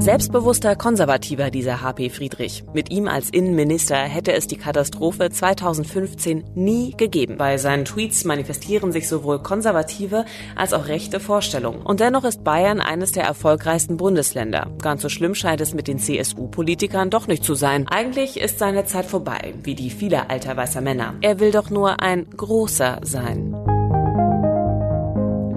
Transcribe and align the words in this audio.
Selbstbewusster 0.00 0.76
Konservativer 0.76 1.50
dieser 1.50 1.82
HP 1.82 2.08
Friedrich. 2.08 2.64
Mit 2.72 2.90
ihm 2.90 3.06
als 3.06 3.28
Innenminister 3.28 3.96
hätte 3.96 4.32
es 4.32 4.46
die 4.46 4.56
Katastrophe 4.56 5.28
2015 5.28 6.42
nie 6.54 6.94
gegeben. 6.96 7.36
Bei 7.36 7.58
seinen 7.58 7.84
Tweets 7.84 8.24
manifestieren 8.24 8.92
sich 8.92 9.08
sowohl 9.08 9.42
konservative 9.42 10.24
als 10.56 10.72
auch 10.72 10.88
rechte 10.88 11.20
Vorstellungen. 11.20 11.82
Und 11.82 12.00
dennoch 12.00 12.24
ist 12.24 12.42
Bayern 12.42 12.80
eines 12.80 13.12
der 13.12 13.24
erfolgreichsten 13.24 13.98
Bundesländer. 13.98 14.70
Ganz 14.80 15.02
so 15.02 15.10
schlimm 15.10 15.34
scheint 15.34 15.60
es 15.60 15.74
mit 15.74 15.86
den 15.86 15.98
CSU-Politikern 15.98 17.10
doch 17.10 17.26
nicht 17.26 17.44
zu 17.44 17.54
sein. 17.54 17.86
Eigentlich 17.86 18.40
ist 18.40 18.58
seine 18.58 18.86
Zeit 18.86 19.04
vorbei, 19.04 19.52
wie 19.64 19.74
die 19.74 19.90
vieler 19.90 20.30
alter 20.30 20.56
weißer 20.56 20.80
Männer. 20.80 21.12
Er 21.20 21.40
will 21.40 21.50
doch 21.50 21.68
nur 21.68 22.00
ein 22.00 22.26
großer 22.30 23.00
sein. 23.02 23.54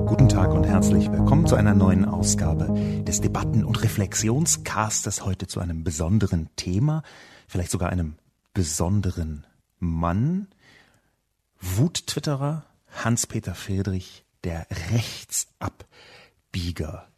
Guten 0.07 0.29
Tag 0.29 0.53
und 0.53 0.65
herzlich 0.65 1.11
willkommen 1.11 1.47
zu 1.47 1.55
einer 1.55 1.75
neuen 1.75 2.05
Ausgabe 2.05 2.69
des 3.03 3.23
Debatten- 3.23 3.65
und 3.65 3.83
Reflexionscastes. 3.83 5.25
Heute 5.25 5.47
zu 5.47 5.61
einem 5.61 5.85
besonderen 5.85 6.51
Thema, 6.57 7.03
vielleicht 7.49 7.71
sogar 7.71 7.89
einem 7.89 8.17
besonderen 8.53 9.47
Mann, 9.79 10.49
Wuttwitterer 11.61 12.65
Hans-Peter 12.93 13.55
Friedrich, 13.55 14.22
der 14.45 14.67
Rechtsabbieger. 14.91 17.09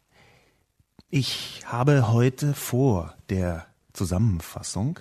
Ich 1.09 1.61
habe 1.65 2.11
heute 2.11 2.53
vor 2.53 3.15
der 3.29 3.67
Zusammenfassung 3.93 4.99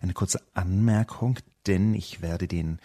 eine 0.00 0.12
kurze 0.12 0.40
Anmerkung, 0.54 1.38
denn 1.66 1.94
ich 1.94 2.22
werde 2.22 2.48
den 2.48 2.78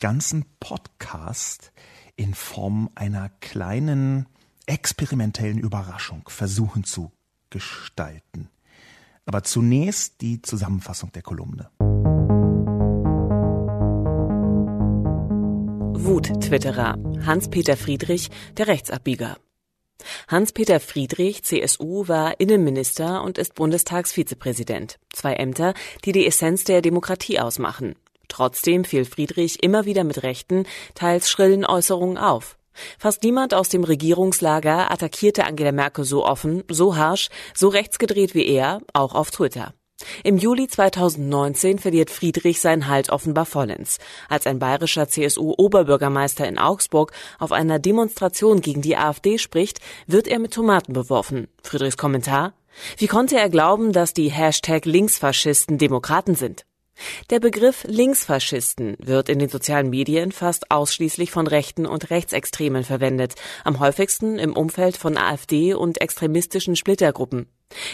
ganzen 0.00 0.44
Podcast 0.58 1.72
in 2.16 2.34
Form 2.34 2.90
einer 2.94 3.28
kleinen 3.40 4.26
experimentellen 4.66 5.58
Überraschung 5.58 6.22
versuchen 6.28 6.84
zu 6.84 7.12
gestalten. 7.50 8.48
Aber 9.26 9.44
zunächst 9.44 10.20
die 10.20 10.42
Zusammenfassung 10.42 11.12
der 11.12 11.22
Kolumne. 11.22 11.70
Wut-Twitterer 16.12 16.98
Hans-Peter 17.24 17.74
Friedrich, 17.74 18.28
der 18.58 18.66
Rechtsabbieger. 18.66 19.38
Hans-Peter 20.28 20.78
Friedrich, 20.78 21.42
CSU, 21.42 22.06
war 22.06 22.38
Innenminister 22.38 23.22
und 23.22 23.38
ist 23.38 23.54
Bundestagsvizepräsident. 23.54 24.98
Zwei 25.10 25.32
Ämter, 25.32 25.72
die 26.04 26.12
die 26.12 26.26
Essenz 26.26 26.64
der 26.64 26.82
Demokratie 26.82 27.40
ausmachen. 27.40 27.96
Trotzdem 28.28 28.84
fiel 28.84 29.06
Friedrich 29.06 29.62
immer 29.62 29.86
wieder 29.86 30.04
mit 30.04 30.22
rechten, 30.22 30.66
teils 30.94 31.30
schrillen 31.30 31.64
Äußerungen 31.64 32.18
auf. 32.18 32.58
Fast 32.98 33.22
niemand 33.22 33.54
aus 33.54 33.70
dem 33.70 33.82
Regierungslager 33.82 34.90
attackierte 34.90 35.44
Angela 35.44 35.72
Merkel 35.72 36.04
so 36.04 36.26
offen, 36.26 36.62
so 36.68 36.94
harsch, 36.94 37.30
so 37.54 37.68
rechtsgedreht 37.68 38.34
wie 38.34 38.46
er, 38.46 38.82
auch 38.92 39.14
auf 39.14 39.30
Twitter. 39.30 39.72
Im 40.24 40.38
Juli 40.38 40.68
2019 40.68 41.78
verliert 41.78 42.10
Friedrich 42.10 42.60
seinen 42.60 42.88
Halt 42.88 43.10
offenbar 43.10 43.46
vollends. 43.46 43.98
Als 44.28 44.46
ein 44.46 44.58
bayerischer 44.58 45.08
CSU-Oberbürgermeister 45.08 46.46
in 46.46 46.58
Augsburg 46.58 47.12
auf 47.38 47.52
einer 47.52 47.78
Demonstration 47.78 48.60
gegen 48.60 48.82
die 48.82 48.96
AfD 48.96 49.38
spricht, 49.38 49.80
wird 50.06 50.28
er 50.28 50.38
mit 50.38 50.52
Tomaten 50.52 50.92
beworfen. 50.92 51.48
Friedrichs 51.62 51.96
Kommentar? 51.96 52.54
Wie 52.96 53.06
konnte 53.06 53.38
er 53.38 53.50
glauben, 53.50 53.92
dass 53.92 54.14
die 54.14 54.30
Hashtag 54.30 54.86
Linksfaschisten 54.86 55.78
Demokraten 55.78 56.34
sind? 56.34 56.64
Der 57.30 57.40
Begriff 57.40 57.84
Linksfaschisten 57.88 58.96
wird 58.98 59.28
in 59.28 59.38
den 59.38 59.48
sozialen 59.48 59.90
Medien 59.90 60.30
fast 60.30 60.70
ausschließlich 60.70 61.30
von 61.30 61.46
Rechten 61.46 61.86
und 61.86 62.10
Rechtsextremen 62.10 62.84
verwendet, 62.84 63.34
am 63.64 63.80
häufigsten 63.80 64.38
im 64.38 64.54
Umfeld 64.54 64.96
von 64.96 65.16
AfD 65.16 65.74
und 65.74 66.00
extremistischen 66.00 66.76
Splittergruppen. 66.76 67.48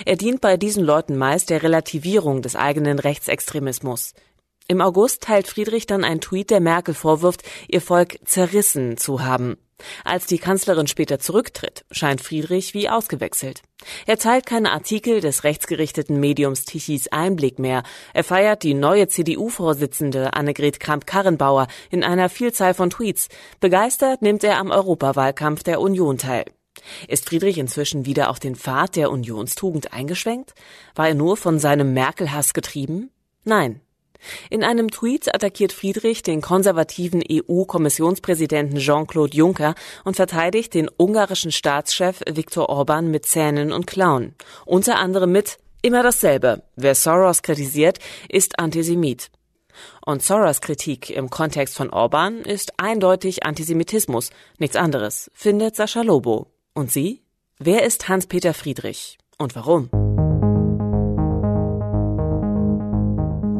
Er 0.04 0.16
dient 0.16 0.40
bei 0.40 0.56
diesen 0.56 0.84
Leuten 0.84 1.16
meist 1.16 1.50
der 1.50 1.62
Relativierung 1.62 2.42
des 2.42 2.56
eigenen 2.56 2.98
Rechtsextremismus. 2.98 4.14
Im 4.70 4.82
August 4.82 5.22
teilt 5.22 5.48
Friedrich 5.48 5.86
dann 5.86 6.04
einen 6.04 6.20
Tweet, 6.20 6.50
der 6.50 6.60
Merkel 6.60 6.94
vorwirft, 6.94 7.42
ihr 7.68 7.80
Volk 7.80 8.18
zerrissen 8.24 8.98
zu 8.98 9.24
haben. 9.24 9.56
Als 10.04 10.26
die 10.26 10.38
Kanzlerin 10.38 10.86
später 10.88 11.18
zurücktritt, 11.18 11.84
scheint 11.90 12.20
Friedrich 12.20 12.74
wie 12.74 12.88
ausgewechselt. 12.88 13.62
Er 14.06 14.18
teilt 14.18 14.44
keine 14.44 14.72
Artikel 14.72 15.20
des 15.20 15.44
rechtsgerichteten 15.44 16.18
Mediums 16.18 16.64
Tichys 16.64 17.08
Einblick 17.08 17.58
mehr. 17.58 17.82
Er 18.12 18.24
feiert 18.24 18.62
die 18.62 18.74
neue 18.74 19.08
CDU-Vorsitzende 19.08 20.34
Annegret 20.34 20.80
Kramp-Karrenbauer 20.80 21.68
in 21.90 22.02
einer 22.02 22.28
Vielzahl 22.28 22.74
von 22.74 22.90
Tweets. 22.90 23.28
Begeistert 23.60 24.20
nimmt 24.20 24.42
er 24.42 24.58
am 24.58 24.70
Europawahlkampf 24.70 25.62
der 25.62 25.80
Union 25.80 26.18
teil. 26.18 26.44
Ist 27.06 27.26
Friedrich 27.26 27.58
inzwischen 27.58 28.06
wieder 28.06 28.30
auf 28.30 28.38
den 28.38 28.56
Pfad 28.56 28.96
der 28.96 29.10
Unionstugend 29.10 29.92
eingeschwenkt? 29.92 30.54
War 30.94 31.08
er 31.08 31.14
nur 31.14 31.36
von 31.36 31.58
seinem 31.58 31.92
Merkel-Hass 31.94 32.54
getrieben? 32.54 33.10
Nein. 33.44 33.80
In 34.50 34.64
einem 34.64 34.90
Tweet 34.90 35.34
attackiert 35.34 35.72
Friedrich 35.72 36.22
den 36.22 36.40
konservativen 36.40 37.22
EU-Kommissionspräsidenten 37.30 38.78
Jean-Claude 38.78 39.36
Juncker 39.36 39.74
und 40.04 40.16
verteidigt 40.16 40.74
den 40.74 40.90
ungarischen 40.96 41.52
Staatschef 41.52 42.20
Viktor 42.28 42.68
Orban 42.68 43.10
mit 43.10 43.26
Zähnen 43.26 43.72
und 43.72 43.86
Klauen. 43.86 44.34
Unter 44.66 44.98
anderem 44.98 45.32
mit 45.32 45.58
immer 45.82 46.02
dasselbe. 46.02 46.62
Wer 46.76 46.94
Soros 46.94 47.42
kritisiert, 47.42 47.98
ist 48.28 48.58
Antisemit. 48.58 49.30
Und 50.04 50.22
Soros 50.22 50.60
Kritik 50.60 51.10
im 51.10 51.30
Kontext 51.30 51.76
von 51.76 51.90
Orban 51.90 52.38
ist 52.40 52.72
eindeutig 52.78 53.44
Antisemitismus, 53.44 54.30
nichts 54.58 54.76
anderes, 54.76 55.30
findet 55.34 55.76
Sascha 55.76 56.02
Lobo. 56.02 56.48
Und 56.78 56.92
Sie? 56.92 57.24
Wer 57.58 57.84
ist 57.84 58.08
Hans-Peter 58.08 58.54
Friedrich 58.54 59.18
und 59.36 59.56
warum? 59.56 59.90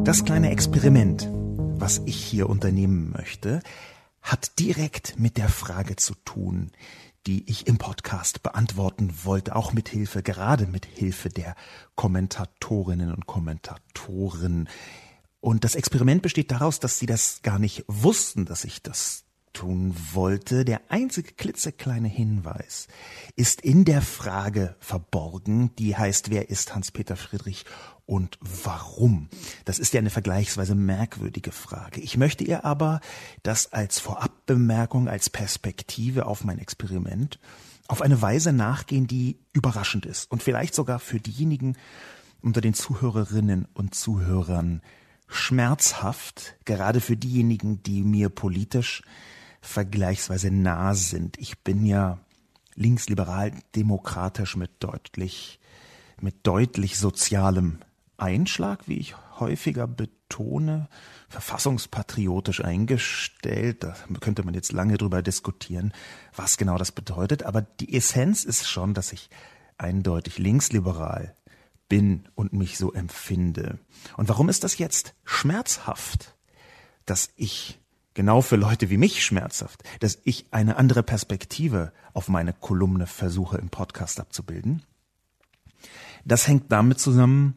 Das 0.05 0.23
kleine 0.23 0.51
Experiment, 0.51 1.27
was 1.29 2.01
ich 2.05 2.15
hier 2.15 2.47
unternehmen 2.47 3.11
möchte, 3.11 3.59
hat 4.21 4.57
direkt 4.57 5.19
mit 5.19 5.35
der 5.35 5.49
Frage 5.49 5.97
zu 5.97 6.15
tun, 6.23 6.71
die 7.27 7.43
ich 7.51 7.67
im 7.67 7.77
Podcast 7.77 8.41
beantworten 8.41 9.13
wollte, 9.25 9.53
auch 9.53 9.73
mit 9.73 9.89
Hilfe, 9.89 10.23
gerade 10.23 10.65
mit 10.65 10.85
Hilfe 10.85 11.27
der 11.27 11.55
Kommentatorinnen 11.95 13.13
und 13.13 13.27
Kommentatoren. 13.27 14.69
Und 15.41 15.65
das 15.65 15.75
Experiment 15.75 16.21
besteht 16.21 16.51
daraus, 16.51 16.79
dass 16.79 16.99
sie 16.99 17.05
das 17.05 17.41
gar 17.41 17.59
nicht 17.59 17.83
wussten, 17.89 18.45
dass 18.45 18.63
ich 18.63 18.81
das 18.81 19.25
tun 19.53 19.95
wollte, 20.13 20.65
der 20.65 20.81
einzige 20.89 21.33
klitzekleine 21.33 22.07
Hinweis 22.07 22.87
ist 23.35 23.61
in 23.61 23.85
der 23.85 24.01
Frage 24.01 24.75
verborgen, 24.79 25.75
die 25.77 25.95
heißt, 25.95 26.29
wer 26.29 26.49
ist 26.49 26.75
Hans-Peter 26.75 27.15
Friedrich 27.15 27.65
und 28.05 28.37
warum? 28.41 29.29
Das 29.65 29.79
ist 29.79 29.93
ja 29.93 29.99
eine 29.99 30.09
vergleichsweise 30.09 30.75
merkwürdige 30.75 31.51
Frage. 31.51 32.01
Ich 32.01 32.17
möchte 32.17 32.43
ihr 32.43 32.65
aber 32.65 33.01
das 33.43 33.71
als 33.73 33.99
Vorabbemerkung, 33.99 35.07
als 35.07 35.29
Perspektive 35.29 36.25
auf 36.25 36.43
mein 36.43 36.59
Experiment 36.59 37.39
auf 37.89 38.03
eine 38.03 38.21
Weise 38.21 38.53
nachgehen, 38.53 39.07
die 39.07 39.39
überraschend 39.51 40.05
ist 40.05 40.31
und 40.31 40.43
vielleicht 40.43 40.75
sogar 40.75 40.99
für 40.99 41.19
diejenigen 41.19 41.75
unter 42.41 42.61
den 42.61 42.73
Zuhörerinnen 42.73 43.67
und 43.73 43.95
Zuhörern 43.95 44.81
schmerzhaft, 45.27 46.55
gerade 46.65 47.01
für 47.01 47.17
diejenigen, 47.17 47.83
die 47.83 48.03
mir 48.03 48.29
politisch 48.29 49.03
vergleichsweise 49.61 50.51
nah 50.51 50.93
sind. 50.93 51.37
Ich 51.37 51.59
bin 51.59 51.85
ja 51.85 52.19
linksliberal 52.75 53.51
demokratisch 53.75 54.55
mit 54.55 54.71
deutlich, 54.79 55.59
mit 56.21 56.47
deutlich 56.47 56.97
sozialem 56.97 57.79
Einschlag, 58.17 58.87
wie 58.87 58.97
ich 58.97 59.15
häufiger 59.39 59.87
betone, 59.87 60.89
verfassungspatriotisch 61.29 62.63
eingestellt. 62.63 63.83
Da 63.83 63.95
könnte 64.19 64.43
man 64.43 64.53
jetzt 64.53 64.71
lange 64.71 64.97
drüber 64.97 65.21
diskutieren, 65.21 65.93
was 66.35 66.57
genau 66.57 66.77
das 66.77 66.91
bedeutet. 66.91 67.43
Aber 67.43 67.61
die 67.61 67.95
Essenz 67.95 68.43
ist 68.43 68.67
schon, 68.67 68.93
dass 68.93 69.13
ich 69.13 69.29
eindeutig 69.77 70.37
linksliberal 70.37 71.35
bin 71.87 72.27
und 72.35 72.53
mich 72.53 72.77
so 72.77 72.93
empfinde. 72.93 73.79
Und 74.15 74.29
warum 74.29 74.49
ist 74.49 74.63
das 74.63 74.77
jetzt 74.77 75.15
schmerzhaft, 75.25 76.35
dass 77.05 77.31
ich 77.35 77.78
genau 78.19 78.41
für 78.41 78.57
Leute 78.57 78.89
wie 78.89 78.97
mich 78.97 79.23
schmerzhaft, 79.23 79.81
dass 80.01 80.19
ich 80.25 80.47
eine 80.51 80.75
andere 80.75 81.03
Perspektive 81.03 81.93
auf 82.11 82.27
meine 82.27 82.51
Kolumne 82.51 83.07
versuche 83.07 83.57
im 83.57 83.69
Podcast 83.69 84.19
abzubilden? 84.19 84.83
Das 86.25 86.45
hängt 86.45 86.69
damit 86.69 86.99
zusammen, 86.99 87.55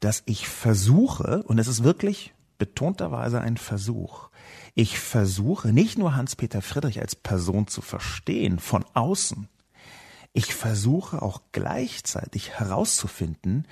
dass 0.00 0.22
ich 0.24 0.48
versuche, 0.48 1.42
und 1.42 1.58
es 1.58 1.68
ist 1.68 1.84
wirklich 1.84 2.32
betonterweise 2.56 3.42
ein 3.42 3.58
Versuch, 3.58 4.30
ich 4.74 4.98
versuche 4.98 5.74
nicht 5.74 5.98
nur 5.98 6.16
Hans-Peter 6.16 6.62
Friedrich 6.62 7.02
als 7.02 7.14
Person 7.14 7.66
zu 7.66 7.82
verstehen, 7.82 8.60
von 8.60 8.86
außen, 8.94 9.46
ich 10.32 10.54
versuche 10.54 11.20
auch 11.20 11.42
gleichzeitig 11.52 12.52
herauszufinden, 12.52 13.68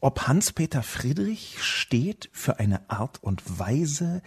ob 0.00 0.26
Hans-Peter 0.26 0.82
Friedrich 0.82 1.62
steht 1.62 2.30
für 2.32 2.58
eine 2.58 2.88
Art 2.88 3.22
und 3.22 3.58
Weise, 3.58 4.22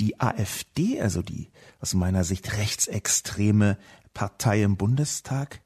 die 0.00 0.20
AfD, 0.20 1.00
also 1.00 1.22
die 1.22 1.50
aus 1.80 1.94
meiner 1.94 2.24
Sicht 2.24 2.56
rechtsextreme 2.56 3.78
Partei 4.14 4.62
im 4.62 4.76
Bundestag, 4.76 5.60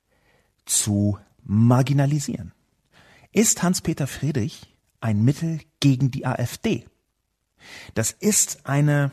zu 0.64 1.19
marginalisieren. 1.43 2.52
Ist 3.32 3.62
Hans-Peter 3.62 4.06
Friedrich 4.06 4.76
ein 5.00 5.23
Mittel 5.25 5.61
gegen 5.81 6.11
die 6.11 6.26
AfD. 6.26 6.87
Das 7.94 8.11
ist 8.12 8.67
eine 8.67 9.12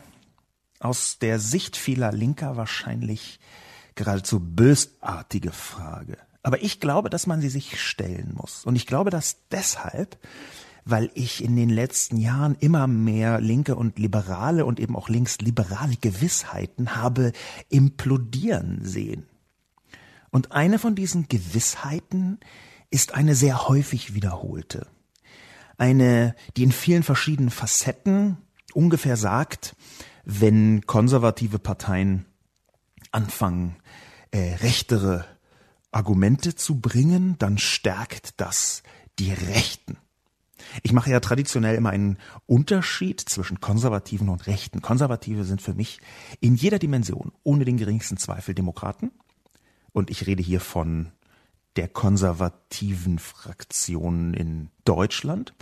aus 0.78 1.18
der 1.18 1.38
Sicht 1.38 1.76
vieler 1.76 2.12
Linker 2.12 2.56
wahrscheinlich 2.56 3.38
geradezu 3.94 4.40
bösartige 4.40 5.52
Frage. 5.52 6.16
Aber 6.42 6.62
ich 6.62 6.80
glaube, 6.80 7.10
dass 7.10 7.26
man 7.26 7.40
sie 7.40 7.50
sich 7.50 7.80
stellen 7.80 8.32
muss. 8.34 8.64
Und 8.64 8.76
ich 8.76 8.86
glaube 8.86 9.10
das 9.10 9.36
deshalb, 9.50 10.18
weil 10.84 11.10
ich 11.14 11.44
in 11.44 11.56
den 11.56 11.70
letzten 11.70 12.16
Jahren 12.16 12.56
immer 12.60 12.86
mehr 12.86 13.40
linke 13.40 13.76
und 13.76 13.98
liberale 13.98 14.64
und 14.64 14.80
eben 14.80 14.96
auch 14.96 15.08
linksliberale 15.08 15.96
Gewissheiten 16.00 16.96
habe 16.96 17.32
implodieren 17.68 18.80
sehen. 18.82 19.26
Und 20.30 20.52
eine 20.52 20.78
von 20.78 20.94
diesen 20.94 21.28
Gewissheiten 21.28 22.38
ist 22.90 23.14
eine 23.14 23.34
sehr 23.34 23.68
häufig 23.68 24.14
wiederholte 24.14 24.86
eine, 25.80 26.34
die 26.56 26.62
in 26.62 26.72
vielen 26.72 27.02
verschiedenen 27.02 27.50
Facetten 27.50 28.36
ungefähr 28.74 29.16
sagt, 29.16 29.74
wenn 30.24 30.84
konservative 30.86 31.58
Parteien 31.58 32.26
anfangen, 33.12 33.76
äh, 34.30 34.56
rechtere 34.56 35.24
Argumente 35.90 36.54
zu 36.54 36.80
bringen, 36.80 37.36
dann 37.38 37.56
stärkt 37.56 38.38
das 38.40 38.82
die 39.18 39.32
Rechten. 39.32 39.96
Ich 40.82 40.92
mache 40.92 41.10
ja 41.10 41.20
traditionell 41.20 41.76
immer 41.76 41.90
einen 41.90 42.18
Unterschied 42.46 43.20
zwischen 43.20 43.60
Konservativen 43.60 44.28
und 44.28 44.46
Rechten. 44.46 44.82
Konservative 44.82 45.44
sind 45.44 45.62
für 45.62 45.74
mich 45.74 46.00
in 46.40 46.54
jeder 46.54 46.78
Dimension 46.78 47.32
ohne 47.42 47.64
den 47.64 47.76
geringsten 47.76 48.16
Zweifel 48.16 48.54
Demokraten. 48.54 49.10
Und 49.92 50.10
ich 50.10 50.26
rede 50.26 50.42
hier 50.42 50.60
von 50.60 51.12
der 51.76 51.88
konservativen 51.88 53.18
Fraktionen 53.18 54.34
in 54.34 54.70
Deutschland. 54.84 55.54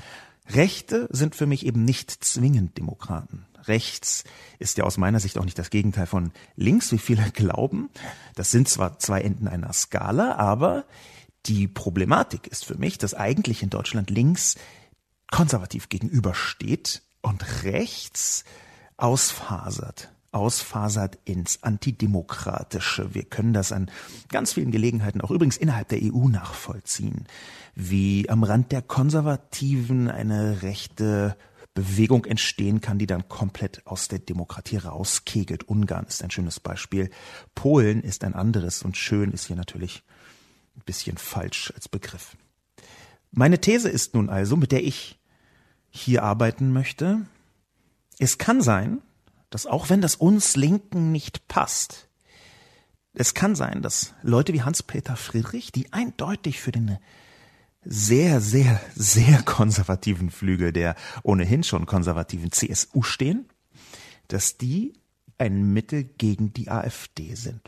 Rechte 0.51 1.09
sind 1.11 1.35
für 1.35 1.47
mich 1.47 1.67
eben 1.67 1.85
nicht 1.85 2.11
zwingend 2.25 2.79
Demokraten. 2.79 3.47
Rechts 3.65 4.25
ist 4.59 4.79
ja 4.79 4.85
aus 4.85 4.97
meiner 4.97 5.21
Sicht 5.21 5.39
auch 5.39 5.45
nicht 5.45 5.59
das 5.59 5.71
Gegenteil 5.71 6.07
von 6.07 6.33
links, 6.57 6.91
wie 6.93 6.99
viele 6.99 7.31
glauben. 7.33 7.91
Das 8.35 8.51
sind 8.51 8.69
zwar 8.69 8.99
zwei 8.99 9.21
Enden 9.21 9.49
einer 9.49 9.73
Skala, 9.73 10.37
aber 10.37 10.85
die 11.47 11.69
Problematik 11.69 12.47
ist 12.47 12.65
für 12.65 12.77
mich, 12.77 12.99
dass 12.99 13.15
eigentlich 13.15 13.63
in 13.63 13.71
Deutschland 13.71 14.11
links 14.11 14.57
konservativ 15.31 15.89
gegenübersteht 15.89 17.03
und 17.23 17.65
rechts 17.65 18.45
ausfasert 18.97 20.11
ausfasert 20.31 21.19
ins 21.25 21.63
Antidemokratische. 21.63 23.15
Wir 23.15 23.25
können 23.25 23.53
das 23.53 23.73
an 23.73 23.91
ganz 24.29 24.53
vielen 24.53 24.71
Gelegenheiten 24.71 25.21
auch 25.21 25.31
übrigens 25.31 25.57
innerhalb 25.57 25.89
der 25.89 26.01
EU 26.03 26.29
nachvollziehen, 26.29 27.27
wie 27.75 28.29
am 28.29 28.43
Rand 28.43 28.73
der 28.73 28.83
Konservativen 28.83 30.09
eine 30.11 30.63
rechte 30.63 31.37
Bewegung 31.75 32.25
entstehen 32.25 32.81
kann, 32.81 32.99
die 32.99 33.07
dann 33.07 33.29
komplett 33.29 33.87
aus 33.87 34.09
der 34.09 34.19
Demokratie 34.19 34.79
rauskegelt. 34.79 35.65
Ungarn 35.65 36.07
ist 36.07 36.23
ein 36.23 36.31
schönes 36.31 36.61
Beispiel. 36.61 37.11
Polen 37.55 38.03
ist 38.03 38.25
ein 38.25 38.35
anderes 38.35 38.83
und 38.83 38.97
schön 38.97 39.33
ist 39.33 39.47
hier 39.47 39.57
natürlich 39.57 40.03
ein 40.77 40.83
bisschen 40.85 41.17
falsch 41.19 41.73
als 41.75 41.89
Begriff. 41.89 42.37
Meine 43.31 43.61
These 43.61 43.89
ist 43.89 44.15
nun 44.15 44.31
also, 44.31 44.57
mit 44.57 44.73
der 44.73 44.85
ich 44.85 45.19
hier 45.91 46.23
arbeiten 46.23 46.73
möchte, 46.73 47.27
es 48.19 48.39
kann 48.39 48.61
sein, 48.61 49.01
dass 49.51 49.67
auch 49.67 49.91
wenn 49.91 50.01
das 50.01 50.17
uns 50.17 50.57
Linken 50.57 51.13
nicht 51.13 51.49
passt, 51.49 52.09
es 53.15 53.35
kann 53.35 53.57
sein, 53.57 53.83
dass 53.83 54.15
Leute 54.23 54.53
wie 54.53 54.63
Hans-Peter 54.63 55.17
Friedrich, 55.17 55.73
die 55.73 55.93
eindeutig 55.93 56.61
für 56.61 56.71
den 56.71 56.99
sehr, 57.85 58.41
sehr, 58.41 58.81
sehr 58.95 59.43
konservativen 59.43 60.31
Flügel 60.31 60.73
der 60.73 60.95
ohnehin 61.23 61.65
schon 61.65 61.87
konservativen 61.87 62.53
CSU 62.53 63.03
stehen, 63.03 63.47
dass 64.29 64.59
die 64.59 64.93
ein 65.39 65.73
Mittel 65.73 66.05
gegen 66.05 66.53
die 66.53 66.71
AfD 66.71 67.35
sind. 67.35 67.61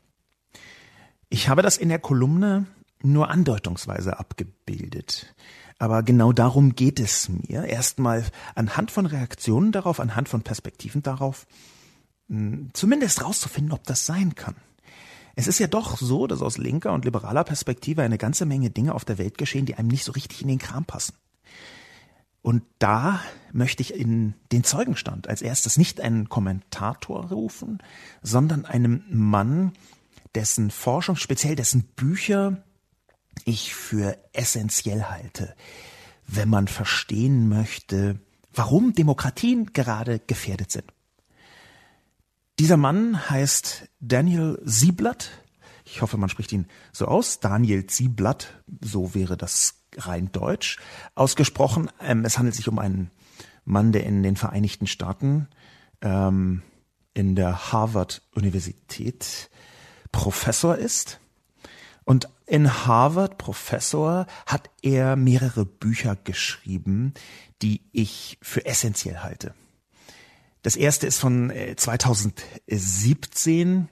Ich 1.31 1.49
habe 1.49 1.63
das 1.63 1.77
in 1.77 1.89
der 1.89 2.01
Kolumne 2.01 2.67
nur 3.03 3.31
andeutungsweise 3.31 4.19
abgebildet. 4.19 5.35
Aber 5.79 6.03
genau 6.03 6.33
darum 6.33 6.75
geht 6.75 7.01
es 7.01 7.29
mir. 7.29 7.65
Erstmal 7.65 8.25
anhand 8.55 8.91
von 8.91 9.07
Reaktionen 9.07 9.73
darauf, 9.73 9.99
anhand 9.99 10.29
von 10.29 10.43
Perspektiven 10.43 11.03
darauf, 11.03 11.47
hm, 12.29 12.71
zumindest 12.75 13.25
rauszufinden, 13.25 13.73
ob 13.73 13.85
das 13.85 14.05
sein 14.07 14.35
kann. 14.35 14.57
Es 15.37 15.47
ist 15.47 15.59
ja 15.59 15.69
doch 15.69 15.97
so, 15.97 16.27
dass 16.27 16.43
aus 16.43 16.59
linker 16.59 16.93
und 16.93 17.05
liberaler 17.05 17.45
Perspektive 17.45 18.03
eine 18.03 18.19
ganze 18.19 18.45
Menge 18.45 18.71
Dinge 18.71 18.95
auf 18.95 19.05
der 19.05 19.17
Welt 19.17 19.39
geschehen, 19.39 19.65
die 19.65 19.75
einem 19.77 19.89
nicht 19.89 20.05
so 20.05 20.13
richtig 20.13 20.43
in 20.43 20.49
den 20.49 20.59
Kram 20.59 20.85
passen. 20.85 21.15
Und 22.43 22.63
da 22.79 23.21
möchte 23.53 23.83
ich 23.83 23.95
in 23.95 24.35
den 24.53 24.65
Zeugenstand 24.65 25.29
als 25.29 25.43
erstes 25.43 25.77
nicht 25.77 26.01
einen 26.01 26.29
Kommentator 26.29 27.31
rufen, 27.31 27.79
sondern 28.23 28.65
einem 28.65 29.03
Mann, 29.11 29.73
dessen 30.35 30.71
Forschung, 30.71 31.17
speziell 31.17 31.57
dessen 31.57 31.85
Bücher 31.97 32.63
ich 33.47 33.75
für 33.75 34.17
essentiell 34.33 35.05
halte, 35.05 35.55
wenn 36.27 36.49
man 36.49 36.69
verstehen 36.69 37.49
möchte, 37.49 38.21
warum 38.53 38.93
Demokratien 38.93 39.73
gerade 39.73 40.19
gefährdet 40.19 40.71
sind. 40.71 40.85
Dieser 42.59 42.77
Mann 42.77 43.31
heißt 43.31 43.89
Daniel 44.01 44.61
Sieblatt. 44.65 45.31
Ich 45.85 46.03
hoffe, 46.03 46.19
man 46.19 46.29
spricht 46.29 46.53
ihn 46.53 46.67
so 46.93 47.07
aus. 47.07 47.41
Daniel 47.41 47.89
Sieblatt, 47.89 48.63
so 48.81 49.15
wäre 49.15 49.37
das 49.37 49.77
rein 49.97 50.31
deutsch 50.31 50.79
ausgesprochen. 51.15 51.91
Ähm, 52.01 52.25
es 52.25 52.39
handelt 52.39 52.55
sich 52.55 52.69
um 52.69 52.79
einen 52.79 53.11
Mann, 53.65 53.93
der 53.93 54.05
in 54.05 54.23
den 54.23 54.37
Vereinigten 54.37 54.87
Staaten 54.87 55.49
ähm, 56.03 56.63
in 57.15 57.35
der 57.35 57.73
Harvard 57.73 58.23
Universität 58.35 59.51
Professor 60.13 60.77
ist 60.77 61.21
und 62.05 62.29
in 62.51 62.87
Harvard 62.87 63.39
Professor 63.39 64.27
hat 64.45 64.69
er 64.83 65.15
mehrere 65.15 65.65
Bücher 65.65 66.17
geschrieben, 66.17 67.15
die 67.63 67.83
ich 67.93 68.39
für 68.43 68.67
essentiell 68.67 69.19
halte. 69.19 69.55
Das 70.63 70.75
erste 70.75 71.07
ist 71.07 71.21
von 71.21 71.53
2017 71.77 73.79
äh, 73.79 73.85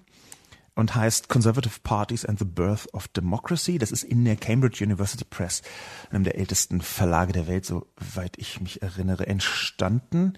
und 0.74 0.96
heißt 0.96 1.28
Conservative 1.28 1.78
Parties 1.84 2.24
and 2.24 2.40
the 2.40 2.44
Birth 2.44 2.92
of 2.92 3.06
Democracy. 3.08 3.78
Das 3.78 3.92
ist 3.92 4.02
in 4.02 4.24
der 4.24 4.36
Cambridge 4.36 4.84
University 4.84 5.24
Press, 5.24 5.62
einem 6.10 6.24
der 6.24 6.36
ältesten 6.36 6.80
Verlage 6.80 7.32
der 7.32 7.46
Welt, 7.46 7.64
soweit 7.64 8.36
ich 8.38 8.60
mich 8.60 8.82
erinnere, 8.82 9.28
entstanden 9.28 10.32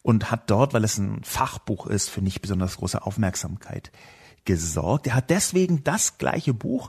und 0.00 0.30
hat 0.30 0.50
dort, 0.50 0.72
weil 0.72 0.84
es 0.84 0.96
ein 0.96 1.22
Fachbuch 1.22 1.86
ist, 1.86 2.08
für 2.08 2.22
nicht 2.22 2.40
besonders 2.40 2.78
große 2.78 3.02
Aufmerksamkeit 3.02 3.92
gesorgt. 4.46 5.06
Er 5.06 5.14
hat 5.14 5.28
deswegen 5.28 5.84
das 5.84 6.16
gleiche 6.16 6.54
Buch 6.54 6.88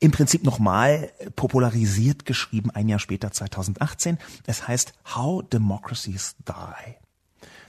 im 0.00 0.10
Prinzip 0.10 0.44
nochmal 0.44 1.12
popularisiert 1.36 2.24
geschrieben, 2.24 2.70
ein 2.70 2.88
Jahr 2.88 2.98
später, 2.98 3.30
2018. 3.30 4.18
Es 4.46 4.68
heißt 4.68 4.92
How 5.14 5.42
Democracies 5.48 6.36
Die. 6.46 6.94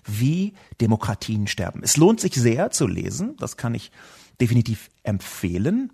Wie 0.05 0.53
Demokratien 0.81 1.47
sterben. 1.47 1.81
Es 1.83 1.97
lohnt 1.97 2.19
sich 2.19 2.33
sehr 2.35 2.71
zu 2.71 2.87
lesen, 2.87 3.35
das 3.37 3.57
kann 3.57 3.73
ich 3.73 3.91
definitiv 4.39 4.89
empfehlen. 5.03 5.91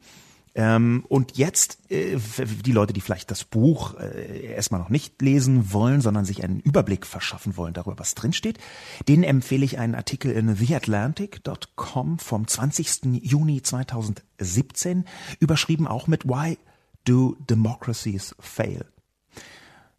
Ähm, 0.53 1.05
und 1.07 1.37
jetzt, 1.37 1.79
äh, 1.89 2.17
die 2.65 2.73
Leute, 2.73 2.91
die 2.91 2.99
vielleicht 2.99 3.31
das 3.31 3.45
Buch 3.45 3.95
äh, 3.99 4.53
erstmal 4.53 4.81
noch 4.81 4.89
nicht 4.89 5.21
lesen 5.21 5.71
wollen, 5.71 6.01
sondern 6.01 6.25
sich 6.25 6.43
einen 6.43 6.59
Überblick 6.59 7.05
verschaffen 7.05 7.55
wollen 7.55 7.73
darüber, 7.73 7.99
was 7.99 8.15
drinsteht, 8.15 8.59
denen 9.07 9.23
empfehle 9.23 9.63
ich 9.63 9.79
einen 9.79 9.95
Artikel 9.95 10.31
in 10.31 10.57
theatlantic.com 10.57 12.19
vom 12.19 12.47
20. 12.47 13.21
Juni 13.21 13.61
2017, 13.61 15.05
überschrieben 15.39 15.87
auch 15.87 16.07
mit 16.07 16.25
Why 16.25 16.57
do 17.05 17.37
democracies 17.49 18.35
fail? 18.39 18.85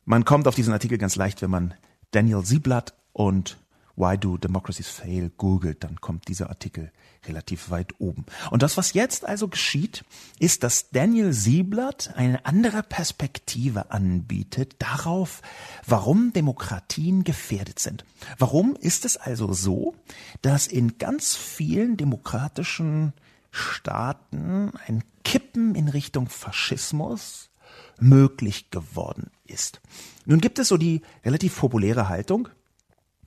Man 0.04 0.25
kommt 0.25 0.47
auf 0.49 0.54
diesen 0.54 0.75
Artikel 0.75 0.99
ganz 0.99 1.16
leicht, 1.16 1.40
wenn 1.40 1.50
man 1.50 1.75
Daniel 2.11 2.44
Sieblatt 2.44 2.92
und 3.12 3.56
Why 3.96 4.16
do 4.16 4.38
democracies 4.38 4.88
fail 4.88 5.30
googelt, 5.37 5.84
dann 5.84 6.00
kommt 6.00 6.28
dieser 6.28 6.49
Artikel 6.49 6.90
relativ 7.26 7.70
weit 7.70 8.00
oben. 8.00 8.25
Und 8.50 8.62
das, 8.62 8.76
was 8.76 8.94
jetzt 8.94 9.25
also 9.25 9.49
geschieht, 9.49 10.04
ist, 10.38 10.62
dass 10.62 10.90
Daniel 10.90 11.32
Sieblatt 11.32 12.12
eine 12.16 12.44
andere 12.46 12.82
Perspektive 12.82 13.90
anbietet 13.90 14.76
darauf, 14.78 15.42
warum 15.87 16.32
Demokratien 16.32 17.22
gefährdet 17.22 17.78
sind. 17.78 18.04
Warum 18.38 18.75
ist 18.76 19.04
es 19.04 19.16
also 19.16 19.52
so, 19.52 19.94
dass 20.40 20.66
in 20.66 20.99
ganz 20.99 21.37
vielen 21.37 21.96
demokratischen 21.96 23.12
Staaten 23.50 24.72
ein 24.87 25.04
Kippen 25.25 25.75
in 25.75 25.88
Richtung 25.88 26.28
Faschismus 26.28 27.50
möglich 28.00 28.70
geworden 28.70 29.30
ist. 29.44 29.80
Nun 30.25 30.40
gibt 30.40 30.58
es 30.58 30.68
so 30.68 30.76
die 30.76 31.02
relativ 31.25 31.58
populäre 31.58 32.08
Haltung, 32.08 32.49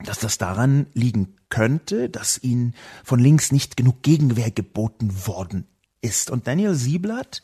dass 0.04 0.18
das 0.18 0.38
daran 0.38 0.86
liegen 0.92 1.36
könnte, 1.48 2.08
dass 2.10 2.42
ihnen 2.42 2.74
von 3.04 3.18
links 3.18 3.52
nicht 3.52 3.76
genug 3.76 4.02
Gegenwehr 4.02 4.50
geboten 4.50 5.26
worden 5.26 5.66
ist. 6.00 6.30
Und 6.30 6.46
Daniel 6.46 6.74
Sieblatt, 6.74 7.42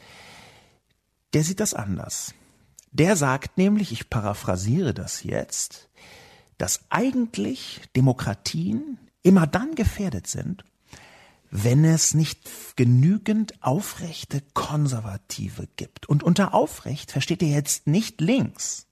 der 1.32 1.44
sieht 1.44 1.60
das 1.60 1.74
anders. 1.74 2.34
Der 2.90 3.16
sagt 3.16 3.56
nämlich, 3.56 3.90
ich 3.90 4.10
paraphrasiere 4.10 4.92
das 4.92 5.22
jetzt, 5.22 5.88
dass 6.58 6.82
eigentlich 6.90 7.80
Demokratien 7.96 8.98
immer 9.22 9.46
dann 9.46 9.74
gefährdet 9.74 10.26
sind, 10.26 10.64
wenn 11.50 11.84
es 11.84 12.12
nicht 12.14 12.76
genügend 12.76 13.62
aufrechte 13.62 14.42
Konservative 14.52 15.68
gibt. 15.76 16.06
Und 16.08 16.22
unter 16.22 16.54
aufrecht 16.54 17.12
versteht 17.12 17.42
er 17.42 17.48
jetzt 17.48 17.86
nicht 17.86 18.20
links, 18.20 18.86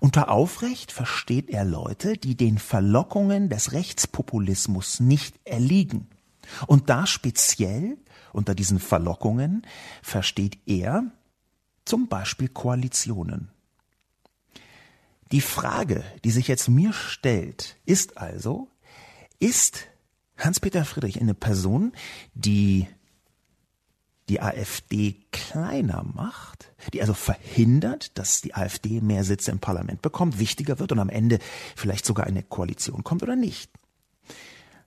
unter 0.00 0.30
aufrecht 0.30 0.92
versteht 0.92 1.50
er 1.50 1.64
Leute, 1.64 2.16
die 2.16 2.36
den 2.36 2.58
Verlockungen 2.58 3.48
des 3.48 3.72
Rechtspopulismus 3.72 5.00
nicht 5.00 5.38
erliegen. 5.44 6.08
Und 6.66 6.90
da 6.90 7.06
speziell 7.06 7.96
unter 8.32 8.54
diesen 8.54 8.78
Verlockungen 8.78 9.66
versteht 10.02 10.58
er 10.66 11.04
zum 11.84 12.08
Beispiel 12.08 12.48
Koalitionen. 12.48 13.50
Die 15.32 15.40
Frage, 15.40 16.04
die 16.24 16.30
sich 16.30 16.48
jetzt 16.48 16.68
mir 16.68 16.92
stellt, 16.92 17.76
ist 17.86 18.18
also, 18.18 18.68
ist 19.38 19.86
Hans-Peter 20.36 20.84
Friedrich 20.84 21.20
eine 21.20 21.34
Person, 21.34 21.92
die 22.34 22.86
die 24.28 24.40
AfD 24.40 25.16
kleiner 25.32 26.04
macht, 26.14 26.72
die 26.92 27.00
also 27.00 27.14
verhindert, 27.14 28.16
dass 28.18 28.40
die 28.40 28.54
AfD 28.54 29.00
mehr 29.00 29.24
Sitze 29.24 29.50
im 29.50 29.58
Parlament 29.58 30.02
bekommt, 30.02 30.38
wichtiger 30.38 30.78
wird 30.78 30.92
und 30.92 30.98
am 30.98 31.10
Ende 31.10 31.38
vielleicht 31.76 32.06
sogar 32.06 32.26
eine 32.26 32.42
Koalition 32.42 33.04
kommt 33.04 33.22
oder 33.22 33.36
nicht. 33.36 33.70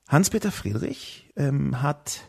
Hans-Peter 0.08 0.52
Friedrich 0.52 1.30
ähm, 1.36 1.82
hat 1.82 2.22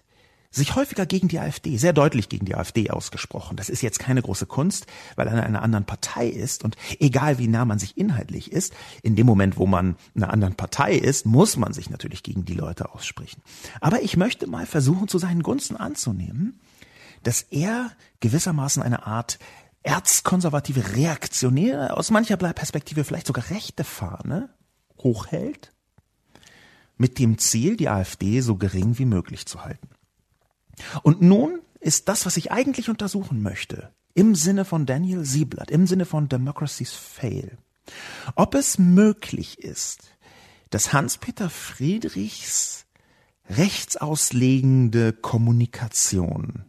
sich 0.50 0.75
häufiger 0.75 1.07
gegen 1.07 1.29
die 1.29 1.38
AfD, 1.38 1.77
sehr 1.77 1.93
deutlich 1.93 2.29
gegen 2.29 2.47
die 2.47 2.55
AfD 2.55 2.91
ausgesprochen. 2.91 3.57
Das 3.57 3.69
ist 3.69 3.83
jetzt 3.83 3.99
keine 3.99 4.23
große 4.23 4.47
Kunst, 4.47 4.87
weil 5.15 5.27
er 5.27 5.35
in 5.35 5.38
einer 5.41 5.62
anderen 5.62 5.85
Partei 5.85 6.29
ist 6.29 6.65
und 6.65 6.77
egal 6.99 7.38
wie 7.38 7.49
nah 7.49 7.65
man 7.65 7.79
sich 7.79 7.97
inhaltlich 7.97 8.50
ist, 8.50 8.73
in 9.03 9.15
dem 9.15 9.27
Moment, 9.27 9.59
wo 9.59 9.67
man 9.67 9.97
in 10.15 10.23
einer 10.23 10.33
anderen 10.33 10.55
Partei 10.55 10.95
ist, 10.95 11.27
muss 11.27 11.57
man 11.57 11.73
sich 11.73 11.91
natürlich 11.91 12.23
gegen 12.23 12.45
die 12.45 12.55
Leute 12.55 12.93
aussprechen. 12.93 13.43
Aber 13.81 14.03
ich 14.03 14.17
möchte 14.17 14.47
mal 14.47 14.67
versuchen, 14.67 15.07
zu 15.07 15.19
seinen 15.19 15.43
Gunsten 15.43 15.77
anzunehmen, 15.77 16.59
dass 17.23 17.43
er 17.43 17.91
gewissermaßen 18.21 18.83
eine 18.83 19.07
Art 19.07 19.39
erzkonservative 19.83 20.97
Reaktionäre, 20.97 21.97
aus 21.97 22.11
mancher 22.11 22.37
Perspektive 22.37 23.05
vielleicht 23.05 23.27
sogar 23.27 23.51
rechte 23.51 23.85
Fahne 23.85 24.51
hochhält, 24.99 25.73
mit 26.97 27.19
dem 27.19 27.39
Ziel, 27.39 27.77
die 27.77 27.89
AfD 27.89 28.41
so 28.41 28.57
gering 28.57 28.99
wie 28.99 29.05
möglich 29.05 29.47
zu 29.47 29.65
halten. 29.65 29.89
Und 31.03 31.23
nun 31.23 31.61
ist 31.81 32.09
das, 32.09 32.27
was 32.27 32.37
ich 32.37 32.51
eigentlich 32.51 32.91
untersuchen 32.91 33.41
möchte, 33.41 33.93
im 34.15 34.35
Sinne 34.35 34.65
von 34.65 34.85
Daniel 34.85 35.25
Sieblatt, 35.25 35.71
im 35.71 35.87
Sinne 35.87 36.05
von 36.05 36.29
Democracy's 36.29 36.93
Fail, 36.93 37.57
ob 38.35 38.55
es 38.55 38.79
möglich 38.79 39.61
ist, 39.61 40.11
dass 40.71 40.93
Hans-Peter 40.93 41.49
Friedrichs 41.49 42.85
rechtsauslegende 43.49 45.13
Kommunikation 45.13 46.65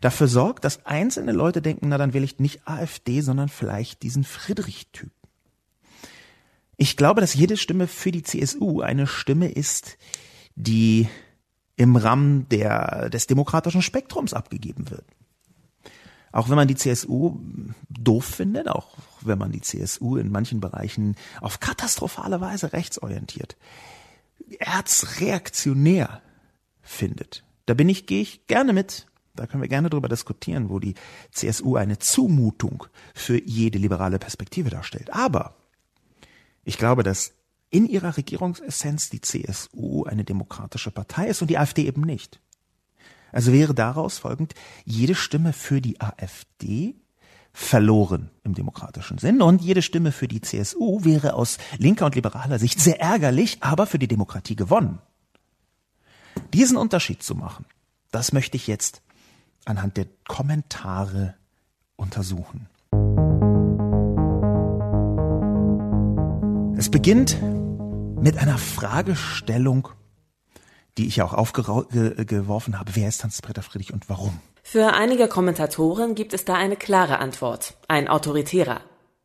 dafür 0.00 0.28
sorgt, 0.28 0.64
dass 0.64 0.84
einzelne 0.86 1.32
Leute 1.32 1.62
denken, 1.62 1.88
na 1.88 1.98
dann 1.98 2.14
will 2.14 2.24
ich 2.24 2.38
nicht 2.38 2.66
AfD, 2.66 3.20
sondern 3.20 3.48
vielleicht 3.48 4.02
diesen 4.02 4.24
Friedrich-Typ. 4.24 5.10
Ich 6.76 6.96
glaube, 6.96 7.20
dass 7.20 7.34
jede 7.34 7.56
Stimme 7.56 7.86
für 7.86 8.10
die 8.10 8.22
CSU 8.22 8.80
eine 8.80 9.06
Stimme 9.06 9.50
ist, 9.50 9.96
die 10.56 11.08
im 11.76 11.96
Rahmen 11.96 12.48
der, 12.48 13.08
des 13.10 13.26
demokratischen 13.26 13.82
Spektrums 13.82 14.34
abgegeben 14.34 14.90
wird. 14.90 15.04
Auch 16.32 16.48
wenn 16.48 16.56
man 16.56 16.66
die 16.66 16.74
CSU 16.74 17.38
doof 17.88 18.24
findet, 18.24 18.68
auch 18.68 18.96
wenn 19.20 19.38
man 19.38 19.52
die 19.52 19.60
CSU 19.60 20.16
in 20.16 20.32
manchen 20.32 20.60
Bereichen 20.60 21.14
auf 21.40 21.60
katastrophale 21.60 22.40
Weise 22.40 22.72
rechtsorientiert, 22.72 23.56
erzreaktionär 24.58 26.22
findet. 26.82 27.44
Da 27.66 27.74
bin 27.74 27.88
ich, 27.88 28.06
gehe 28.06 28.20
ich 28.20 28.46
gerne 28.46 28.72
mit. 28.72 29.06
Da 29.34 29.46
können 29.46 29.62
wir 29.62 29.68
gerne 29.68 29.90
drüber 29.90 30.08
diskutieren, 30.08 30.68
wo 30.68 30.78
die 30.78 30.94
CSU 31.32 31.76
eine 31.76 31.98
Zumutung 31.98 32.86
für 33.14 33.40
jede 33.42 33.78
liberale 33.78 34.18
Perspektive 34.18 34.70
darstellt. 34.70 35.12
Aber 35.12 35.56
ich 36.64 36.78
glaube, 36.78 37.02
dass 37.02 37.32
in 37.70 37.88
ihrer 37.88 38.16
Regierungsessenz 38.16 39.10
die 39.10 39.20
CSU 39.20 40.04
eine 40.04 40.22
demokratische 40.22 40.92
Partei 40.92 41.26
ist 41.26 41.42
und 41.42 41.48
die 41.48 41.58
AfD 41.58 41.86
eben 41.86 42.02
nicht. 42.02 42.40
Also 43.32 43.52
wäre 43.52 43.74
daraus 43.74 44.18
folgend 44.18 44.54
jede 44.84 45.16
Stimme 45.16 45.52
für 45.52 45.80
die 45.80 46.00
AfD 46.00 46.94
verloren 47.52 48.30
im 48.44 48.54
demokratischen 48.54 49.18
Sinn 49.18 49.42
und 49.42 49.60
jede 49.60 49.82
Stimme 49.82 50.12
für 50.12 50.28
die 50.28 50.40
CSU 50.40 51.04
wäre 51.04 51.34
aus 51.34 51.58
linker 51.78 52.06
und 52.06 52.14
liberaler 52.14 52.60
Sicht 52.60 52.80
sehr 52.80 53.00
ärgerlich, 53.00 53.58
aber 53.60 53.86
für 53.86 53.98
die 53.98 54.08
Demokratie 54.08 54.56
gewonnen. 54.56 55.00
Diesen 56.52 56.76
Unterschied 56.76 57.22
zu 57.24 57.34
machen, 57.34 57.64
das 58.12 58.32
möchte 58.32 58.56
ich 58.56 58.68
jetzt 58.68 59.02
anhand 59.66 59.96
der 59.96 60.06
Kommentare 60.26 61.34
untersuchen. 61.96 62.68
Es 66.76 66.90
beginnt 66.90 67.40
mit 68.20 68.36
einer 68.36 68.58
Fragestellung, 68.58 69.88
die 70.98 71.06
ich 71.06 71.22
auch 71.22 71.32
aufgeworfen 71.32 72.78
habe. 72.78 72.94
Wer 72.94 73.08
ist 73.08 73.22
Hans-Peter 73.22 73.62
Friedrich 73.62 73.92
und 73.92 74.08
warum? 74.08 74.40
Für 74.62 74.94
einige 74.94 75.28
Kommentatoren 75.28 76.14
gibt 76.14 76.32
es 76.32 76.44
da 76.44 76.54
eine 76.54 76.76
klare 76.76 77.18
Antwort. 77.18 77.74
Ein 77.86 78.08
autoritärer. 78.08 78.80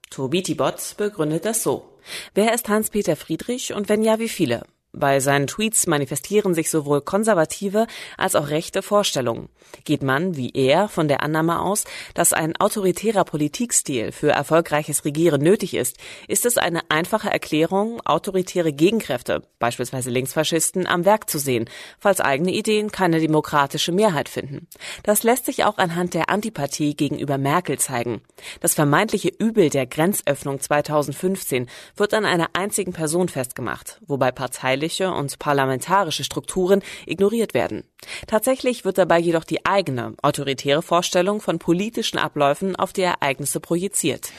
Tobi 0.10 0.43
Tibot 0.43 0.96
begründet 0.98 1.46
das 1.46 1.63
so. 1.63 1.98
Wer 2.34 2.53
ist 2.53 2.67
Hans-Peter 2.67 3.15
Friedrich 3.15 3.74
und 3.74 3.89
wenn 3.89 4.03
ja, 4.03 4.19
wie 4.19 4.29
viele? 4.29 4.63
Bei 4.91 5.19
seinen 5.19 5.46
Tweets 5.46 5.86
manifestieren 5.86 6.55
sich 6.55 6.72
sowohl 6.72 7.01
konservative 7.01 7.86
als 8.17 8.34
auch 8.34 8.50
rechte 8.50 8.81
Vorstellungen. 8.81 9.50
Geht 9.84 10.01
man, 10.01 10.36
wie 10.36 10.50
er, 10.55 10.88
von 10.88 11.08
der 11.08 11.22
Annahme 11.22 11.62
aus, 11.62 11.84
dass 12.15 12.34
ein 12.34 12.55
autoritärer 12.60 13.24
Politikstil 13.24 14.12
für 14.12 14.31
erfolgreiches 14.31 15.05
Regieren 15.05 15.43
nötig 15.43 15.75
ist, 15.75 15.98
ist 16.27 16.43
es 16.48 16.58
eine 16.58 16.89
einfache 16.89 17.29
Erklärung, 17.29 18.01
autoritäre 18.03 18.74
Gegenkräfte, 18.74 19.43
beispielsweise 19.60 20.10
Linksfaschisten, 20.10 20.88
am 20.88 21.05
Werk 21.05 21.29
zu 21.29 21.38
sehen, 21.38 21.69
falls 22.00 22.19
eigene 22.19 22.51
Ideen 22.51 22.91
keine 22.91 23.19
demokratische 23.19 23.91
Mehrheit 23.91 24.27
finden. 24.27 24.67
Das 25.03 25.22
lässt 25.22 25.46
sich 25.46 25.65
auch 25.65 25.77
anhand 25.77 26.15
der 26.15 26.31
Antipathie 26.31 26.96
gegenüber 26.96 27.38
Merkel 27.38 27.77
zeigen. 27.77 28.22
Das 28.60 28.74
vermeintliche 28.74 29.29
Übel 29.38 29.69
der 29.69 29.86
Grenzöffnung 29.86 30.60
2015 30.60 31.69
wird 31.96 32.15
an 32.15 32.25
einer 32.25 32.50
einzigen 32.53 32.91
Person 32.91 33.29
festgemacht, 33.29 34.01
wobei 34.08 34.31
Parteien 34.31 34.78
polizeiliche 34.79 35.12
und 35.12 35.39
parlamentarische 35.39 36.24
Strukturen 36.24 36.81
ignoriert 37.05 37.53
werden. 37.53 37.83
Tatsächlich 38.27 38.86
wird 38.86 38.98
dabei 38.98 39.19
jedoch 39.19 39.43
die 39.43 39.65
eigene, 39.65 40.15
autoritäre 40.21 40.81
Vorstellung 40.81 41.41
von 41.41 41.59
politischen 41.59 42.17
Abläufen 42.17 42.75
auf 42.75 42.93
die 42.93 43.01
Ereignisse 43.01 43.59
projiziert. 43.59 44.31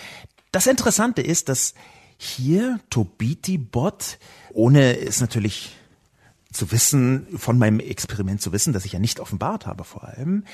Das 0.53 0.67
Interessante 0.67 1.23
ist, 1.23 1.49
dass 1.49 1.75
hier 2.17 2.81
Tobiti 2.91 3.59
Bot, 3.59 4.19
ohne 4.53 4.99
es 4.99 5.21
natürlich 5.21 5.77
zu 6.53 6.73
wissen, 6.73 7.27
von 7.37 7.59
meinem 7.59 7.79
Experiment 7.79 8.43
zu 8.43 8.53
wissen, 8.53 8.73
das 8.73 8.85
ich 8.85 8.93
ja 8.93 8.99
nicht 8.99 9.21
offenbart 9.21 9.67
habe 9.67 9.85
vor 9.85 10.05
allem, 10.05 10.45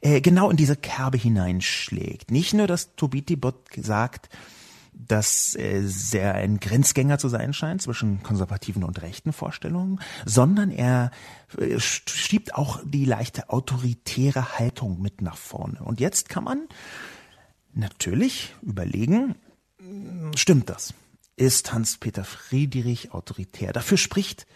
äh, 0.00 0.20
genau 0.20 0.50
in 0.50 0.56
diese 0.56 0.74
Kerbe 0.74 1.16
hineinschlägt. 1.16 2.32
Nicht 2.32 2.54
nur, 2.54 2.66
dass 2.66 2.96
Tobiti-Bot 2.96 3.54
sagt, 3.76 4.28
dass 4.94 5.54
er 5.54 6.34
ein 6.34 6.60
Grenzgänger 6.60 7.18
zu 7.18 7.28
sein 7.28 7.52
scheint 7.52 7.82
zwischen 7.82 8.22
konservativen 8.22 8.84
und 8.84 9.02
rechten 9.02 9.32
Vorstellungen, 9.32 10.00
sondern 10.24 10.70
er 10.70 11.10
äh, 11.58 11.78
schiebt 11.78 12.54
auch 12.54 12.80
die 12.84 13.04
leichte 13.04 13.50
autoritäre 13.50 14.58
Haltung 14.58 15.00
mit 15.00 15.20
nach 15.20 15.36
vorne. 15.36 15.82
Und 15.82 16.00
jetzt 16.00 16.28
kann 16.28 16.44
man 16.44 16.68
natürlich 17.72 18.54
überlegen, 18.62 19.34
stimmt 20.36 20.70
das? 20.70 20.94
Ist 21.36 21.72
Hans-Peter 21.72 22.24
Friedrich 22.24 23.12
autoritär? 23.12 23.72
Dafür 23.72 23.98
spricht 23.98 24.46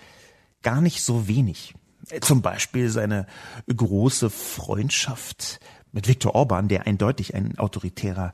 gar 0.63 0.81
nicht 0.81 1.03
so 1.03 1.27
wenig. 1.29 1.75
Zum 2.21 2.41
Beispiel 2.41 2.89
seine 2.89 3.27
große 3.67 4.31
Freundschaft 4.31 5.61
mit 5.93 6.09
Viktor 6.09 6.35
Orban, 6.35 6.69
der 6.69 6.87
eindeutig 6.87 7.35
ein 7.35 7.59
autoritärer 7.59 8.33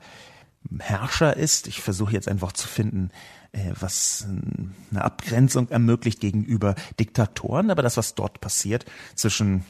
Herrscher 0.78 1.36
ist. 1.36 1.66
Ich 1.66 1.80
versuche 1.80 2.12
jetzt 2.12 2.28
ein 2.28 2.40
Wort 2.40 2.56
zu 2.56 2.68
finden, 2.68 3.10
äh, 3.52 3.72
was 3.78 4.26
eine 4.90 5.04
Abgrenzung 5.04 5.68
ermöglicht 5.68 6.20
gegenüber 6.20 6.74
Diktatoren, 6.98 7.70
aber 7.70 7.82
das, 7.82 7.96
was 7.96 8.14
dort 8.14 8.40
passiert 8.40 8.84
zwischen 9.14 9.64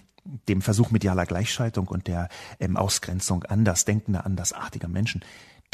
dem 0.48 0.62
Versuch 0.62 0.90
medialer 0.90 1.26
Gleichschaltung 1.26 1.86
und 1.88 2.06
der 2.06 2.28
ähm, 2.58 2.76
Ausgrenzung 2.76 3.44
andersdenkender, 3.44 4.24
andersartiger 4.24 4.88
Menschen, 4.88 5.22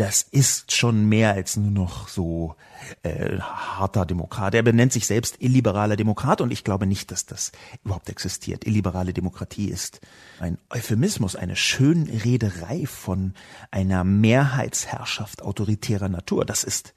das 0.01 0.23
ist 0.23 0.73
schon 0.73 1.11
mehr 1.11 1.35
als 1.35 1.59
nur 1.59 1.71
noch 1.71 2.09
so 2.09 2.57
äh, 3.03 3.39
harter 3.39 4.07
Demokrat. 4.07 4.55
Er 4.55 4.63
benennt 4.63 4.95
sich 4.95 5.07
selbst 5.07 5.43
illiberaler 5.43 5.97
Demokrat 5.97 6.41
und 6.41 6.51
ich 6.51 6.65
glaube 6.65 6.87
nicht, 6.87 7.11
dass 7.11 7.27
das 7.27 7.53
überhaupt 7.85 8.09
existiert. 8.09 8.67
Illiberale 8.67 9.13
Demokratie 9.13 9.69
ist 9.69 10.01
ein 10.39 10.57
Euphemismus, 10.71 11.37
eine 11.37 11.55
Schönrederei 11.55 12.87
von 12.87 13.35
einer 13.71 14.03
Mehrheitsherrschaft 14.03 15.43
autoritärer 15.43 16.09
Natur. 16.09 16.47
Das 16.47 16.65
ist 16.65 16.95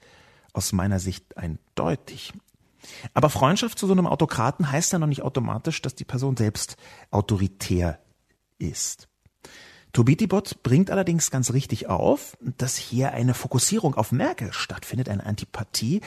aus 0.54 0.72
meiner 0.72 0.98
Sicht 0.98 1.36
eindeutig. 1.36 2.32
Aber 3.12 3.28
Freundschaft 3.28 3.78
zu 3.78 3.86
so 3.86 3.92
einem 3.92 4.06
Autokraten 4.06 4.72
heißt 4.72 4.94
ja 4.94 4.98
noch 4.98 5.08
nicht 5.08 5.22
automatisch, 5.22 5.82
dass 5.82 5.94
die 5.94 6.04
Person 6.04 6.38
selbst 6.38 6.78
autoritär 7.10 7.98
ist. 8.56 9.08
Tobitibot 9.94 10.62
bringt 10.62 10.90
allerdings 10.90 11.30
ganz 11.30 11.52
richtig 11.52 11.88
auf, 11.88 12.36
dass 12.40 12.76
hier 12.76 13.12
eine 13.12 13.32
Fokussierung 13.32 13.94
auf 13.94 14.12
Merkel 14.12 14.52
stattfindet, 14.52 15.08
eine 15.08 15.24
Antipathie, 15.24 16.02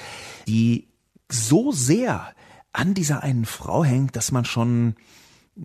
die 0.48 0.90
so 1.30 1.72
sehr 1.72 2.34
an 2.74 2.94
dieser 2.94 3.24
einen 3.24 3.46
Frau 3.46 3.84
hängt, 3.84 4.16
dass 4.16 4.32
man 4.32 4.46
schon, 4.46 4.96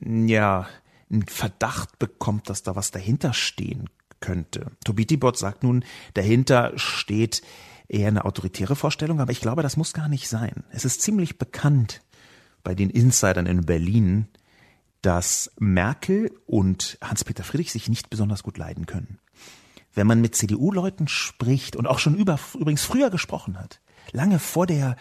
ja, 0.01 0.67
einen 1.11 1.27
Verdacht 1.27 1.99
bekommt, 1.99 2.49
dass 2.49 2.63
da 2.63 2.75
was 2.77 2.93
dahinter 2.93 3.35
stehen 3.35 3.91
könnte. 4.21 4.67
Tobitibot 4.85 5.37
sagt 5.37 5.65
nun, 5.65 5.85
dahinter 6.15 6.73
steht 6.77 7.43
eher 7.89 8.09
eine 8.09 8.25
autoritäre 8.25 8.77
Vorstellung, 8.77 9.21
aber 9.21 9.33
ich 9.33 9.41
glaube, 9.41 9.63
das 9.63 9.77
muss 9.77 9.93
gar 9.93 10.09
nicht 10.09 10.29
sein. 10.29 10.63
Es 10.71 10.85
ist 10.85 11.03
ziemlich 11.03 11.39
bekannt 11.39 12.01
bei 12.63 12.75
den 12.75 12.89
Insidern 12.89 13.47
in 13.47 13.67
Berlin, 13.67 14.29
dass 15.03 15.51
Merkel 15.59 16.33
und 16.47 16.97
Hans-Peter 17.03 17.45
Friedrich 17.45 17.73
sich 17.73 17.89
nicht 17.89 18.09
besonders 18.09 18.43
gut 18.43 18.57
leiden 18.57 18.87
können. 18.87 19.19
Wenn 19.95 20.07
man 20.07 20.21
mit 20.21 20.35
CDU-Leuten 20.35 21.09
spricht 21.09 21.77
und 21.77 21.87
auch 21.87 21.99
schon 21.99 22.15
über, 22.15 22.39
übrigens 22.59 22.83
früher 22.83 23.11
gesprochen 23.11 23.59
hat, 23.59 23.81
lange 24.13 24.39
vor 24.39 24.67
der 24.67 24.97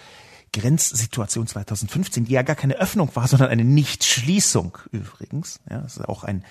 Grenzsituation 0.54 1.48
2015, 1.48 2.26
die 2.26 2.34
ja 2.34 2.42
gar 2.42 2.58
keine 2.58 2.76
Öffnung 2.76 3.16
war, 3.16 3.28
sondern 3.28 3.50
eine 3.50 3.64
Nichtschließung 3.64 4.78
übrigens, 4.92 5.62
ja, 5.70 5.80
das 5.80 5.98
ist 5.98 6.10
auch 6.10 6.26
ein 6.26 6.44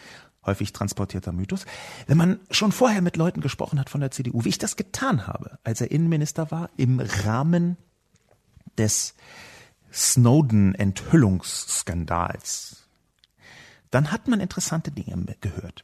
häufig 0.47 0.73
transportierter 0.73 1.33
Mythos. 1.33 1.67
Wenn 2.07 2.17
man 2.17 2.41
schon 2.51 2.73
vorher 2.73 3.03
mit 3.03 3.19
Leuten 3.19 3.43
gesprochen 3.43 3.79
hat 3.79 3.91
von 3.91 4.01
der 4.01 4.11
CDU, 4.11 4.43
wie 4.45 4.49
ich 4.49 4.57
das 4.57 4.77
getan 4.77 5.27
habe, 5.27 5.59
als 5.65 5.83
er 5.83 5.91
Innenminister 5.91 6.51
war, 6.51 6.71
im 6.79 6.99
Rahmen 6.99 7.77
des 8.79 9.15
Snowden-Enthüllungsskandals, 9.93 12.80
dann 13.91 14.11
hat 14.13 14.29
man 14.29 14.41
interessante 14.41 14.91
Dinge 14.91 15.37
gehört. 15.41 15.83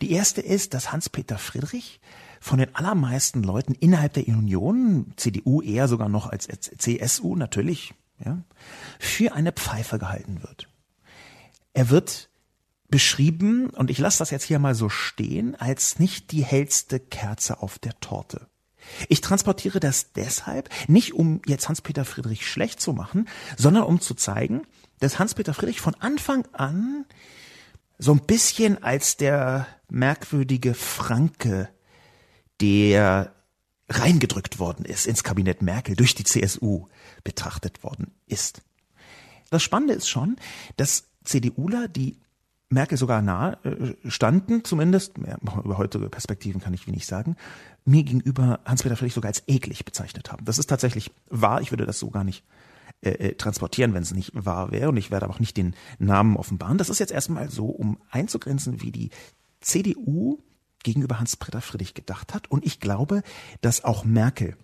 Die 0.00 0.12
erste 0.12 0.40
ist, 0.40 0.74
dass 0.74 0.92
Hans-Peter 0.92 1.38
Friedrich 1.38 2.00
von 2.40 2.58
den 2.58 2.74
allermeisten 2.74 3.42
Leuten 3.42 3.74
innerhalb 3.74 4.12
der 4.12 4.28
Union, 4.28 5.12
CDU 5.16 5.62
eher 5.62 5.88
sogar 5.88 6.08
noch 6.08 6.28
als 6.28 6.46
CSU 6.46 7.34
natürlich, 7.34 7.94
ja, 8.24 8.42
für 8.98 9.34
eine 9.34 9.52
Pfeife 9.52 9.98
gehalten 9.98 10.42
wird. 10.42 10.68
Er 11.72 11.90
wird 11.90 12.30
beschrieben, 12.88 13.70
und 13.70 13.90
ich 13.90 13.98
lasse 13.98 14.18
das 14.18 14.30
jetzt 14.30 14.44
hier 14.44 14.58
mal 14.58 14.74
so 14.74 14.88
stehen, 14.88 15.54
als 15.56 15.98
nicht 15.98 16.30
die 16.30 16.44
hellste 16.44 17.00
Kerze 17.00 17.60
auf 17.60 17.78
der 17.78 17.98
Torte. 18.00 18.46
Ich 19.08 19.20
transportiere 19.20 19.80
das 19.80 20.12
deshalb, 20.12 20.70
nicht 20.88 21.12
um 21.14 21.42
jetzt 21.46 21.68
Hans-Peter 21.68 22.04
Friedrich 22.04 22.46
schlecht 22.46 22.80
zu 22.80 22.92
machen, 22.92 23.28
sondern 23.56 23.82
um 23.82 24.00
zu 24.00 24.14
zeigen, 24.14 24.62
dass 25.00 25.18
Hans-Peter 25.18 25.54
Friedrich 25.54 25.80
von 25.80 25.94
Anfang 25.96 26.46
an 26.52 27.04
so 27.98 28.12
ein 28.12 28.20
bisschen 28.20 28.82
als 28.82 29.16
der 29.16 29.66
merkwürdige 29.88 30.74
Franke, 30.74 31.68
der 32.60 33.32
reingedrückt 33.88 34.58
worden 34.58 34.84
ist 34.84 35.06
ins 35.06 35.22
Kabinett 35.22 35.62
Merkel 35.62 35.94
durch 35.94 36.14
die 36.14 36.24
CSU 36.24 36.88
betrachtet 37.22 37.84
worden 37.84 38.12
ist. 38.26 38.62
Das 39.50 39.62
Spannende 39.62 39.94
ist 39.94 40.08
schon, 40.08 40.36
dass 40.76 41.04
CDUler, 41.24 41.86
die 41.88 42.18
Merkel 42.68 42.98
sogar 42.98 43.22
nahe 43.22 43.58
äh, 43.64 44.10
standen, 44.10 44.64
zumindest, 44.64 45.18
über 45.18 45.78
heutige 45.78 46.08
Perspektiven 46.08 46.60
kann 46.60 46.74
ich 46.74 46.88
wenig 46.88 47.06
sagen, 47.06 47.36
mir 47.84 48.02
gegenüber 48.02 48.58
Hans-Peter 48.64 48.96
Friedrich 48.96 49.14
sogar 49.14 49.28
als 49.28 49.44
eklig 49.46 49.84
bezeichnet 49.84 50.32
haben. 50.32 50.44
Das 50.44 50.58
ist 50.58 50.66
tatsächlich 50.66 51.12
wahr, 51.30 51.60
ich 51.60 51.70
würde 51.70 51.86
das 51.86 52.00
so 52.00 52.10
gar 52.10 52.24
nicht 52.24 52.44
äh, 53.02 53.10
äh, 53.10 53.34
transportieren, 53.34 53.94
wenn 53.94 54.02
es 54.02 54.14
nicht 54.14 54.32
wahr 54.34 54.70
wäre. 54.72 54.88
Und 54.88 54.96
ich 54.96 55.10
werde 55.10 55.26
aber 55.26 55.34
auch 55.34 55.40
nicht 55.40 55.56
den 55.56 55.74
Namen 55.98 56.36
offenbaren. 56.36 56.78
Das 56.78 56.88
ist 56.88 56.98
jetzt 56.98 57.12
erstmal 57.12 57.50
so, 57.50 57.66
um 57.66 57.98
einzugrenzen, 58.10 58.80
wie 58.80 58.92
die 58.92 59.10
CDU 59.60 60.38
gegenüber 60.82 61.18
Hans-Peter 61.18 61.60
Friedrich 61.60 61.94
gedacht 61.94 62.34
hat. 62.34 62.50
Und 62.50 62.64
ich 62.64 62.80
glaube, 62.80 63.22
dass 63.60 63.84
auch 63.84 64.04
Merkel 64.04 64.56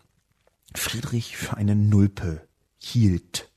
Friedrich 0.75 1.37
für 1.37 1.57
eine 1.57 1.77
Nulpe 1.77 2.47
hielt. 2.79 3.51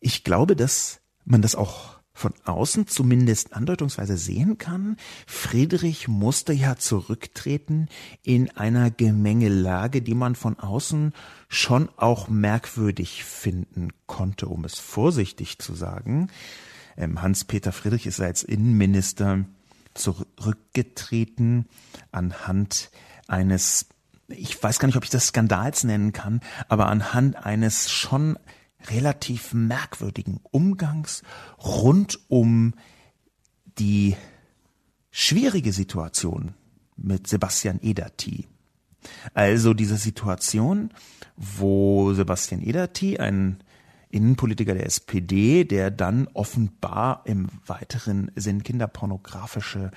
Ich 0.00 0.24
glaube, 0.24 0.56
dass 0.56 1.00
man 1.24 1.42
das 1.42 1.54
auch 1.54 1.98
von 2.14 2.32
außen 2.44 2.86
zumindest 2.86 3.54
andeutungsweise 3.54 4.16
sehen 4.16 4.56
kann, 4.56 4.96
Friedrich 5.26 6.06
musste 6.06 6.52
ja 6.52 6.76
zurücktreten 6.76 7.88
in 8.22 8.50
einer 8.56 8.92
Gemengelage, 8.92 10.00
die 10.00 10.14
man 10.14 10.36
von 10.36 10.58
außen 10.58 11.12
schon 11.48 11.88
auch 11.96 12.28
merkwürdig 12.28 13.24
finden 13.24 13.88
konnte, 14.06 14.46
um 14.46 14.64
es 14.64 14.78
vorsichtig 14.78 15.58
zu 15.58 15.74
sagen. 15.74 16.28
Ähm, 16.96 17.20
Hans-Peter 17.20 17.72
Friedrich 17.72 18.06
ist 18.06 18.20
als 18.20 18.44
Innenminister 18.44 19.44
zurückgetreten 19.94 21.66
anhand 22.12 22.90
eines 23.26 23.86
ich 24.28 24.60
weiß 24.60 24.78
gar 24.78 24.86
nicht, 24.86 24.96
ob 24.96 25.04
ich 25.04 25.10
das 25.10 25.26
Skandals 25.28 25.84
nennen 25.84 26.14
kann, 26.14 26.40
aber 26.68 26.88
anhand 26.88 27.36
eines 27.44 27.90
schon 27.90 28.38
relativ 28.90 29.54
merkwürdigen 29.54 30.40
Umgangs 30.50 31.22
rund 31.58 32.18
um 32.28 32.74
die 33.78 34.16
schwierige 35.10 35.72
Situation 35.72 36.54
mit 36.96 37.26
Sebastian 37.26 37.80
Ederti. 37.82 38.46
Also 39.34 39.74
diese 39.74 39.96
Situation, 39.96 40.90
wo 41.36 42.12
Sebastian 42.14 42.62
Ederti, 42.62 43.18
ein 43.18 43.62
Innenpolitiker 44.10 44.74
der 44.74 44.86
SPD, 44.86 45.64
der 45.64 45.90
dann 45.90 46.28
offenbar 46.34 47.22
im 47.24 47.48
weiteren 47.66 48.30
Sinn 48.36 48.62
kinderpornografische 48.62 49.90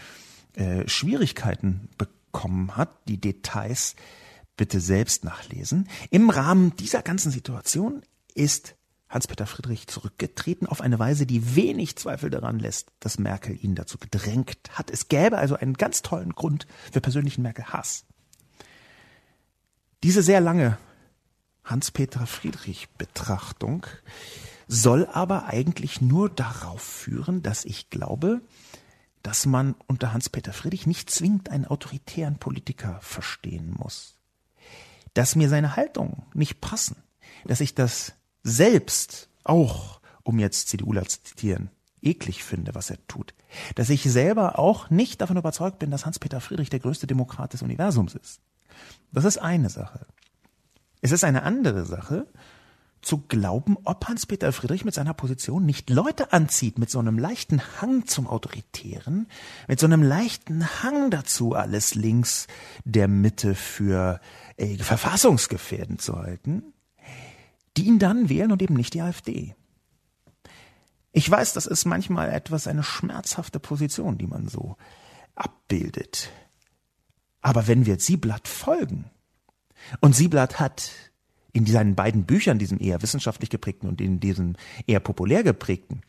äh, 0.54 0.88
Schwierigkeiten 0.88 1.90
bekommen 1.98 2.76
hat, 2.76 2.90
die 3.08 3.22
Details 3.22 3.96
bitte 4.58 4.80
selbst 4.80 5.24
nachlesen. 5.24 5.88
Im 6.10 6.32
Rahmen 6.32 6.76
dieser 6.78 7.04
ganzen 7.04 7.32
Situation 7.32 8.02
ist 8.34 8.77
Hans-Peter 9.10 9.46
Friedrich 9.46 9.88
zurückgetreten 9.88 10.68
auf 10.68 10.82
eine 10.82 11.00
Weise, 11.00 11.26
die 11.26 11.56
wenig 11.56 11.96
Zweifel 11.96 12.30
daran 12.30 12.60
lässt, 12.60 12.92
dass 13.00 13.20
Merkel 13.20 13.58
ihn 13.64 13.76
dazu 13.76 13.98
gedrängt 13.98 14.58
hat. 14.72 14.92
Es 14.92 15.08
gäbe 15.08 15.38
also 15.38 15.56
einen 15.56 15.76
ganz 15.76 16.02
tollen 16.02 16.34
Grund 16.34 16.68
für 16.92 17.00
persönlichen 17.00 17.42
Merkel-Hass. 17.42 18.06
Diese 20.04 20.22
sehr 20.22 20.42
lange 20.42 20.78
Hans-Peter 21.64 22.28
Friedrich-Betrachtung 22.28 23.86
soll 24.68 25.06
aber 25.06 25.46
eigentlich 25.46 26.02
nur 26.02 26.30
darauf 26.30 26.82
führen, 26.82 27.42
dass 27.42 27.66
ich 27.66 27.90
glaube, 27.90 28.42
dass 29.24 29.46
man 29.46 29.76
unter 29.88 30.14
Hans-Peter 30.14 30.54
Friedrich 30.54 30.86
nicht 30.86 31.10
zwingend 31.10 31.50
einen 31.50 31.66
autoritären 31.66 32.38
Politiker 32.38 33.00
verstehen 33.02 33.74
muss. 33.78 34.18
Dass 35.14 35.36
mir 35.36 35.50
seine 35.50 35.76
Haltungen 35.76 36.24
nicht 36.34 36.62
passen, 36.62 36.98
dass 37.46 37.62
ich 37.62 37.74
das 37.74 38.14
selbst 38.48 39.30
auch 39.44 39.98
um 40.24 40.40
jetzt 40.40 40.68
CDUler 40.68 41.06
zu 41.06 41.24
zitieren, 41.24 41.70
eklig 42.02 42.44
finde, 42.44 42.76
was 42.76 42.90
er 42.90 42.98
tut, 43.08 43.34
dass 43.76 43.90
ich 43.90 44.04
selber 44.04 44.60
auch 44.60 44.90
nicht 44.90 45.22
davon 45.22 45.38
überzeugt 45.38 45.80
bin, 45.80 45.90
dass 45.90 46.06
Hans-Peter 46.06 46.42
Friedrich 46.42 46.70
der 46.70 46.82
größte 46.82 47.08
Demokrat 47.08 47.54
des 47.54 47.62
Universums 47.62 48.16
ist. 48.16 48.42
Das 49.12 49.24
ist 49.24 49.38
eine 49.38 49.70
Sache. 49.70 50.06
Es 51.02 51.12
ist 51.12 51.24
eine 51.24 51.44
andere 51.44 51.86
Sache, 51.86 52.28
zu 53.02 53.20
glauben, 53.20 53.78
ob 53.86 54.08
Hans-Peter 54.08 54.52
Friedrich 54.52 54.84
mit 54.84 54.94
seiner 54.94 55.14
Position 55.14 55.66
nicht 55.66 55.90
Leute 55.90 56.34
anzieht 56.34 56.78
mit 56.78 56.90
so 56.90 57.00
einem 57.00 57.18
leichten 57.18 57.62
Hang 57.80 58.06
zum 58.06 58.28
Autoritären, 58.28 59.28
mit 59.68 59.80
so 59.80 59.86
einem 59.86 60.04
leichten 60.04 60.84
Hang 60.84 61.10
dazu, 61.10 61.54
alles 61.54 61.96
links 61.96 62.48
der 62.84 63.08
Mitte 63.08 63.56
für 63.56 64.20
äh, 64.58 64.78
verfassungsgefährdend 64.78 66.02
zu 66.02 66.18
halten, 66.18 66.74
die 67.78 67.86
ihn 67.86 68.00
dann 68.00 68.30
wählen 68.30 68.52
und 68.52 68.62
eben 68.62 68.76
nicht 68.76 68.94
die 68.94 69.02
AfD. 69.02 69.56
Ich 71.12 71.30
weiß, 71.30 71.54
das 71.54 71.66
ist 71.66 71.86
manchmal 71.86 72.30
etwas 72.30 72.68
eine 72.68 72.84
schmerzhafte 72.84 73.60
Position, 73.60 74.18
die 74.18 74.28
man 74.28 74.48
so 74.48 74.78
abbildet. 75.36 76.30
Aber 77.42 77.68
wenn 77.68 77.86
wir 77.86 78.00
Sieblatt 78.00 78.48
folgen, 78.48 79.10
und 80.02 80.16
Sieblatt 80.16 80.60
hat 80.60 80.92
in 81.54 81.66
seinen 81.66 81.96
beiden 81.96 82.26
Büchern, 82.26 82.60
diesem 82.60 82.80
eher 82.80 83.02
wissenschaftlich 83.02 83.50
geprägten 83.50 83.88
und 83.88 84.02
in 84.02 84.20
diesem 84.20 84.56
eher 84.86 85.00
populär 85.00 85.44
geprägten, 85.44 86.02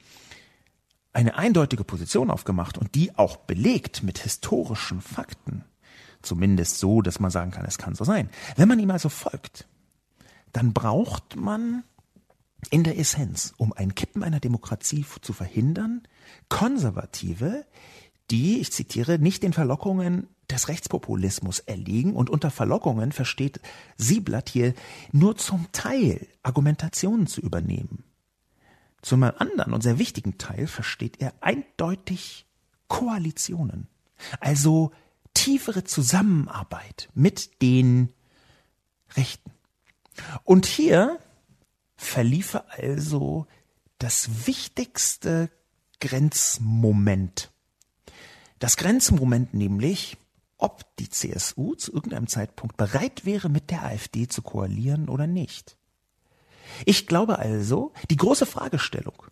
eine 1.12 1.36
eindeutige 1.36 1.84
Position 1.84 2.30
aufgemacht 2.30 2.76
und 2.76 2.94
die 2.94 3.16
auch 3.16 3.36
belegt 3.36 4.02
mit 4.02 4.18
historischen 4.18 5.00
Fakten. 5.00 5.64
Zumindest 6.22 6.78
so, 6.78 7.00
dass 7.00 7.20
man 7.20 7.30
sagen 7.30 7.50
kann, 7.50 7.64
es 7.64 7.78
kann 7.78 7.94
so 7.94 8.04
sein. 8.04 8.28
Wenn 8.56 8.68
man 8.68 8.78
ihm 8.78 8.90
also 8.90 9.08
folgt, 9.08 9.66
dann 10.52 10.72
braucht 10.72 11.36
man 11.36 11.84
in 12.70 12.84
der 12.84 12.98
Essenz, 12.98 13.54
um 13.56 13.72
ein 13.72 13.94
Kippen 13.94 14.22
einer 14.22 14.40
Demokratie 14.40 15.04
zu 15.22 15.32
verhindern, 15.32 16.02
Konservative, 16.48 17.64
die, 18.30 18.58
ich 18.60 18.72
zitiere, 18.72 19.18
nicht 19.18 19.42
den 19.42 19.52
Verlockungen 19.52 20.28
des 20.50 20.68
Rechtspopulismus 20.68 21.60
erliegen 21.60 22.14
und 22.14 22.30
unter 22.30 22.50
Verlockungen 22.50 23.12
versteht 23.12 23.60
Sieblatt 23.96 24.48
hier 24.48 24.74
nur 25.12 25.36
zum 25.36 25.66
Teil 25.72 26.26
Argumentationen 26.42 27.26
zu 27.26 27.40
übernehmen. 27.40 28.04
Zum 29.02 29.22
anderen 29.22 29.72
und 29.72 29.82
sehr 29.82 29.98
wichtigen 29.98 30.38
Teil 30.38 30.66
versteht 30.66 31.20
er 31.20 31.32
eindeutig 31.40 32.46
Koalitionen, 32.88 33.86
also 34.40 34.90
tiefere 35.34 35.84
Zusammenarbeit 35.84 37.08
mit 37.14 37.62
den 37.62 38.12
Rechten. 39.16 39.52
Und 40.44 40.66
hier 40.66 41.18
verliefe 41.96 42.64
also 42.70 43.46
das 43.98 44.46
wichtigste 44.46 45.50
Grenzmoment. 46.00 47.50
Das 48.58 48.76
Grenzmoment 48.76 49.54
nämlich, 49.54 50.16
ob 50.56 50.84
die 50.96 51.08
CSU 51.08 51.74
zu 51.74 51.92
irgendeinem 51.92 52.26
Zeitpunkt 52.26 52.76
bereit 52.76 53.24
wäre, 53.24 53.48
mit 53.48 53.70
der 53.70 53.84
AfD 53.84 54.26
zu 54.26 54.42
koalieren 54.42 55.08
oder 55.08 55.26
nicht. 55.26 55.76
Ich 56.84 57.06
glaube 57.06 57.38
also, 57.38 57.92
die 58.10 58.16
große 58.16 58.46
Fragestellung, 58.46 59.22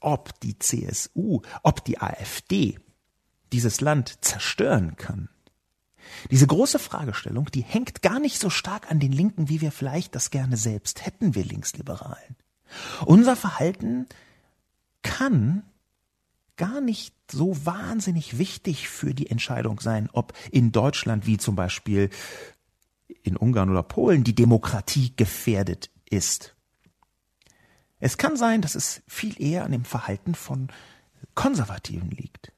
ob 0.00 0.38
die 0.40 0.58
CSU, 0.58 1.42
ob 1.62 1.84
die 1.84 2.00
AfD 2.00 2.78
dieses 3.52 3.80
Land 3.80 4.18
zerstören 4.24 4.96
kann, 4.96 5.28
diese 6.30 6.46
große 6.46 6.78
Fragestellung, 6.78 7.46
die 7.46 7.62
hängt 7.62 8.02
gar 8.02 8.20
nicht 8.20 8.40
so 8.40 8.50
stark 8.50 8.90
an 8.90 9.00
den 9.00 9.12
Linken, 9.12 9.48
wie 9.48 9.60
wir 9.60 9.72
vielleicht 9.72 10.14
das 10.14 10.30
gerne 10.30 10.56
selbst 10.56 11.04
hätten, 11.04 11.34
wir 11.34 11.44
Linksliberalen. 11.44 12.36
Unser 13.04 13.36
Verhalten 13.36 14.06
kann 15.02 15.62
gar 16.56 16.80
nicht 16.80 17.14
so 17.30 17.64
wahnsinnig 17.64 18.38
wichtig 18.38 18.88
für 18.88 19.14
die 19.14 19.30
Entscheidung 19.30 19.80
sein, 19.80 20.08
ob 20.12 20.34
in 20.50 20.72
Deutschland 20.72 21.26
wie 21.26 21.38
zum 21.38 21.56
Beispiel 21.56 22.10
in 23.22 23.36
Ungarn 23.36 23.70
oder 23.70 23.82
Polen 23.82 24.24
die 24.24 24.34
Demokratie 24.34 25.14
gefährdet 25.16 25.90
ist. 26.08 26.54
Es 27.98 28.18
kann 28.18 28.36
sein, 28.36 28.62
dass 28.62 28.74
es 28.74 29.02
viel 29.08 29.40
eher 29.40 29.64
an 29.64 29.72
dem 29.72 29.84
Verhalten 29.84 30.34
von 30.34 30.68
Konservativen 31.34 32.10
liegt. 32.10 32.52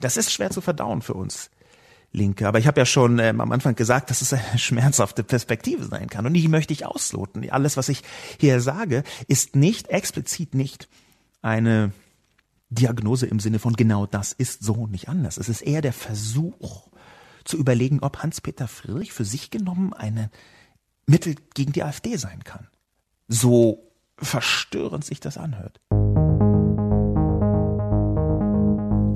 Das 0.00 0.16
ist 0.16 0.32
schwer 0.32 0.50
zu 0.50 0.60
verdauen 0.60 1.02
für 1.02 1.14
uns 1.14 1.50
Linke. 2.12 2.48
Aber 2.48 2.58
ich 2.58 2.66
habe 2.66 2.80
ja 2.80 2.86
schon 2.86 3.18
ähm, 3.18 3.40
am 3.40 3.52
Anfang 3.52 3.74
gesagt, 3.74 4.10
dass 4.10 4.22
es 4.22 4.32
eine 4.32 4.42
schmerzhafte 4.58 5.22
Perspektive 5.22 5.84
sein 5.84 6.08
kann. 6.08 6.26
Und 6.26 6.34
die 6.34 6.48
möchte 6.48 6.72
ich 6.72 6.86
ausloten. 6.86 7.48
Alles, 7.50 7.76
was 7.76 7.88
ich 7.88 8.02
hier 8.38 8.60
sage, 8.60 9.02
ist 9.28 9.56
nicht 9.56 9.88
explizit 9.88 10.54
nicht 10.54 10.88
eine 11.42 11.92
Diagnose 12.70 13.26
im 13.26 13.38
Sinne 13.38 13.58
von 13.58 13.74
genau 13.74 14.06
das 14.06 14.32
ist 14.32 14.62
so 14.62 14.86
nicht 14.86 15.08
anders. 15.08 15.36
Es 15.36 15.48
ist 15.48 15.60
eher 15.60 15.82
der 15.82 15.92
Versuch 15.92 16.88
zu 17.44 17.56
überlegen, 17.56 18.00
ob 18.00 18.22
Hans-Peter 18.22 18.66
Friedrich 18.66 19.12
für 19.12 19.24
sich 19.24 19.50
genommen 19.50 19.92
eine 19.92 20.30
Mittel 21.06 21.36
gegen 21.54 21.72
die 21.72 21.84
AfD 21.84 22.16
sein 22.16 22.42
kann. 22.42 22.66
So 23.28 23.92
verstörend 24.18 25.04
sich 25.04 25.20
das 25.20 25.38
anhört. 25.38 25.80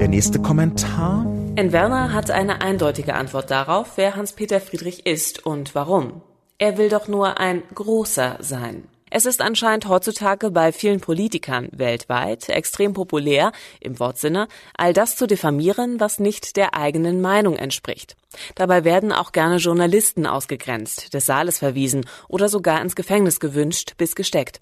Der 0.01 0.09
nächste 0.09 0.41
Kommentar. 0.41 1.27
N. 1.57 1.73
Werner 1.73 2.15
hat 2.15 2.31
eine 2.31 2.63
eindeutige 2.63 3.13
Antwort 3.13 3.51
darauf, 3.51 3.99
wer 3.99 4.17
Hans-Peter 4.17 4.59
Friedrich 4.59 5.05
ist 5.05 5.45
und 5.45 5.75
warum. 5.75 6.23
Er 6.57 6.79
will 6.79 6.89
doch 6.89 7.07
nur 7.07 7.39
ein 7.39 7.63
großer 7.75 8.39
sein. 8.41 8.85
Es 9.11 9.27
ist 9.27 9.41
anscheinend 9.41 9.89
heutzutage 9.89 10.53
bei 10.53 10.71
vielen 10.71 11.01
Politikern 11.01 11.69
weltweit 11.73 12.49
extrem 12.49 12.93
populär, 12.93 13.51
im 13.81 13.99
Wortsinne, 13.99 14.47
all 14.77 14.93
das 14.93 15.17
zu 15.17 15.27
diffamieren, 15.27 15.99
was 15.99 16.21
nicht 16.21 16.57
der 16.57 16.75
eigenen 16.75 17.21
Meinung 17.21 17.57
entspricht. 17.57 18.17
Dabei 18.55 18.85
werden 18.85 19.11
auch 19.11 19.33
gerne 19.33 19.57
Journalisten 19.57 20.27
ausgegrenzt, 20.27 21.13
des 21.13 21.27
Saales 21.27 21.59
verwiesen 21.59 22.07
oder 22.29 22.49
sogar 22.49 22.81
ins 22.81 22.95
Gefängnis 22.95 23.41
gewünscht 23.41 23.95
bis 23.99 24.15
gesteckt. 24.15 24.61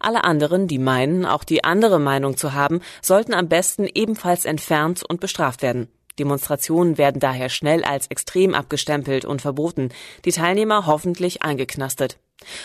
Alle 0.00 0.24
anderen, 0.24 0.66
die 0.66 0.78
meinen, 0.78 1.26
auch 1.26 1.44
die 1.44 1.62
andere 1.62 2.00
Meinung 2.00 2.38
zu 2.38 2.54
haben, 2.54 2.80
sollten 3.02 3.34
am 3.34 3.48
besten 3.48 3.86
ebenfalls 3.86 4.46
entfernt 4.46 5.04
und 5.06 5.20
bestraft 5.20 5.60
werden. 5.60 5.88
Demonstrationen 6.18 6.98
werden 6.98 7.20
daher 7.20 7.48
schnell 7.48 7.84
als 7.84 8.06
extrem 8.08 8.54
abgestempelt 8.54 9.24
und 9.24 9.42
verboten, 9.42 9.90
die 10.24 10.32
Teilnehmer 10.32 10.86
hoffentlich 10.86 11.42
eingeknastet. 11.42 12.18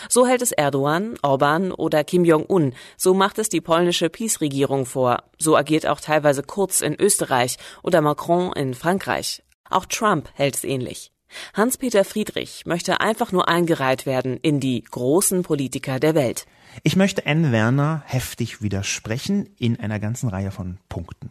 So 0.08 0.26
hält 0.26 0.42
es 0.42 0.52
Erdogan, 0.52 1.16
Orban 1.22 1.72
oder 1.72 2.04
Kim 2.04 2.24
Jong-un, 2.24 2.74
so 2.96 3.14
macht 3.14 3.38
es 3.38 3.48
die 3.48 3.60
polnische 3.60 4.08
Peace-Regierung 4.08 4.86
vor, 4.86 5.22
so 5.38 5.56
agiert 5.56 5.86
auch 5.86 6.00
teilweise 6.00 6.42
Kurz 6.42 6.80
in 6.80 6.94
Österreich 6.94 7.58
oder 7.82 8.00
Macron 8.00 8.52
in 8.52 8.74
Frankreich. 8.74 9.42
Auch 9.68 9.86
Trump 9.86 10.30
hält 10.34 10.56
es 10.56 10.64
ähnlich. 10.64 11.12
Hans-Peter 11.54 12.04
Friedrich 12.04 12.64
möchte 12.66 13.00
einfach 13.00 13.32
nur 13.32 13.48
eingereiht 13.48 14.06
werden 14.06 14.38
in 14.38 14.60
die 14.60 14.82
großen 14.82 15.42
Politiker 15.42 15.98
der 15.98 16.14
Welt. 16.14 16.46
Ich 16.82 16.96
möchte 16.96 17.26
N. 17.26 17.52
Werner 17.52 18.02
heftig 18.06 18.62
widersprechen 18.62 19.48
in 19.58 19.80
einer 19.80 19.98
ganzen 19.98 20.28
Reihe 20.28 20.50
von 20.50 20.78
Punkten. 20.88 21.30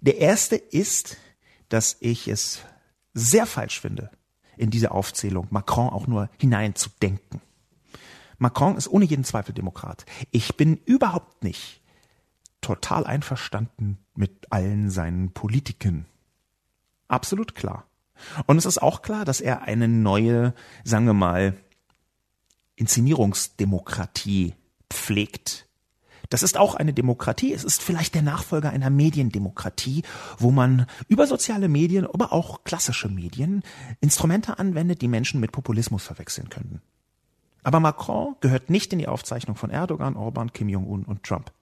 Der 0.00 0.18
erste 0.18 0.56
ist, 0.56 1.16
dass 1.68 1.96
ich 2.00 2.28
es 2.28 2.60
sehr 3.14 3.46
falsch 3.46 3.80
finde, 3.80 4.10
in 4.56 4.70
diese 4.70 4.90
Aufzählung 4.90 5.46
Macron 5.50 5.88
auch 5.88 6.06
nur 6.06 6.28
hineinzudenken. 6.38 7.40
Macron 8.38 8.76
ist 8.76 8.88
ohne 8.88 9.04
jeden 9.04 9.24
Zweifel 9.24 9.54
Demokrat. 9.54 10.06
Ich 10.30 10.56
bin 10.56 10.76
überhaupt 10.84 11.44
nicht 11.44 11.80
total 12.60 13.06
einverstanden 13.06 13.98
mit 14.14 14.50
allen 14.50 14.90
seinen 14.90 15.32
Politiken. 15.32 16.06
Absolut 17.08 17.54
klar. 17.54 17.86
Und 18.46 18.56
es 18.56 18.64
ist 18.64 18.80
auch 18.80 19.02
klar, 19.02 19.24
dass 19.24 19.40
er 19.40 19.62
eine 19.62 19.88
neue, 19.88 20.54
sagen 20.84 21.06
wir 21.06 21.14
mal, 21.14 21.54
Inszenierungsdemokratie 22.76 24.54
pflegt. 24.90 25.66
Das 26.30 26.42
ist 26.42 26.56
auch 26.56 26.74
eine 26.74 26.92
Demokratie. 26.92 27.52
Es 27.52 27.64
ist 27.64 27.82
vielleicht 27.82 28.14
der 28.14 28.22
Nachfolger 28.22 28.70
einer 28.70 28.90
Mediendemokratie, 28.90 30.02
wo 30.38 30.50
man 30.50 30.86
über 31.08 31.26
soziale 31.26 31.68
Medien, 31.68 32.06
aber 32.06 32.32
auch 32.32 32.64
klassische 32.64 33.08
Medien 33.08 33.62
Instrumente 34.00 34.58
anwendet, 34.58 35.02
die 35.02 35.08
Menschen 35.08 35.40
mit 35.40 35.52
Populismus 35.52 36.04
verwechseln 36.04 36.48
können. 36.48 36.80
Aber 37.64 37.80
Macron 37.80 38.36
gehört 38.40 38.70
nicht 38.70 38.92
in 38.92 39.00
die 39.00 39.08
Aufzeichnung 39.08 39.56
von 39.56 39.70
Erdogan, 39.70 40.16
Orban, 40.16 40.52
Kim 40.52 40.68
Jong-un 40.68 41.04
und 41.04 41.24
Trump. 41.24 41.52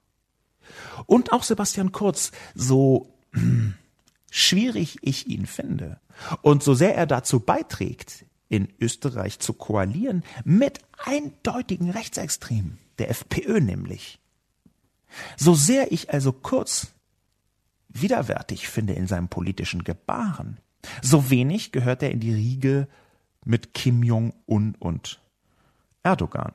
Und 1.07 1.31
auch 1.31 1.43
Sebastian 1.43 1.91
Kurz, 1.91 2.31
so 2.53 3.09
schwierig 4.29 4.97
ich 5.01 5.27
ihn 5.27 5.45
finde 5.45 5.99
und 6.41 6.61
so 6.61 6.73
sehr 6.73 6.95
er 6.95 7.07
dazu 7.07 7.39
beiträgt, 7.39 8.25
in 8.49 8.67
Österreich 8.79 9.39
zu 9.39 9.53
koalieren 9.53 10.23
mit 10.43 10.79
eindeutigen 11.03 11.89
Rechtsextremen, 11.89 12.77
der 12.99 13.09
FPÖ 13.09 13.59
nämlich. 13.59 14.19
So 15.37 15.55
sehr 15.55 15.91
ich 15.91 16.13
also 16.13 16.31
Kurz 16.31 16.93
widerwärtig 17.89 18.67
finde 18.67 18.93
in 18.93 19.07
seinem 19.07 19.27
politischen 19.27 19.83
Gebaren, 19.83 20.59
so 21.01 21.29
wenig 21.29 21.71
gehört 21.71 22.03
er 22.03 22.11
in 22.11 22.19
die 22.19 22.33
Riege 22.33 22.87
mit 23.45 23.73
Kim 23.73 24.03
Jong-un 24.03 24.75
und 24.79 25.19
Erdogan. 26.03 26.53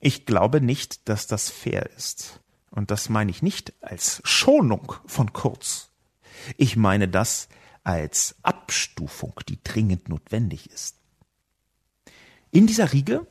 Ich 0.00 0.26
glaube 0.26 0.60
nicht, 0.60 1.08
dass 1.08 1.26
das 1.26 1.50
fair 1.50 1.90
ist 1.96 2.40
Und 2.70 2.90
das 2.90 3.08
meine 3.08 3.30
ich 3.30 3.42
nicht 3.42 3.72
als 3.80 4.20
Schonung 4.24 4.94
von 5.06 5.32
Kurz. 5.32 5.90
Ich 6.56 6.76
meine 6.76 7.08
das 7.08 7.48
als 7.82 8.36
Abstufung, 8.42 9.34
die 9.48 9.62
dringend 9.62 10.08
notwendig 10.08 10.70
ist. 10.70 10.96
In 12.50 12.66
dieser 12.66 12.92
Riege 12.92 13.26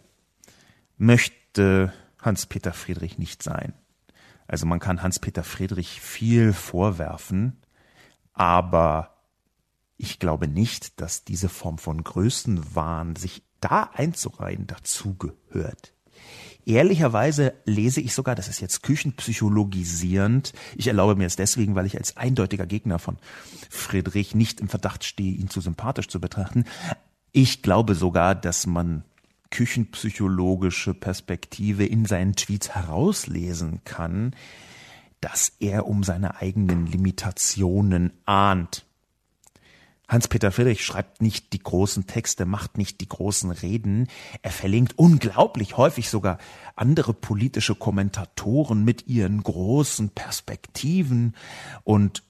möchte 0.97 1.93
Hans-Peter 2.19 2.73
Friedrich 2.73 3.17
nicht 3.17 3.43
sein. 3.43 3.73
Also 4.47 4.65
man 4.65 4.79
kann 4.79 5.01
Hans-Peter 5.01 5.43
Friedrich 5.43 6.01
viel 6.01 6.53
vorwerfen, 6.53 7.57
aber 8.33 9.15
ich 9.97 10.19
glaube 10.19 10.47
nicht, 10.47 10.99
dass 11.01 11.23
diese 11.23 11.49
Form 11.49 11.77
von 11.77 12.03
Größenwahn 12.03 13.15
sich 13.15 13.43
da 13.61 13.89
einzureihen 13.93 14.67
dazugehört. 14.67 15.93
Ehrlicherweise 16.65 17.53
lese 17.63 18.01
ich 18.01 18.13
sogar, 18.13 18.35
das 18.35 18.49
ist 18.49 18.59
jetzt 18.59 18.83
küchenpsychologisierend. 18.83 20.51
Ich 20.75 20.87
erlaube 20.87 21.15
mir 21.15 21.25
es 21.25 21.37
deswegen, 21.37 21.75
weil 21.75 21.85
ich 21.85 21.97
als 21.97 22.17
eindeutiger 22.17 22.65
Gegner 22.65 22.99
von 22.99 23.17
Friedrich 23.69 24.35
nicht 24.35 24.59
im 24.59 24.67
Verdacht 24.67 25.05
stehe, 25.05 25.31
ihn 25.31 25.49
zu 25.49 25.61
sympathisch 25.61 26.09
zu 26.09 26.19
betrachten. 26.19 26.65
Ich 27.31 27.61
glaube 27.61 27.95
sogar, 27.95 28.35
dass 28.35 28.67
man 28.67 29.05
küchenpsychologische 29.49 30.93
Perspektive 30.93 31.85
in 31.85 32.03
seinen 32.03 32.35
Tweets 32.35 32.71
herauslesen 32.71 33.85
kann, 33.85 34.35
dass 35.21 35.53
er 35.59 35.87
um 35.87 36.03
seine 36.03 36.41
eigenen 36.41 36.85
Limitationen 36.85 38.11
ahnt. 38.25 38.86
Hans-Peter 40.07 40.51
Friedrich 40.51 40.85
schreibt 40.85 41.21
nicht 41.21 41.51
die 41.51 41.59
großen 41.59 42.07
Texte, 42.07 42.45
macht 42.45 42.77
nicht 42.77 43.01
die 43.01 43.09
großen 43.09 43.51
Reden. 43.51 44.07
Er 44.41 44.51
verlinkt 44.51 44.97
unglaublich 44.97 45.75
häufig 45.75 46.09
sogar 46.09 46.37
andere 46.75 47.13
politische 47.13 47.75
Kommentatoren 47.75 48.85
mit 48.85 49.07
ihren 49.07 49.43
großen 49.43 50.09
Perspektiven 50.09 51.35
und 51.83 52.23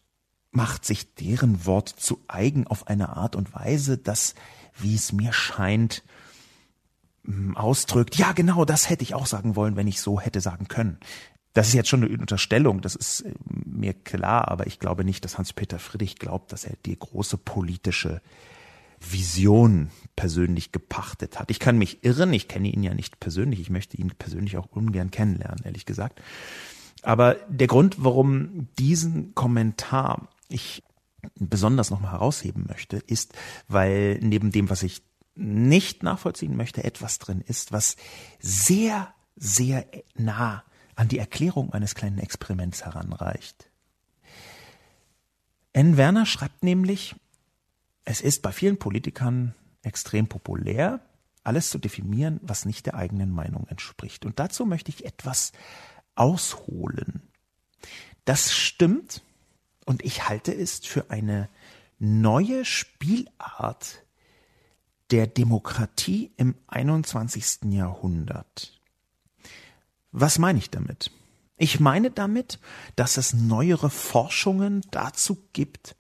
macht 0.50 0.86
sich 0.86 1.14
deren 1.14 1.66
Wort 1.66 1.90
zu 1.90 2.20
eigen 2.28 2.66
auf 2.66 2.88
eine 2.88 3.10
Art 3.16 3.36
und 3.36 3.54
Weise, 3.54 4.00
dass, 4.00 4.34
wie 4.76 4.96
es 4.96 5.12
mir 5.12 5.32
scheint, 5.32 6.04
ausdrückt, 7.56 8.16
ja 8.16 8.32
genau, 8.32 8.66
das 8.66 8.90
hätte 8.90 9.04
ich 9.04 9.14
auch 9.14 9.26
sagen 9.26 9.56
wollen, 9.56 9.76
wenn 9.76 9.88
ich 9.88 10.02
so 10.02 10.20
hätte 10.20 10.42
sagen 10.42 10.68
können. 10.68 10.98
Das 11.58 11.70
ist 11.70 11.74
jetzt 11.74 11.90
schon 11.90 12.04
eine 12.04 12.16
Unterstellung, 12.16 12.82
das 12.82 12.94
ist 12.94 13.22
äh, 13.22 13.34
mir 13.66 13.96
klar, 13.96 14.50
aber 14.50 14.68
ich 14.68 14.78
glaube 14.78 15.04
nicht, 15.04 15.26
dass 15.26 15.40
Hans-Peter 15.40 15.80
Friedrich 15.80 16.18
glaubt, 16.18 16.52
dass 16.52 16.66
er 16.66 16.76
die 16.86 16.98
große 16.98 17.36
politische 17.40 18.22
Vision 19.00 19.90
persönlich 20.16 20.72
gepachtet 20.72 21.40
hat. 21.40 21.50
Ich 21.50 21.60
kann 21.60 21.80
mich 21.80 22.04
irren, 22.04 22.32
ich 22.32 22.48
kenne 22.48 22.70
ihn 22.70 22.84
ja 22.84 22.94
nicht 22.94 23.20
persönlich, 23.20 23.60
ich 23.60 23.72
möchte 23.72 23.98
ihn 23.98 24.12
persönlich 24.20 24.56
auch 24.58 24.68
ungern 24.70 25.10
kennenlernen, 25.10 25.64
ehrlich 25.64 25.88
gesagt. 25.88 26.22
Aber 27.02 27.38
der 27.50 27.66
Grund, 27.66 28.04
warum 28.04 28.68
diesen 28.78 29.34
Kommentar 29.34 30.28
ich 30.50 30.84
besonders 31.40 31.90
nochmal 31.90 32.12
herausheben 32.12 32.66
möchte, 32.68 32.98
ist, 32.98 33.34
weil 33.68 34.20
neben 34.22 34.52
dem, 34.52 34.70
was 34.70 34.84
ich 34.84 35.02
nicht 35.34 36.04
nachvollziehen 36.04 36.56
möchte, 36.56 36.84
etwas 36.84 37.18
drin 37.18 37.42
ist, 37.42 37.72
was 37.72 37.96
sehr, 38.40 39.12
sehr 39.36 39.88
nah 40.16 40.64
an 40.98 41.08
die 41.08 41.20
Erklärung 41.20 41.72
eines 41.72 41.96
kleinen 41.96 42.18
Experiments 42.18 42.84
heranreicht. 42.84 43.70
N. 45.72 45.96
Werner 45.96 46.26
schreibt 46.26 46.64
nämlich, 46.64 47.16
es 48.04 48.20
ist 48.20 48.42
bei 48.42 48.52
vielen 48.52 48.78
Politikern 48.80 49.54
extrem 49.84 50.28
populär, 50.28 51.00
alles 51.44 51.70
zu 51.70 51.78
definieren, 51.78 52.40
was 52.42 52.66
nicht 52.66 52.88
der 52.88 52.96
eigenen 52.96 53.30
Meinung 53.30 53.68
entspricht. 53.68 54.26
Und 54.26 54.40
dazu 54.40 54.66
möchte 54.66 54.90
ich 54.90 55.06
etwas 55.06 55.52
ausholen. 56.16 57.22
Das 58.26 58.54
stimmt 58.54 59.22
und 59.86 60.04
ich 60.04 60.28
halte 60.28 60.54
es 60.54 60.80
für 60.80 61.12
eine 61.12 61.48
neue 62.00 62.66
Spielart 62.66 64.04
der 65.12 65.28
Demokratie 65.28 66.32
im 66.38 66.56
21. 66.68 67.72
Jahrhundert. 67.72 68.77
Was 70.20 70.40
meine 70.40 70.58
ich 70.58 70.72
damit? 70.72 71.12
Ich 71.58 71.80
meine 71.80 72.10
damit, 72.10 72.60
dass 72.96 73.18
es 73.18 73.36
neuere 73.36 73.92
Forschungen 73.92 74.82
dazu 74.90 75.38
gibt, 75.54 75.96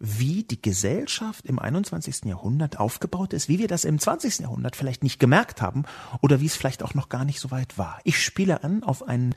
wie 0.00 0.42
die 0.42 0.60
Gesellschaft 0.60 1.46
im 1.46 1.60
21. 1.60 2.24
Jahrhundert 2.24 2.80
aufgebaut 2.80 3.32
ist, 3.32 3.48
wie 3.48 3.60
wir 3.60 3.68
das 3.68 3.84
im 3.84 4.00
20. 4.00 4.40
Jahrhundert 4.40 4.74
vielleicht 4.74 5.04
nicht 5.04 5.20
gemerkt 5.20 5.62
haben 5.62 5.84
oder 6.20 6.40
wie 6.40 6.46
es 6.46 6.56
vielleicht 6.56 6.82
auch 6.82 6.94
noch 6.94 7.08
gar 7.08 7.24
nicht 7.24 7.38
so 7.38 7.52
weit 7.52 7.78
war. 7.78 8.00
Ich 8.02 8.20
spiele 8.20 8.64
an 8.64 8.82
auf 8.82 9.06
einen 9.06 9.36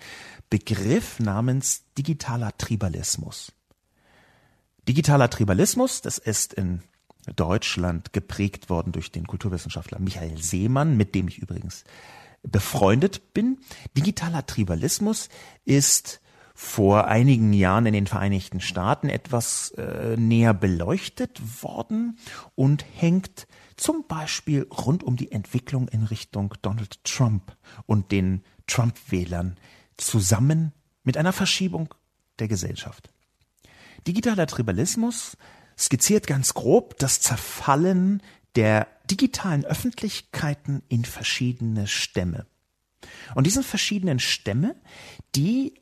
Begriff 0.50 1.19
namens 1.19 1.84
digitaler 1.96 2.58
Tribalismus. 2.58 3.52
Digitaler 4.88 5.30
Tribalismus, 5.30 6.02
das 6.02 6.17
ist 6.17 6.54
in 6.54 6.82
Deutschland 7.36 8.13
geprägt 8.13 8.72
worden 8.72 8.93
durch 8.93 9.12
den 9.12 9.28
Kulturwissenschaftler 9.28 10.00
Michael 10.00 10.41
Seemann, 10.41 10.98
mit 10.98 11.13
dem 11.13 11.28
ich 11.28 11.38
übrigens 11.38 11.84
befreundet 12.43 13.34
bin. 13.34 13.60
Digitaler 13.97 14.45
Tribalismus 14.45 15.29
ist 15.65 16.21
vor 16.53 17.08
einigen 17.08 17.51
Jahren 17.51 17.86
in 17.88 17.93
den 17.93 18.08
Vereinigten 18.08 18.62
Staaten 18.62 19.10
etwas 19.10 19.71
äh, 19.71 20.15
näher 20.17 20.53
beleuchtet 20.53 21.41
worden 21.63 22.19
und 22.56 22.86
hängt 22.95 23.47
zum 23.75 24.06
Beispiel 24.08 24.67
rund 24.69 25.03
um 25.03 25.15
die 25.15 25.32
Entwicklung 25.32 25.88
in 25.88 26.03
Richtung 26.03 26.53
Donald 26.62 27.03
Trump 27.03 27.56
und 27.88 28.12
den 28.12 28.43
Trump-Wählern 28.67 29.58
zusammen 29.97 30.73
mit 31.03 31.17
einer 31.17 31.34
Verschiebung 31.34 31.93
der 32.39 32.47
Gesellschaft. 32.47 33.10
Digitaler 34.06 34.47
Tribalismus 34.47 35.38
skizziert 35.77 36.27
ganz 36.27 36.53
grob 36.53 36.97
das 36.99 37.19
Zerfallen 37.19 38.21
der 38.56 38.88
digitalen 39.10 39.66
Öffentlichkeiten 39.66 40.82
in 40.88 41.06
verschiedene 41.06 41.88
Stämme. 41.88 42.46
Und 43.36 43.46
diese 43.46 43.63
verschiedenen 43.63 44.20
Stämme, 44.20 44.76
die 45.36 45.74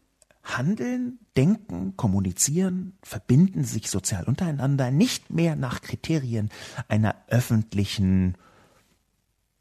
handeln, 0.44 1.20
denken, 1.38 1.96
kommunizieren, 1.96 2.98
verbinden 3.04 3.64
sich 3.64 3.90
sozial 3.90 4.24
untereinander 4.24 4.92
nicht 4.92 5.30
mehr 5.30 5.56
nach 5.56 5.82
Kriterien 5.82 6.50
einer 6.88 7.16
öffentlichen 7.28 8.38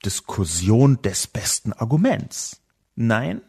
Diskussion 0.05 1.03
des 1.03 1.27
besten 1.27 1.73
Arguments. 1.75 2.63
Nein, 2.95 3.43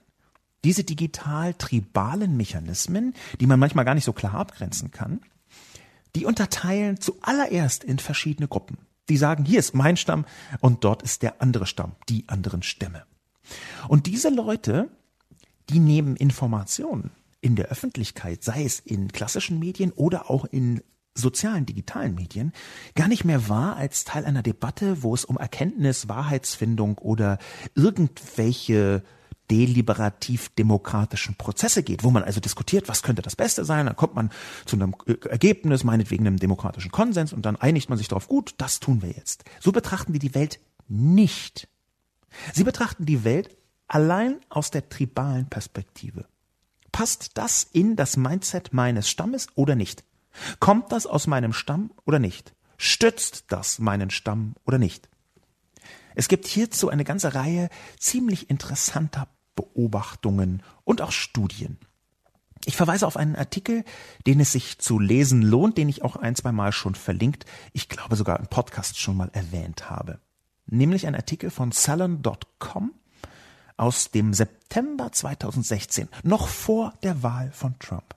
diese 0.63 0.83
digital-tribalen 0.83 2.35
Mechanismen, 2.35 3.13
die 3.39 3.47
man 3.47 3.59
manchmal 3.59 3.85
gar 3.85 3.95
nicht 3.95 4.05
so 4.05 4.13
klar 4.13 4.35
abgrenzen 4.35 4.91
kann, 4.91 5.21
die 6.15 6.25
unterteilen 6.25 6.99
zuallererst 6.99 7.83
in 7.83 7.99
verschiedene 7.99 8.47
Gruppen. 8.47 8.77
Die 9.09 9.17
sagen, 9.17 9.45
hier 9.45 9.59
ist 9.59 9.75
mein 9.75 9.97
Stamm 9.97 10.25
und 10.59 10.83
dort 10.83 11.01
ist 11.01 11.21
der 11.21 11.41
andere 11.41 11.65
Stamm, 11.65 11.93
die 12.09 12.25
anderen 12.27 12.63
Stämme. 12.63 13.03
Und 13.87 14.07
diese 14.07 14.29
Leute, 14.29 14.89
die 15.69 15.79
nehmen 15.79 16.15
Informationen 16.15 17.11
in 17.41 17.55
der 17.55 17.67
Öffentlichkeit, 17.67 18.43
sei 18.43 18.63
es 18.63 18.79
in 18.79 19.11
klassischen 19.11 19.59
Medien 19.59 19.91
oder 19.91 20.29
auch 20.29 20.45
in 20.45 20.81
sozialen, 21.13 21.65
digitalen 21.65 22.15
Medien, 22.15 22.53
gar 22.95 23.07
nicht 23.07 23.25
mehr 23.25 23.49
wahr 23.49 23.75
als 23.75 24.05
Teil 24.05 24.25
einer 24.25 24.43
Debatte, 24.43 25.03
wo 25.03 25.13
es 25.13 25.25
um 25.25 25.37
Erkenntnis, 25.37 26.07
Wahrheitsfindung 26.07 26.97
oder 26.99 27.37
irgendwelche 27.75 29.03
deliberativ-demokratischen 29.51 31.35
Prozesse 31.35 31.83
geht, 31.83 32.03
wo 32.03 32.09
man 32.09 32.23
also 32.23 32.39
diskutiert, 32.39 32.87
was 32.87 33.03
könnte 33.03 33.21
das 33.21 33.35
Beste 33.35 33.65
sein, 33.65 33.85
dann 33.85 33.97
kommt 33.97 34.15
man 34.15 34.31
zu 34.65 34.77
einem 34.77 34.95
Ergebnis, 35.29 35.83
meinetwegen 35.83 36.25
einem 36.25 36.37
demokratischen 36.37 36.91
Konsens 36.91 37.33
und 37.33 37.45
dann 37.45 37.57
einigt 37.57 37.89
man 37.89 37.97
sich 37.97 38.07
darauf, 38.07 38.29
gut, 38.29 38.55
das 38.57 38.79
tun 38.79 39.01
wir 39.01 39.09
jetzt. 39.09 39.43
So 39.59 39.73
betrachten 39.73 40.13
die 40.13 40.19
die 40.19 40.33
Welt 40.33 40.59
nicht. 40.87 41.67
Sie 42.53 42.63
betrachten 42.63 43.05
die 43.05 43.25
Welt 43.25 43.57
allein 43.87 44.39
aus 44.49 44.71
der 44.71 44.87
tribalen 44.87 45.49
Perspektive. 45.49 46.25
Passt 46.93 47.31
das 47.37 47.67
in 47.73 47.97
das 47.97 48.15
Mindset 48.15 48.73
meines 48.73 49.09
Stammes 49.09 49.47
oder 49.55 49.75
nicht? 49.75 50.05
Kommt 50.59 50.93
das 50.93 51.05
aus 51.05 51.27
meinem 51.27 51.51
Stamm 51.51 51.91
oder 52.05 52.19
nicht? 52.19 52.53
Stützt 52.77 53.45
das 53.49 53.79
meinen 53.79 54.11
Stamm 54.11 54.55
oder 54.65 54.77
nicht? 54.77 55.09
Es 56.15 56.29
gibt 56.29 56.47
hierzu 56.47 56.89
eine 56.89 57.03
ganze 57.03 57.35
Reihe 57.35 57.69
ziemlich 57.99 58.49
interessanter 58.49 59.27
Beobachtungen 59.55 60.63
und 60.83 61.01
auch 61.01 61.11
Studien. 61.11 61.77
Ich 62.65 62.75
verweise 62.75 63.07
auf 63.07 63.17
einen 63.17 63.35
Artikel, 63.35 63.83
den 64.27 64.39
es 64.39 64.51
sich 64.51 64.77
zu 64.77 64.99
lesen 64.99 65.41
lohnt, 65.41 65.77
den 65.77 65.89
ich 65.89 66.03
auch 66.03 66.15
ein, 66.15 66.35
zwei 66.35 66.51
Mal 66.51 66.71
schon 66.71 66.95
verlinkt, 66.95 67.45
ich 67.73 67.89
glaube 67.89 68.15
sogar 68.15 68.39
im 68.39 68.47
Podcast 68.47 68.99
schon 68.99 69.17
mal 69.17 69.29
erwähnt 69.33 69.89
habe. 69.89 70.19
Nämlich 70.67 71.07
ein 71.07 71.15
Artikel 71.15 71.49
von 71.49 71.71
Salon.com 71.71 72.93
aus 73.77 74.11
dem 74.11 74.33
September 74.33 75.11
2016, 75.11 76.07
noch 76.23 76.47
vor 76.47 76.93
der 77.01 77.23
Wahl 77.23 77.51
von 77.51 77.79
Trump. 77.79 78.15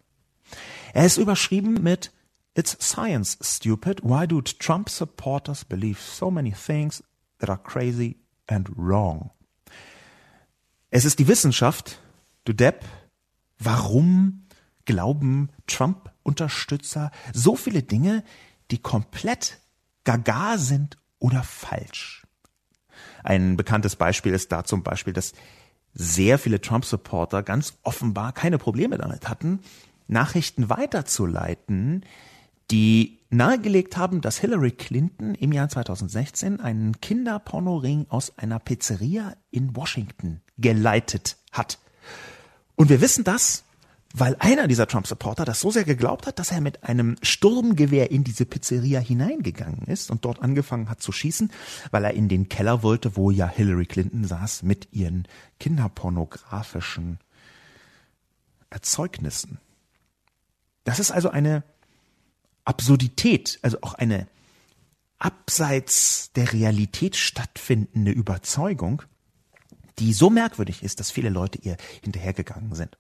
Er 0.93 1.07
ist 1.07 1.17
überschrieben 1.17 1.83
mit 1.83 2.13
It's 2.57 2.77
science, 2.81 3.37
stupid. 3.41 4.05
Why 4.05 4.29
do 4.29 4.41
Trump 4.41 4.89
supporters 4.89 5.65
believe 5.65 5.99
so 6.01 6.31
many 6.31 6.53
things 6.53 7.03
that 7.39 7.49
are 7.49 7.59
crazy 7.59 8.17
and 8.47 8.69
wrong? 8.77 9.31
Es 10.97 11.05
ist 11.05 11.19
die 11.19 11.27
Wissenschaft, 11.27 11.99
du 12.45 12.53
Depp. 12.53 12.85
Warum 13.59 14.47
glauben 14.85 15.49
Trump-Unterstützer 15.67 17.11
so 17.33 17.57
viele 17.57 17.83
Dinge, 17.83 18.23
die 18.71 18.79
komplett 18.79 19.59
gaga 20.05 20.57
sind 20.57 20.97
oder 21.19 21.43
falsch? 21.43 22.29
Ein 23.25 23.57
bekanntes 23.57 23.97
Beispiel 23.97 24.35
ist 24.35 24.53
da 24.53 24.63
zum 24.63 24.85
Beispiel, 24.85 25.13
dass 25.13 25.33
sehr 25.95 26.39
viele 26.39 26.61
Trump-Supporter 26.61 27.43
ganz 27.43 27.77
offenbar 27.83 28.33
keine 28.33 28.59
Probleme 28.59 28.97
damit 28.97 29.29
hatten, 29.29 29.63
Nachrichten 30.07 30.69
weiterzuleiten, 30.71 32.05
die 32.71 33.19
nahegelegt 33.31 33.97
haben, 33.97 34.21
dass 34.21 34.39
Hillary 34.39 34.71
Clinton 34.71 35.35
im 35.35 35.51
Jahr 35.51 35.69
2016 35.69 36.61
einen 36.61 37.01
Kinderpornoring 37.01 38.07
aus 38.11 38.39
einer 38.39 38.61
Pizzeria 38.61 39.37
in 39.51 39.75
Washington 39.75 40.41
geleitet 40.59 41.37
hat. 41.53 41.79
Und 42.77 42.89
wir 42.89 43.01
wissen 43.01 43.25
das, 43.25 43.65
weil 44.17 44.37
einer 44.39 44.69
dieser 44.69 44.87
Trump-Supporter 44.87 45.45
das 45.45 45.61
so 45.61 45.73
sehr 45.73 45.83
geglaubt 45.83 46.29
hat, 46.29 46.39
dass 46.39 46.53
er 46.53 46.61
mit 46.61 46.85
einem 46.85 47.17
Sturmgewehr 47.23 48.13
in 48.13 48.23
diese 48.23 48.47
Pizzeria 48.47 49.01
hineingegangen 49.01 49.83
ist 49.89 50.09
und 50.11 50.25
dort 50.25 50.41
angefangen 50.41 50.89
hat 50.89 51.03
zu 51.03 51.11
schießen, 51.11 51.51
weil 51.91 52.05
er 52.05 52.15
in 52.15 52.29
den 52.29 52.49
Keller 52.49 52.85
wollte, 52.85 53.17
wo 53.17 53.33
ja 53.33 53.49
Hillary 53.49 53.87
Clinton 53.87 54.25
saß 54.25 54.63
mit 54.63 54.89
ihren 54.93 55.27
kinderpornografischen 55.59 57.19
Erzeugnissen. 58.71 59.59
Das 60.85 61.01
ist 61.01 61.11
also 61.11 61.31
eine 61.31 61.65
Absurdität, 62.65 63.59
also 63.63 63.79
auch 63.83 63.95
eine 63.95 64.29
abseits 65.19 66.31
der 66.37 66.53
Realität 66.53 67.17
stattfindende 67.17 68.13
Überzeugung, 68.13 69.03
die 69.99 70.13
so 70.13 70.31
merkwürdig 70.31 70.83
ist, 70.83 71.01
dass 71.01 71.11
viele 71.11 71.29
Leute 71.29 71.59
ihr 71.59 71.77
hinterhergegangen 72.03 72.75
sind. 72.75 72.97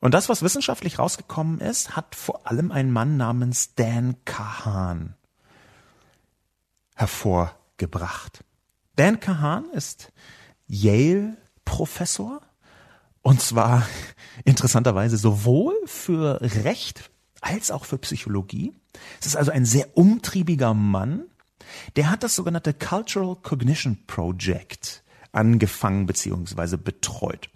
Und 0.00 0.14
das, 0.14 0.28
was 0.28 0.42
wissenschaftlich 0.42 0.98
rausgekommen 0.98 1.60
ist, 1.60 1.94
hat 1.94 2.16
vor 2.16 2.48
allem 2.48 2.72
ein 2.72 2.90
Mann 2.90 3.16
namens 3.16 3.74
Dan 3.76 4.16
Kahan 4.24 5.14
hervorgebracht. 6.96 8.44
Dan 8.96 9.20
Kahan 9.20 9.70
ist 9.70 10.12
Yale-Professor 10.66 12.42
und 13.22 13.40
zwar 13.40 13.86
interessanterweise 14.44 15.16
sowohl 15.16 15.74
für 15.86 16.40
Recht 16.40 17.10
als 17.40 17.70
auch 17.70 17.84
für 17.84 17.98
Psychologie. 17.98 18.74
Es 19.20 19.26
ist 19.26 19.36
also 19.36 19.52
ein 19.52 19.64
sehr 19.64 19.96
umtriebiger 19.96 20.74
Mann. 20.74 21.26
Der 21.94 22.10
hat 22.10 22.22
das 22.22 22.34
sogenannte 22.34 22.74
Cultural 22.74 23.36
Cognition 23.36 24.04
Project 24.06 25.01
angefangen 25.32 26.06
bzw. 26.06 26.76
betreut. 26.76 27.48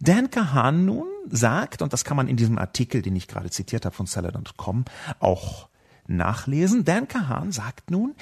Dan 0.00 0.30
Kahan 0.30 0.84
nun 0.84 1.06
sagt, 1.28 1.82
und 1.82 1.92
das 1.92 2.04
kann 2.04 2.16
man 2.16 2.28
in 2.28 2.36
diesem 2.36 2.58
Artikel, 2.58 3.02
den 3.02 3.16
ich 3.16 3.28
gerade 3.28 3.50
zitiert 3.50 3.84
habe 3.84 3.94
von 3.94 4.06
Seller.com, 4.06 4.84
auch 5.18 5.68
nachlesen, 6.06 6.84
Dan 6.84 7.08
Kahan 7.08 7.52
sagt 7.52 7.90
nun, 7.90 8.14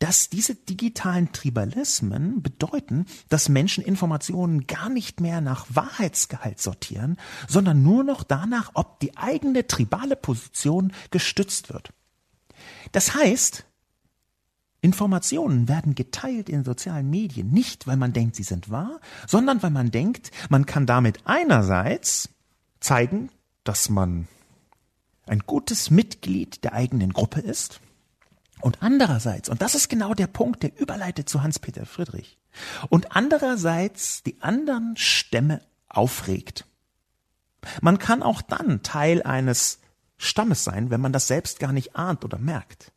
dass 0.00 0.30
diese 0.30 0.54
digitalen 0.54 1.30
Tribalismen 1.32 2.42
bedeuten, 2.42 3.04
dass 3.28 3.50
Menschen 3.50 3.84
Informationen 3.84 4.66
gar 4.66 4.88
nicht 4.88 5.20
mehr 5.20 5.42
nach 5.42 5.66
Wahrheitsgehalt 5.68 6.58
sortieren, 6.58 7.18
sondern 7.46 7.82
nur 7.82 8.02
noch 8.02 8.24
danach, 8.24 8.70
ob 8.74 8.98
die 9.00 9.16
eigene 9.16 9.66
tribale 9.66 10.16
Position 10.16 10.92
gestützt 11.10 11.70
wird. 11.70 11.92
Das 12.92 13.14
heißt, 13.14 13.66
Informationen 14.80 15.68
werden 15.68 15.94
geteilt 15.94 16.48
in 16.48 16.64
sozialen 16.64 17.10
Medien, 17.10 17.50
nicht 17.50 17.86
weil 17.86 17.96
man 17.96 18.12
denkt, 18.12 18.36
sie 18.36 18.42
sind 18.42 18.70
wahr, 18.70 19.00
sondern 19.26 19.62
weil 19.62 19.70
man 19.70 19.90
denkt, 19.90 20.30
man 20.48 20.66
kann 20.66 20.86
damit 20.86 21.18
einerseits 21.24 22.30
zeigen, 22.80 23.30
dass 23.64 23.90
man 23.90 24.26
ein 25.26 25.40
gutes 25.40 25.90
Mitglied 25.90 26.64
der 26.64 26.72
eigenen 26.72 27.12
Gruppe 27.12 27.40
ist, 27.40 27.80
und 28.60 28.82
andererseits, 28.82 29.48
und 29.48 29.62
das 29.62 29.74
ist 29.74 29.88
genau 29.88 30.14
der 30.14 30.26
Punkt, 30.26 30.62
der 30.62 30.78
überleitet 30.78 31.28
zu 31.28 31.42
Hans-Peter 31.42 31.86
Friedrich, 31.86 32.38
und 32.88 33.16
andererseits 33.16 34.22
die 34.22 34.40
anderen 34.42 34.96
Stämme 34.96 35.62
aufregt. 35.88 36.66
Man 37.80 37.98
kann 37.98 38.22
auch 38.22 38.42
dann 38.42 38.82
Teil 38.82 39.22
eines 39.22 39.80
Stammes 40.16 40.64
sein, 40.64 40.90
wenn 40.90 41.00
man 41.00 41.12
das 41.12 41.26
selbst 41.26 41.58
gar 41.58 41.72
nicht 41.72 41.96
ahnt 41.96 42.24
oder 42.24 42.38
merkt. 42.38 42.92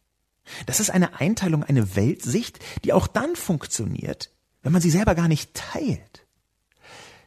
Das 0.66 0.80
ist 0.80 0.90
eine 0.90 1.20
Einteilung, 1.20 1.64
eine 1.64 1.96
Weltsicht, 1.96 2.60
die 2.84 2.94
auch 2.94 3.08
dann 3.08 3.36
funktioniert, 3.36 4.32
wenn 4.62 4.72
man 4.72 4.82
sie 4.82 4.90
selber 4.90 5.16
gar 5.16 5.28
nicht 5.28 5.54
teilt. 5.54 6.26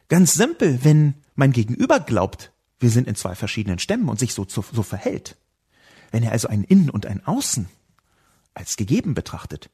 Ganz 0.07 0.33
simpel, 0.33 0.83
wenn 0.83 1.15
mein 1.35 1.51
Gegenüber 1.51 1.99
glaubt, 1.99 2.51
wir 2.79 2.89
sind 2.89 3.07
in 3.07 3.15
zwei 3.15 3.35
verschiedenen 3.35 3.79
Stämmen 3.79 4.07
und 4.09 4.19
sich 4.19 4.33
so, 4.33 4.45
so, 4.47 4.63
so 4.71 4.83
verhält. 4.83 5.35
Wenn 6.11 6.23
er 6.23 6.31
also 6.31 6.47
ein 6.47 6.63
Innen 6.63 6.89
und 6.89 7.05
ein 7.05 7.25
Außen 7.25 7.67
als 8.53 8.77
gegeben 8.77 9.13
betrachtet, 9.13 9.69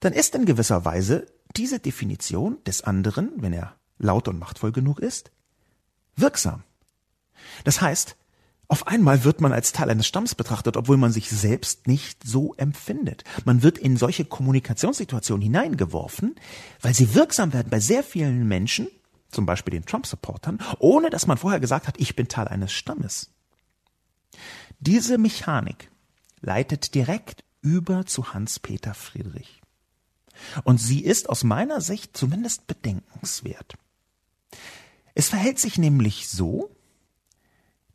dann 0.00 0.12
ist 0.12 0.34
in 0.34 0.46
gewisser 0.46 0.84
Weise 0.84 1.26
diese 1.56 1.80
Definition 1.80 2.62
des 2.64 2.82
anderen, 2.82 3.32
wenn 3.36 3.52
er 3.52 3.76
laut 3.98 4.28
und 4.28 4.38
machtvoll 4.38 4.72
genug 4.72 4.98
ist, 4.98 5.30
wirksam. 6.16 6.62
Das 7.64 7.80
heißt, 7.80 8.16
auf 8.68 8.86
einmal 8.86 9.24
wird 9.24 9.40
man 9.40 9.52
als 9.52 9.72
Teil 9.72 9.90
eines 9.90 10.06
Stamms 10.06 10.34
betrachtet, 10.34 10.76
obwohl 10.76 10.96
man 10.96 11.12
sich 11.12 11.30
selbst 11.30 11.86
nicht 11.86 12.24
so 12.24 12.54
empfindet. 12.54 13.22
Man 13.44 13.62
wird 13.62 13.78
in 13.78 13.96
solche 13.96 14.24
Kommunikationssituationen 14.24 15.42
hineingeworfen, 15.42 16.34
weil 16.80 16.94
sie 16.94 17.14
wirksam 17.14 17.52
werden 17.52 17.70
bei 17.70 17.80
sehr 17.80 18.02
vielen 18.02 18.48
Menschen, 18.48 18.88
zum 19.30 19.46
Beispiel 19.46 19.72
den 19.72 19.86
Trump-Supportern, 19.86 20.58
ohne 20.78 21.10
dass 21.10 21.26
man 21.26 21.38
vorher 21.38 21.60
gesagt 21.60 21.86
hat, 21.86 21.98
ich 21.98 22.16
bin 22.16 22.28
Teil 22.28 22.48
eines 22.48 22.72
Stammes. 22.72 23.30
Diese 24.80 25.16
Mechanik 25.18 25.90
leitet 26.40 26.94
direkt 26.94 27.44
über 27.62 28.06
zu 28.06 28.34
Hans-Peter 28.34 28.94
Friedrich. 28.94 29.62
Und 30.64 30.78
sie 30.78 31.02
ist 31.02 31.28
aus 31.28 31.44
meiner 31.44 31.80
Sicht 31.80 32.16
zumindest 32.16 32.66
bedenkenswert. 32.66 33.74
Es 35.14 35.28
verhält 35.28 35.58
sich 35.58 35.78
nämlich 35.78 36.28
so, 36.28 36.70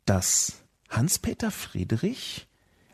dass 0.04 0.61
Hans-Peter 0.92 1.50
Friedrich 1.50 2.48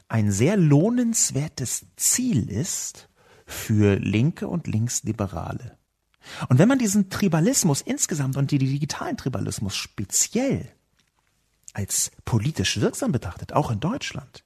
ein 0.09 0.33
sehr 0.33 0.57
lohnenswertes 0.57 1.87
Ziel 1.97 2.51
ist 2.51 3.09
für 3.47 3.97
Linke 3.97 4.49
und 4.49 4.67
Linksliberale. 4.67 5.77
Und 6.49 6.59
wenn 6.59 6.69
man 6.69 6.79
diesen 6.79 7.11
Tribalismus 7.11 7.81
insgesamt 7.81 8.37
und 8.37 8.51
den 8.51 8.61
digitalen 8.61 9.17
Tribalismus 9.17 9.77
speziell 9.77 10.71
als 11.73 12.11
politisch 12.25 12.81
wirksam 12.81 13.13
betrachtet, 13.13 13.53
auch 13.53 13.71
in 13.71 13.81
Deutschland, 13.81 14.45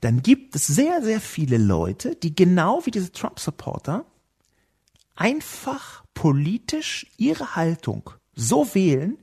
dann 0.00 0.22
gibt 0.22 0.54
es 0.54 0.66
sehr, 0.66 1.02
sehr 1.02 1.20
viele 1.20 1.58
Leute, 1.58 2.16
die 2.16 2.34
genau 2.34 2.84
wie 2.86 2.90
diese 2.90 3.12
Trump-Supporter 3.12 4.04
einfach 5.14 6.04
politisch 6.14 7.06
ihre 7.16 7.56
Haltung 7.56 8.10
so 8.34 8.74
wählen, 8.74 9.18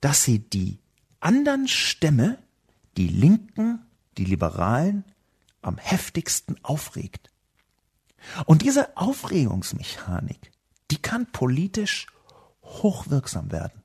dass 0.00 0.24
sie 0.24 0.38
die 0.38 0.78
anderen 1.20 1.68
Stämme 1.68 2.38
die 2.96 3.08
Linken, 3.08 3.80
die 4.18 4.24
Liberalen 4.24 5.04
am 5.62 5.78
heftigsten 5.78 6.56
aufregt. 6.62 7.30
Und 8.46 8.62
diese 8.62 8.96
Aufregungsmechanik, 8.96 10.52
die 10.90 10.98
kann 10.98 11.26
politisch 11.32 12.06
hochwirksam 12.62 13.52
werden. 13.52 13.82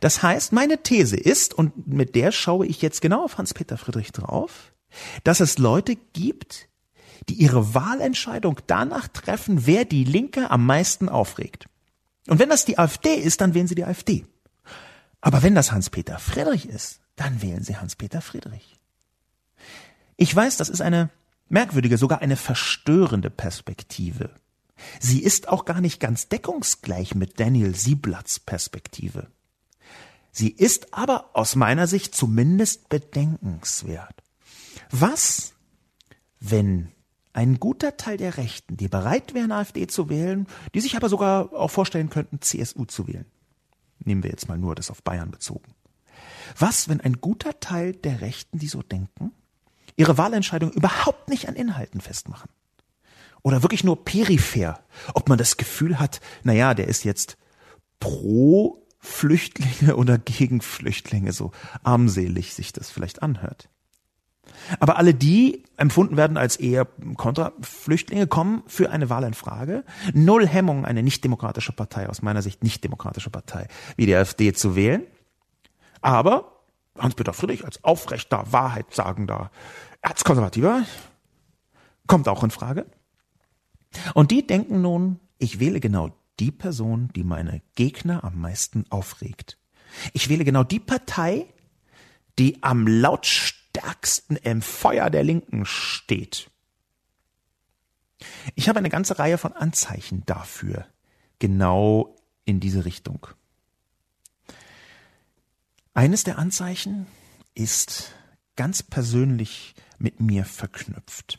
Das 0.00 0.22
heißt, 0.22 0.52
meine 0.52 0.82
These 0.82 1.16
ist, 1.16 1.54
und 1.54 1.86
mit 1.86 2.14
der 2.14 2.32
schaue 2.32 2.66
ich 2.66 2.82
jetzt 2.82 3.00
genau 3.00 3.24
auf 3.24 3.38
Hans-Peter 3.38 3.78
Friedrich 3.78 4.12
drauf, 4.12 4.72
dass 5.22 5.40
es 5.40 5.58
Leute 5.58 5.96
gibt, 6.12 6.68
die 7.28 7.34
ihre 7.34 7.74
Wahlentscheidung 7.74 8.60
danach 8.66 9.08
treffen, 9.08 9.66
wer 9.66 9.84
die 9.84 10.04
Linke 10.04 10.50
am 10.50 10.66
meisten 10.66 11.08
aufregt. 11.08 11.66
Und 12.26 12.38
wenn 12.38 12.48
das 12.48 12.64
die 12.64 12.78
AfD 12.78 13.14
ist, 13.14 13.40
dann 13.40 13.54
wählen 13.54 13.68
sie 13.68 13.74
die 13.74 13.84
AfD. 13.84 14.26
Aber 15.20 15.42
wenn 15.42 15.54
das 15.54 15.72
Hans-Peter 15.72 16.18
Friedrich 16.18 16.68
ist, 16.68 17.00
dann 17.16 17.42
wählen 17.42 17.62
Sie 17.62 17.76
Hans-Peter 17.76 18.20
Friedrich. 18.20 18.78
Ich 20.16 20.34
weiß, 20.34 20.56
das 20.56 20.68
ist 20.68 20.80
eine 20.80 21.10
merkwürdige, 21.48 21.98
sogar 21.98 22.20
eine 22.20 22.36
verstörende 22.36 23.30
Perspektive. 23.30 24.30
Sie 25.00 25.22
ist 25.22 25.48
auch 25.48 25.64
gar 25.64 25.80
nicht 25.80 26.00
ganz 26.00 26.28
deckungsgleich 26.28 27.14
mit 27.14 27.38
Daniel 27.40 27.74
Sieblatts 27.74 28.40
Perspektive. 28.40 29.28
Sie 30.32 30.50
ist 30.50 30.92
aber 30.92 31.30
aus 31.32 31.54
meiner 31.54 31.86
Sicht 31.86 32.14
zumindest 32.14 32.88
bedenkenswert. 32.88 34.22
Was, 34.90 35.52
wenn 36.40 36.88
ein 37.32 37.60
guter 37.60 37.96
Teil 37.96 38.16
der 38.16 38.36
Rechten, 38.36 38.76
die 38.76 38.88
bereit 38.88 39.34
wären, 39.34 39.52
AfD 39.52 39.86
zu 39.86 40.08
wählen, 40.08 40.46
die 40.74 40.80
sich 40.80 40.96
aber 40.96 41.08
sogar 41.08 41.52
auch 41.52 41.70
vorstellen 41.70 42.10
könnten, 42.10 42.40
CSU 42.40 42.84
zu 42.84 43.06
wählen? 43.06 43.26
Nehmen 44.00 44.22
wir 44.22 44.30
jetzt 44.30 44.48
mal 44.48 44.58
nur 44.58 44.74
das 44.74 44.90
auf 44.90 45.02
Bayern 45.02 45.30
bezogen. 45.30 45.72
Was, 46.56 46.88
wenn 46.88 47.00
ein 47.00 47.20
guter 47.20 47.60
Teil 47.60 47.92
der 47.92 48.20
Rechten, 48.20 48.58
die 48.58 48.68
so 48.68 48.82
denken, 48.82 49.32
ihre 49.96 50.18
Wahlentscheidung 50.18 50.72
überhaupt 50.72 51.28
nicht 51.28 51.48
an 51.48 51.54
Inhalten 51.54 52.00
festmachen? 52.00 52.50
Oder 53.42 53.62
wirklich 53.62 53.84
nur 53.84 54.04
peripher, 54.04 54.80
ob 55.12 55.28
man 55.28 55.38
das 55.38 55.56
Gefühl 55.56 55.98
hat, 55.98 56.20
naja, 56.44 56.74
der 56.74 56.88
ist 56.88 57.04
jetzt 57.04 57.36
pro 58.00 58.82
Flüchtlinge 58.98 59.96
oder 59.96 60.16
gegen 60.16 60.62
Flüchtlinge, 60.62 61.32
so 61.32 61.52
armselig 61.82 62.54
sich 62.54 62.72
das 62.72 62.90
vielleicht 62.90 63.22
anhört. 63.22 63.68
Aber 64.80 64.96
alle 64.96 65.14
die 65.14 65.64
empfunden 65.76 66.16
werden 66.16 66.36
als 66.36 66.56
eher 66.56 66.86
Kontraflüchtlinge, 67.16 68.26
kommen 68.26 68.62
für 68.66 68.90
eine 68.90 69.10
Wahl 69.10 69.24
in 69.24 69.34
Frage. 69.34 69.84
Null 70.12 70.46
Hemmung, 70.46 70.84
eine 70.84 71.02
nicht-demokratische 71.02 71.72
Partei, 71.72 72.08
aus 72.08 72.22
meiner 72.22 72.42
Sicht 72.42 72.62
nicht-demokratische 72.62 73.30
Partei, 73.30 73.68
wie 73.96 74.06
die 74.06 74.14
AfD 74.14 74.52
zu 74.52 74.76
wählen. 74.76 75.02
Aber 76.04 76.60
Hans-Peter 76.98 77.32
Friedrich 77.32 77.64
als 77.64 77.82
aufrechter, 77.82 78.52
wahrheitssagender 78.52 79.50
Erzkonservativer 80.02 80.84
kommt 82.06 82.28
auch 82.28 82.44
in 82.44 82.50
Frage. 82.50 82.84
Und 84.12 84.30
die 84.30 84.46
denken 84.46 84.82
nun, 84.82 85.18
ich 85.38 85.60
wähle 85.60 85.80
genau 85.80 86.14
die 86.40 86.50
Person, 86.50 87.08
die 87.16 87.24
meine 87.24 87.62
Gegner 87.74 88.22
am 88.22 88.38
meisten 88.38 88.84
aufregt. 88.90 89.56
Ich 90.12 90.28
wähle 90.28 90.44
genau 90.44 90.62
die 90.62 90.78
Partei, 90.78 91.46
die 92.38 92.62
am 92.62 92.86
lautstärksten 92.86 94.36
im 94.36 94.60
Feuer 94.60 95.08
der 95.08 95.24
Linken 95.24 95.64
steht. 95.64 96.50
Ich 98.56 98.68
habe 98.68 98.78
eine 98.78 98.90
ganze 98.90 99.18
Reihe 99.18 99.38
von 99.38 99.54
Anzeichen 99.54 100.22
dafür, 100.26 100.86
genau 101.38 102.14
in 102.44 102.60
diese 102.60 102.84
Richtung. 102.84 103.26
Eines 105.96 106.24
der 106.24 106.38
Anzeichen 106.38 107.06
ist 107.54 108.10
ganz 108.56 108.82
persönlich 108.82 109.76
mit 109.96 110.20
mir 110.20 110.44
verknüpft. 110.44 111.38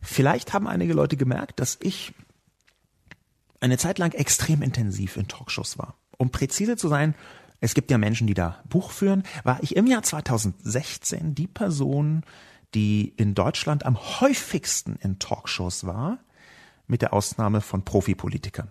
Vielleicht 0.00 0.54
haben 0.54 0.66
einige 0.66 0.94
Leute 0.94 1.18
gemerkt, 1.18 1.60
dass 1.60 1.76
ich 1.82 2.14
eine 3.60 3.76
Zeit 3.76 3.98
lang 3.98 4.12
extrem 4.12 4.62
intensiv 4.62 5.18
in 5.18 5.28
Talkshows 5.28 5.76
war. 5.76 5.98
Um 6.16 6.30
präzise 6.30 6.76
zu 6.76 6.88
sein, 6.88 7.14
es 7.60 7.74
gibt 7.74 7.90
ja 7.90 7.98
Menschen, 7.98 8.26
die 8.26 8.34
da 8.34 8.62
Buch 8.70 8.90
führen, 8.90 9.22
war 9.44 9.62
ich 9.62 9.76
im 9.76 9.86
Jahr 9.86 10.02
2016 10.02 11.34
die 11.34 11.46
Person, 11.46 12.24
die 12.74 13.12
in 13.18 13.34
Deutschland 13.34 13.84
am 13.84 13.98
häufigsten 14.20 14.96
in 14.96 15.18
Talkshows 15.18 15.84
war, 15.84 16.20
mit 16.86 17.02
der 17.02 17.12
Ausnahme 17.12 17.60
von 17.60 17.84
Profipolitikern. 17.84 18.70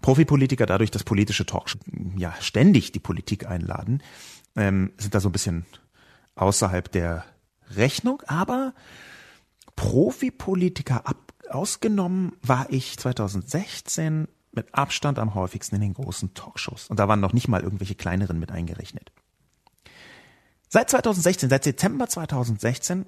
Profipolitiker, 0.00 0.66
dadurch, 0.66 0.90
dass 0.90 1.04
politische 1.04 1.46
Talkshows 1.46 1.82
ja 2.16 2.34
ständig 2.40 2.92
die 2.92 3.00
Politik 3.00 3.46
einladen, 3.46 4.02
ähm, 4.56 4.92
sind 4.96 5.14
da 5.14 5.20
so 5.20 5.28
ein 5.28 5.32
bisschen 5.32 5.66
außerhalb 6.34 6.90
der 6.90 7.24
Rechnung, 7.70 8.22
aber 8.26 8.74
Profipolitiker 9.76 11.06
ab, 11.06 11.32
ausgenommen 11.48 12.32
war 12.42 12.66
ich 12.70 12.98
2016 12.98 14.28
mit 14.52 14.74
Abstand 14.74 15.18
am 15.18 15.34
häufigsten 15.34 15.76
in 15.76 15.82
den 15.82 15.94
großen 15.94 16.34
Talkshows. 16.34 16.88
Und 16.88 16.98
da 16.98 17.08
waren 17.08 17.20
noch 17.20 17.32
nicht 17.32 17.48
mal 17.48 17.62
irgendwelche 17.62 17.94
kleineren 17.94 18.38
mit 18.38 18.50
eingerechnet. 18.50 19.12
Seit 20.68 20.90
2016, 20.90 21.50
seit 21.50 21.66
Dezember 21.66 22.08
2016 22.08 23.06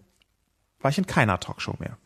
war 0.81 0.91
ich 0.91 0.99
in 0.99 1.07
keiner 1.07 1.39
Talkshow 1.41 1.77
mehr. 1.79 1.97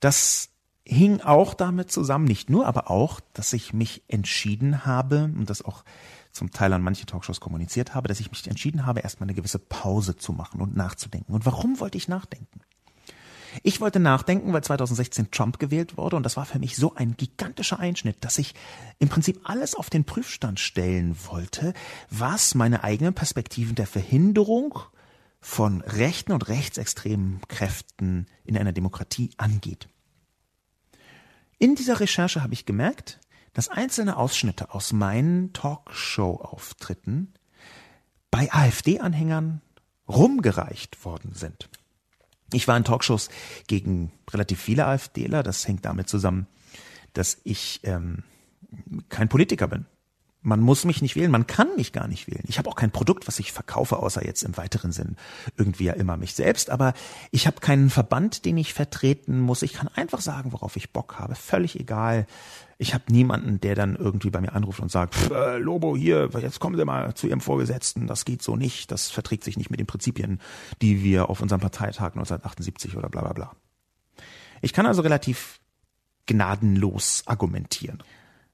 Das 0.00 0.50
hing 0.86 1.20
auch 1.20 1.54
damit 1.54 1.90
zusammen, 1.90 2.26
nicht 2.26 2.50
nur, 2.50 2.66
aber 2.66 2.90
auch, 2.90 3.20
dass 3.32 3.52
ich 3.52 3.72
mich 3.72 4.02
entschieden 4.08 4.84
habe 4.84 5.24
und 5.24 5.48
das 5.48 5.62
auch 5.62 5.84
zum 6.30 6.50
Teil 6.50 6.72
an 6.72 6.82
manche 6.82 7.06
Talkshows 7.06 7.40
kommuniziert 7.40 7.94
habe, 7.94 8.08
dass 8.08 8.20
ich 8.20 8.30
mich 8.30 8.46
entschieden 8.48 8.84
habe, 8.84 9.00
erstmal 9.00 9.26
eine 9.28 9.34
gewisse 9.34 9.58
Pause 9.58 10.16
zu 10.16 10.32
machen 10.32 10.60
und 10.60 10.76
nachzudenken. 10.76 11.32
Und 11.32 11.46
warum 11.46 11.80
wollte 11.80 11.96
ich 11.96 12.08
nachdenken? 12.08 12.60
Ich 13.62 13.80
wollte 13.80 14.00
nachdenken, 14.00 14.52
weil 14.52 14.64
2016 14.64 15.30
Trump 15.30 15.60
gewählt 15.60 15.96
wurde 15.96 16.16
und 16.16 16.24
das 16.24 16.36
war 16.36 16.44
für 16.44 16.58
mich 16.58 16.76
so 16.76 16.96
ein 16.96 17.16
gigantischer 17.16 17.78
Einschnitt, 17.78 18.24
dass 18.24 18.38
ich 18.38 18.54
im 18.98 19.08
Prinzip 19.08 19.40
alles 19.44 19.76
auf 19.76 19.90
den 19.90 20.04
Prüfstand 20.04 20.58
stellen 20.58 21.16
wollte, 21.26 21.72
was 22.10 22.56
meine 22.56 22.82
eigenen 22.82 23.14
Perspektiven 23.14 23.76
der 23.76 23.86
Verhinderung 23.86 24.80
von 25.40 25.82
rechten 25.82 26.32
und 26.32 26.48
rechtsextremen 26.48 27.40
Kräften 27.46 28.26
in 28.44 28.58
einer 28.58 28.72
Demokratie 28.72 29.30
angeht. 29.36 29.88
In 31.58 31.74
dieser 31.74 32.00
Recherche 32.00 32.42
habe 32.42 32.54
ich 32.54 32.66
gemerkt, 32.66 33.20
dass 33.52 33.68
einzelne 33.68 34.16
Ausschnitte 34.16 34.74
aus 34.74 34.92
meinen 34.92 35.52
Talkshow-Auftritten 35.52 37.32
bei 38.30 38.52
AfD-Anhängern 38.52 39.60
rumgereicht 40.08 41.04
worden 41.04 41.32
sind. 41.34 41.68
Ich 42.52 42.68
war 42.68 42.76
in 42.76 42.84
Talkshows 42.84 43.30
gegen 43.66 44.12
relativ 44.30 44.60
viele 44.60 44.86
AfDler. 44.86 45.42
Das 45.42 45.66
hängt 45.66 45.84
damit 45.84 46.08
zusammen, 46.08 46.46
dass 47.12 47.38
ich 47.44 47.80
ähm, 47.84 48.24
kein 49.08 49.28
Politiker 49.28 49.68
bin. 49.68 49.86
Man 50.46 50.60
muss 50.60 50.84
mich 50.84 51.00
nicht 51.00 51.16
wählen, 51.16 51.30
man 51.30 51.46
kann 51.46 51.74
mich 51.74 51.92
gar 51.92 52.06
nicht 52.06 52.28
wählen. 52.28 52.44
Ich 52.46 52.58
habe 52.58 52.68
auch 52.68 52.76
kein 52.76 52.90
Produkt, 52.90 53.26
was 53.26 53.38
ich 53.38 53.50
verkaufe, 53.50 53.96
außer 53.96 54.26
jetzt 54.26 54.42
im 54.42 54.58
weiteren 54.58 54.92
Sinn 54.92 55.16
irgendwie 55.56 55.84
ja 55.84 55.94
immer 55.94 56.18
mich 56.18 56.34
selbst. 56.34 56.68
Aber 56.68 56.92
ich 57.30 57.46
habe 57.46 57.60
keinen 57.60 57.88
Verband, 57.88 58.44
den 58.44 58.58
ich 58.58 58.74
vertreten 58.74 59.40
muss. 59.40 59.62
Ich 59.62 59.72
kann 59.72 59.88
einfach 59.88 60.20
sagen, 60.20 60.52
worauf 60.52 60.76
ich 60.76 60.92
Bock 60.92 61.18
habe. 61.18 61.34
Völlig 61.34 61.80
egal. 61.80 62.26
Ich 62.76 62.92
habe 62.92 63.04
niemanden, 63.10 63.58
der 63.58 63.74
dann 63.74 63.96
irgendwie 63.96 64.28
bei 64.28 64.42
mir 64.42 64.52
anruft 64.52 64.80
und 64.80 64.90
sagt, 64.90 65.30
äh, 65.30 65.56
Lobo, 65.56 65.96
hier, 65.96 66.28
jetzt 66.38 66.60
kommen 66.60 66.76
Sie 66.76 66.84
mal 66.84 67.14
zu 67.14 67.26
Ihrem 67.26 67.40
Vorgesetzten. 67.40 68.06
Das 68.06 68.26
geht 68.26 68.42
so 68.42 68.54
nicht. 68.54 68.92
Das 68.92 69.10
verträgt 69.10 69.44
sich 69.44 69.56
nicht 69.56 69.70
mit 69.70 69.80
den 69.80 69.86
Prinzipien, 69.86 70.42
die 70.82 71.02
wir 71.02 71.30
auf 71.30 71.40
unserem 71.40 71.62
Parteitag 71.62 72.12
1978 72.16 72.98
oder 72.98 73.08
bla 73.08 73.22
bla 73.22 73.32
bla. 73.32 73.52
Ich 74.60 74.74
kann 74.74 74.84
also 74.84 75.00
relativ 75.00 75.60
gnadenlos 76.26 77.22
argumentieren. 77.26 78.02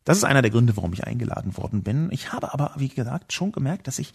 Das 0.05 0.17
ist 0.17 0.25
einer 0.25 0.43
der 0.43 0.51
Gründe, 0.51 0.77
warum 0.77 0.93
ich 0.93 1.05
eingeladen 1.05 1.57
worden 1.57 1.83
bin. 1.83 2.11
Ich 2.11 2.33
habe 2.33 2.53
aber, 2.53 2.73
wie 2.77 2.89
gesagt, 2.89 3.33
schon 3.33 3.53
gemerkt, 3.53 3.87
dass 3.87 3.99
ich 3.99 4.13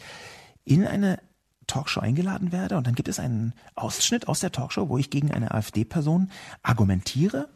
in 0.64 0.86
eine 0.86 1.20
Talkshow 1.68 2.00
eingeladen 2.00 2.52
werde 2.52 2.78
und 2.78 2.88
dann 2.88 2.96
gibt 2.96 3.08
es 3.08 3.20
einen 3.20 3.54
Ausschnitt 3.76 4.28
aus 4.28 4.40
der 4.40 4.52
Talkshow, 4.52 4.90
wo 4.90 4.98
ich 4.98 5.10
gegen 5.10 5.32
eine 5.32 5.52
AfD-Person 5.52 6.32
argumentiere. 6.62 7.50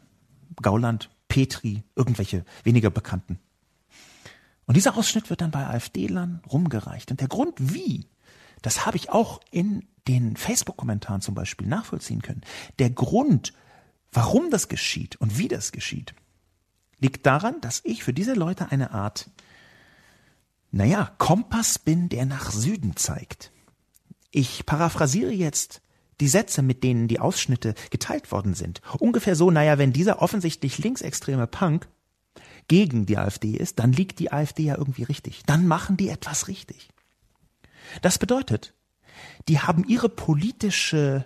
Gauland, 0.60 1.10
Petri, 1.28 1.84
irgendwelche 1.94 2.44
weniger 2.64 2.90
Bekannten. 2.90 3.38
Und 4.66 4.76
dieser 4.76 4.96
Ausschnitt 4.96 5.30
wird 5.30 5.40
dann 5.40 5.50
bei 5.50 5.66
AfD-Lern 5.66 6.42
rumgereicht. 6.50 7.10
Und 7.10 7.20
der 7.20 7.28
Grund, 7.28 7.54
wie, 7.58 8.06
das 8.62 8.86
habe 8.86 8.96
ich 8.96 9.10
auch 9.10 9.40
in 9.50 9.88
den 10.06 10.36
Facebook-Kommentaren 10.36 11.20
zum 11.20 11.34
Beispiel 11.34 11.66
nachvollziehen 11.66 12.22
können. 12.22 12.42
Der 12.78 12.90
Grund, 12.90 13.52
warum 14.12 14.50
das 14.50 14.68
geschieht 14.68 15.16
und 15.16 15.38
wie 15.38 15.48
das 15.48 15.72
geschieht, 15.72 16.14
liegt 17.00 17.26
daran, 17.26 17.60
dass 17.60 17.80
ich 17.84 18.04
für 18.04 18.12
diese 18.12 18.34
Leute 18.34 18.70
eine 18.70 18.92
Art, 18.92 19.30
naja, 20.70 21.12
Kompass 21.18 21.78
bin, 21.78 22.08
der 22.08 22.26
nach 22.26 22.52
Süden 22.52 22.96
zeigt. 22.96 23.52
Ich 24.30 24.64
paraphrasiere 24.66 25.32
jetzt 25.32 25.82
die 26.20 26.28
Sätze, 26.28 26.62
mit 26.62 26.84
denen 26.84 27.08
die 27.08 27.18
Ausschnitte 27.18 27.74
geteilt 27.90 28.30
worden 28.30 28.54
sind. 28.54 28.80
Ungefähr 28.98 29.34
so, 29.34 29.50
naja, 29.50 29.78
wenn 29.78 29.92
dieser 29.92 30.22
offensichtlich 30.22 30.78
linksextreme 30.78 31.46
Punk 31.46 31.88
gegen 32.68 33.06
die 33.06 33.16
AfD 33.16 33.52
ist, 33.52 33.78
dann 33.78 33.92
liegt 33.92 34.18
die 34.20 34.30
AfD 34.30 34.64
ja 34.64 34.76
irgendwie 34.76 35.02
richtig. 35.02 35.42
Dann 35.46 35.66
machen 35.66 35.96
die 35.96 36.10
etwas 36.10 36.46
richtig. 36.46 36.90
Das 38.02 38.18
bedeutet, 38.18 38.74
die 39.48 39.58
haben 39.58 39.84
ihre 39.84 40.08
politische 40.08 41.24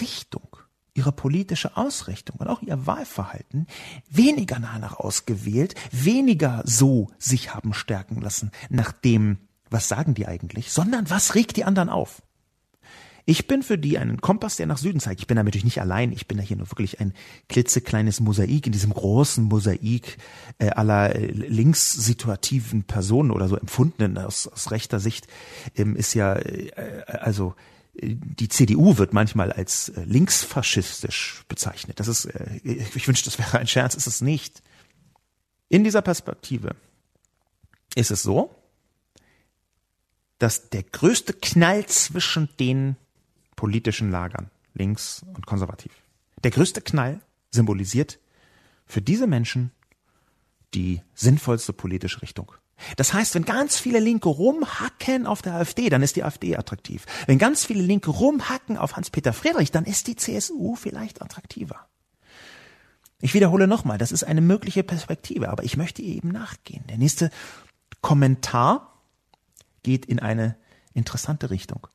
Richtung 0.00 0.55
ihre 0.96 1.12
politische 1.12 1.76
Ausrichtung 1.76 2.36
und 2.36 2.48
auch 2.48 2.62
ihr 2.62 2.86
Wahlverhalten 2.86 3.66
weniger 4.08 4.58
danach 4.58 4.94
ausgewählt, 4.94 5.74
weniger 5.92 6.62
so 6.64 7.08
sich 7.18 7.54
haben 7.54 7.74
stärken 7.74 8.20
lassen 8.20 8.50
nach 8.68 8.92
dem, 8.92 9.38
was 9.70 9.88
sagen 9.88 10.14
die 10.14 10.26
eigentlich, 10.26 10.72
sondern 10.72 11.10
was 11.10 11.34
regt 11.34 11.56
die 11.56 11.64
anderen 11.64 11.88
auf. 11.88 12.22
Ich 13.28 13.48
bin 13.48 13.64
für 13.64 13.76
die 13.76 13.98
einen 13.98 14.20
Kompass, 14.20 14.54
der 14.54 14.66
nach 14.66 14.78
Süden 14.78 15.00
zeigt. 15.00 15.20
Ich 15.20 15.26
bin 15.26 15.36
da 15.36 15.42
natürlich 15.42 15.64
nicht 15.64 15.80
allein. 15.80 16.12
Ich 16.12 16.28
bin 16.28 16.38
da 16.38 16.44
hier 16.44 16.56
nur 16.56 16.70
wirklich 16.70 17.00
ein 17.00 17.12
klitzekleines 17.48 18.20
Mosaik 18.20 18.66
in 18.66 18.72
diesem 18.72 18.94
großen 18.94 19.42
Mosaik 19.42 20.18
äh, 20.58 20.70
aller 20.70 21.16
äh, 21.16 21.26
linkssituativen 21.26 22.84
Personen 22.84 23.32
oder 23.32 23.48
so 23.48 23.56
empfundenen 23.56 24.16
aus, 24.18 24.46
aus 24.46 24.70
rechter 24.70 25.00
Sicht 25.00 25.26
ähm, 25.74 25.96
ist 25.96 26.14
ja 26.14 26.36
äh, 26.36 26.70
also 27.08 27.56
die 28.02 28.48
CDU 28.48 28.98
wird 28.98 29.12
manchmal 29.12 29.52
als 29.52 29.88
äh, 29.90 30.04
linksfaschistisch 30.04 31.44
bezeichnet. 31.48 32.00
Das 32.00 32.08
ist, 32.08 32.26
äh, 32.26 32.60
ich 32.64 33.08
wünschte, 33.08 33.30
das 33.30 33.38
wäre 33.38 33.58
ein 33.58 33.66
Scherz, 33.66 33.94
ist 33.94 34.06
es 34.06 34.20
nicht. 34.20 34.62
In 35.68 35.84
dieser 35.84 36.02
Perspektive 36.02 36.76
ist 37.94 38.10
es 38.10 38.22
so, 38.22 38.54
dass 40.38 40.68
der 40.68 40.82
größte 40.82 41.32
Knall 41.32 41.86
zwischen 41.86 42.48
den 42.60 42.96
politischen 43.56 44.10
Lagern, 44.10 44.50
links 44.74 45.24
und 45.34 45.46
konservativ, 45.46 45.92
der 46.44 46.50
größte 46.50 46.82
Knall 46.82 47.20
symbolisiert 47.50 48.18
für 48.84 49.00
diese 49.00 49.26
Menschen 49.26 49.72
die 50.74 51.00
sinnvollste 51.14 51.72
politische 51.72 52.20
Richtung. 52.20 52.52
Das 52.96 53.12
heißt, 53.12 53.34
wenn 53.34 53.44
ganz 53.44 53.78
viele 53.78 54.00
Linke 54.00 54.28
rumhacken 54.28 55.26
auf 55.26 55.42
der 55.42 55.54
AfD, 55.54 55.88
dann 55.88 56.02
ist 56.02 56.16
die 56.16 56.24
AfD 56.24 56.56
attraktiv. 56.56 57.06
Wenn 57.26 57.38
ganz 57.38 57.64
viele 57.64 57.82
Linke 57.82 58.10
rumhacken 58.10 58.76
auf 58.76 58.96
Hans-Peter 58.96 59.32
Friedrich, 59.32 59.70
dann 59.70 59.84
ist 59.84 60.06
die 60.06 60.16
CSU 60.16 60.76
vielleicht 60.76 61.22
attraktiver. 61.22 61.86
Ich 63.20 63.32
wiederhole 63.32 63.66
nochmal, 63.66 63.96
das 63.96 64.12
ist 64.12 64.24
eine 64.24 64.42
mögliche 64.42 64.82
Perspektive, 64.82 65.48
aber 65.48 65.64
ich 65.64 65.76
möchte 65.76 66.02
ihr 66.02 66.16
eben 66.16 66.28
nachgehen. 66.28 66.84
Der 66.88 66.98
nächste 66.98 67.30
Kommentar 68.02 69.00
geht 69.82 70.04
in 70.04 70.20
eine 70.20 70.56
interessante 70.92 71.50
Richtung. 71.50 71.86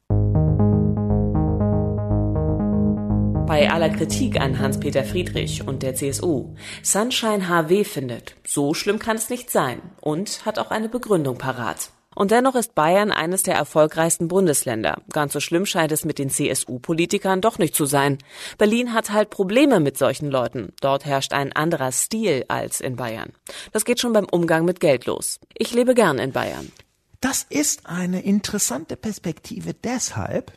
Bei 3.52 3.70
aller 3.70 3.90
Kritik 3.90 4.40
an 4.40 4.60
Hans-Peter 4.60 5.04
Friedrich 5.04 5.68
und 5.68 5.84
der 5.84 5.94
CSU, 5.94 6.56
Sunshine 6.84 7.50
HW 7.50 7.84
findet, 7.84 8.38
so 8.48 8.74
schlimm 8.74 8.98
kann 8.98 9.18
es 9.18 9.30
nicht 9.30 9.50
sein 9.50 9.82
und 10.00 10.46
hat 10.46 10.58
auch 10.58 10.72
eine 10.72 10.88
Begründung 10.88 11.38
parat. 11.38 11.92
Und 12.16 12.32
dennoch 12.32 12.56
ist 12.56 12.76
Bayern 12.76 13.12
eines 13.12 13.44
der 13.44 13.56
erfolgreichsten 13.56 14.30
Bundesländer. 14.30 15.02
Ganz 15.12 15.34
so 15.34 15.42
schlimm 15.42 15.66
scheint 15.66 15.92
es 15.92 16.06
mit 16.06 16.18
den 16.18 16.30
CSU-Politikern 16.30 17.42
doch 17.42 17.58
nicht 17.60 17.76
zu 17.76 17.84
sein. 17.84 18.20
Berlin 18.58 18.94
hat 18.94 19.12
halt 19.12 19.30
Probleme 19.30 19.82
mit 19.82 19.98
solchen 19.98 20.32
Leuten. 20.32 20.72
Dort 20.80 21.04
herrscht 21.04 21.34
ein 21.34 21.52
anderer 21.52 21.92
Stil 21.92 22.46
als 22.48 22.80
in 22.80 22.96
Bayern. 22.96 23.34
Das 23.74 23.84
geht 23.84 24.00
schon 24.00 24.14
beim 24.14 24.30
Umgang 24.32 24.64
mit 24.64 24.80
Geld 24.80 25.08
los. 25.08 25.42
Ich 25.58 25.74
lebe 25.74 25.94
gern 25.94 26.20
in 26.20 26.32
Bayern. 26.32 26.72
Das 27.20 27.46
ist 27.50 27.86
eine 27.86 28.22
interessante 28.22 28.96
Perspektive 28.96 29.74
deshalb, 29.74 30.54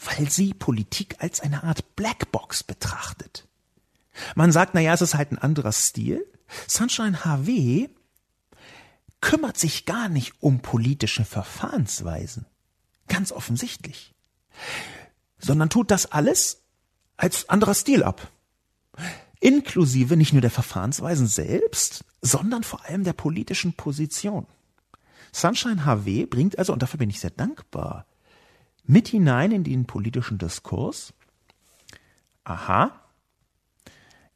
weil 0.00 0.30
sie 0.30 0.54
Politik 0.54 1.16
als 1.18 1.40
eine 1.40 1.62
Art 1.64 1.96
Blackbox 1.96 2.62
betrachtet. 2.64 3.46
Man 4.34 4.52
sagt, 4.52 4.74
naja, 4.74 4.92
es 4.92 5.02
ist 5.02 5.14
halt 5.14 5.32
ein 5.32 5.38
anderer 5.38 5.72
Stil. 5.72 6.24
Sunshine 6.66 7.24
HW 7.24 7.88
kümmert 9.20 9.56
sich 9.56 9.86
gar 9.86 10.08
nicht 10.08 10.34
um 10.40 10.60
politische 10.60 11.24
Verfahrensweisen. 11.24 12.46
Ganz 13.08 13.32
offensichtlich. 13.32 14.14
Sondern 15.38 15.70
tut 15.70 15.90
das 15.90 16.12
alles 16.12 16.62
als 17.16 17.48
anderer 17.48 17.74
Stil 17.74 18.02
ab. 18.02 18.30
Inklusive 19.40 20.16
nicht 20.16 20.32
nur 20.32 20.42
der 20.42 20.50
Verfahrensweisen 20.50 21.26
selbst, 21.26 22.04
sondern 22.20 22.62
vor 22.62 22.84
allem 22.84 23.04
der 23.04 23.12
politischen 23.12 23.72
Position. 23.72 24.46
Sunshine 25.32 25.84
HW 25.84 26.26
bringt 26.26 26.58
also, 26.58 26.72
und 26.72 26.82
dafür 26.82 26.98
bin 26.98 27.10
ich 27.10 27.20
sehr 27.20 27.30
dankbar, 27.30 28.06
mit 28.84 29.08
hinein 29.08 29.52
in 29.52 29.64
den 29.64 29.86
politischen 29.86 30.38
Diskurs. 30.38 31.12
Aha. 32.44 32.92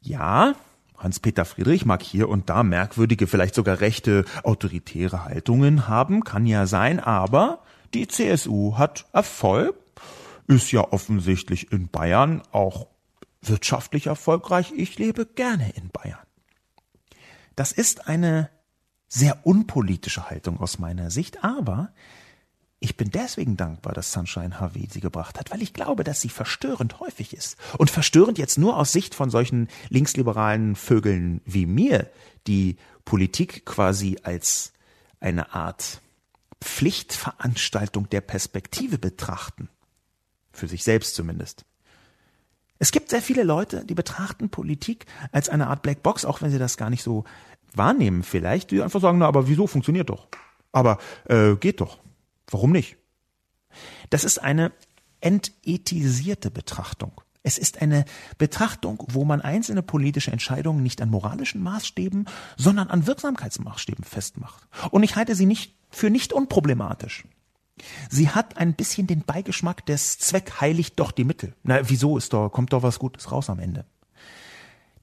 Ja, 0.01 0.55
Hans-Peter 0.97 1.45
Friedrich 1.45 1.85
mag 1.85 2.01
hier 2.01 2.27
und 2.29 2.49
da 2.49 2.63
merkwürdige, 2.63 3.27
vielleicht 3.27 3.55
sogar 3.55 3.81
rechte, 3.81 4.25
autoritäre 4.43 5.25
Haltungen 5.25 5.87
haben, 5.87 6.23
kann 6.23 6.45
ja 6.45 6.65
sein, 6.65 6.99
aber 6.99 7.61
die 7.93 8.07
CSU 8.07 8.77
hat 8.77 9.05
Erfolg, 9.13 9.75
ist 10.47 10.71
ja 10.71 10.81
offensichtlich 10.81 11.71
in 11.71 11.89
Bayern 11.89 12.41
auch 12.51 12.87
wirtschaftlich 13.41 14.07
erfolgreich. 14.07 14.73
Ich 14.75 14.97
lebe 14.97 15.25
gerne 15.25 15.71
in 15.75 15.89
Bayern. 15.89 16.19
Das 17.55 17.71
ist 17.71 18.07
eine 18.07 18.49
sehr 19.07 19.45
unpolitische 19.45 20.29
Haltung 20.29 20.59
aus 20.59 20.79
meiner 20.79 21.11
Sicht, 21.11 21.43
aber 21.43 21.91
ich 22.79 22.95
bin 22.95 23.09
deswegen 23.09 23.57
dankbar, 23.57 23.93
dass 23.93 24.11
Sunshine 24.11 24.59
HW 24.59 24.87
sie 24.89 24.99
gebracht 24.99 25.39
hat, 25.39 25.51
weil 25.51 25.63
ich 25.63 25.73
glaube, 25.73 26.03
dass 26.03 26.21
sie 26.21 26.29
verstörend 26.29 26.99
häufig 26.99 27.33
ist. 27.33 27.57
Und 27.77 27.89
verstörend 27.89 28.37
jetzt 28.37 28.57
nur 28.57 28.77
aus 28.77 28.91
Sicht 28.91 29.15
von 29.15 29.29
solchen 29.29 29.67
linksliberalen 29.89 30.75
Vögeln 30.75 31.41
wie 31.45 31.65
mir, 31.65 32.09
die 32.45 32.77
Politik 33.03 33.65
quasi 33.65 34.17
als 34.21 34.73
eine 35.19 35.53
Art 35.55 36.01
Pflichtveranstaltung 36.61 38.09
der 38.09 38.21
Perspektive 38.21 38.97
betrachten. 38.97 39.69
Für 40.51 40.67
sich 40.67 40.83
selbst 40.83 41.15
zumindest. 41.15 41.65
Es 42.79 42.91
gibt 42.91 43.09
sehr 43.09 43.21
viele 43.23 43.43
Leute, 43.43 43.85
die 43.85 43.95
betrachten 43.95 44.49
Politik 44.49 45.07
als 45.31 45.49
eine 45.49 45.67
Art 45.67 45.81
Blackbox, 45.81 46.25
auch 46.25 46.41
wenn 46.41 46.51
sie 46.51 46.59
das 46.59 46.77
gar 46.77 46.91
nicht 46.91 47.01
so 47.01 47.23
wahrnehmen 47.73 48.23
vielleicht, 48.23 48.69
die 48.69 48.81
einfach 48.81 49.01
sagen, 49.01 49.17
na, 49.17 49.27
aber 49.27 49.47
wieso 49.47 49.65
funktioniert 49.65 50.09
doch? 50.09 50.27
Aber 50.71 50.99
äh, 51.25 51.55
geht 51.55 51.81
doch. 51.81 51.97
Warum 52.49 52.71
nicht? 52.71 52.97
Das 54.09 54.23
ist 54.23 54.39
eine 54.39 54.71
entethisierte 55.19 56.51
Betrachtung. 56.51 57.21
Es 57.43 57.57
ist 57.57 57.81
eine 57.81 58.03
Betrachtung, 58.37 59.03
wo 59.07 59.23
man 59.23 59.41
einzelne 59.41 59.81
politische 59.81 60.31
Entscheidungen 60.31 60.83
nicht 60.83 61.01
an 61.01 61.09
moralischen 61.09 61.63
Maßstäben, 61.63 62.27
sondern 62.57 62.89
an 62.89 63.07
Wirksamkeitsmaßstäben 63.07 64.03
festmacht. 64.03 64.67
Und 64.91 65.03
ich 65.03 65.15
halte 65.15 65.33
sie 65.33 65.45
nicht 65.45 65.73
für 65.89 66.09
nicht 66.09 66.33
unproblematisch. 66.33 67.25
Sie 68.09 68.29
hat 68.29 68.57
ein 68.57 68.73
bisschen 68.73 69.07
den 69.07 69.21
Beigeschmack 69.21 69.85
des 69.85 70.17
Zweck 70.19 70.59
heiligt 70.59 70.99
doch 70.99 71.11
die 71.11 71.23
Mittel. 71.23 71.55
Na, 71.63 71.89
wieso 71.89 72.17
ist 72.17 72.33
doch, 72.33 72.49
kommt 72.49 72.73
doch 72.73 72.83
was 72.83 72.99
Gutes 72.99 73.31
raus 73.31 73.49
am 73.49 73.59
Ende. 73.59 73.85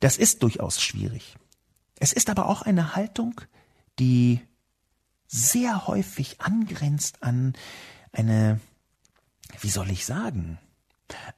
Das 0.01 0.19
ist 0.19 0.43
durchaus 0.43 0.83
schwierig. 0.83 1.37
Es 1.99 2.13
ist 2.13 2.29
aber 2.29 2.47
auch 2.49 2.63
eine 2.63 2.95
Haltung, 2.95 3.41
die 3.99 4.41
sehr 5.35 5.89
häufig 5.89 6.41
angrenzt 6.41 7.23
an 7.23 7.55
eine, 8.13 8.61
wie 9.61 9.69
soll 9.69 9.91
ich 9.91 10.07
sagen, 10.07 10.59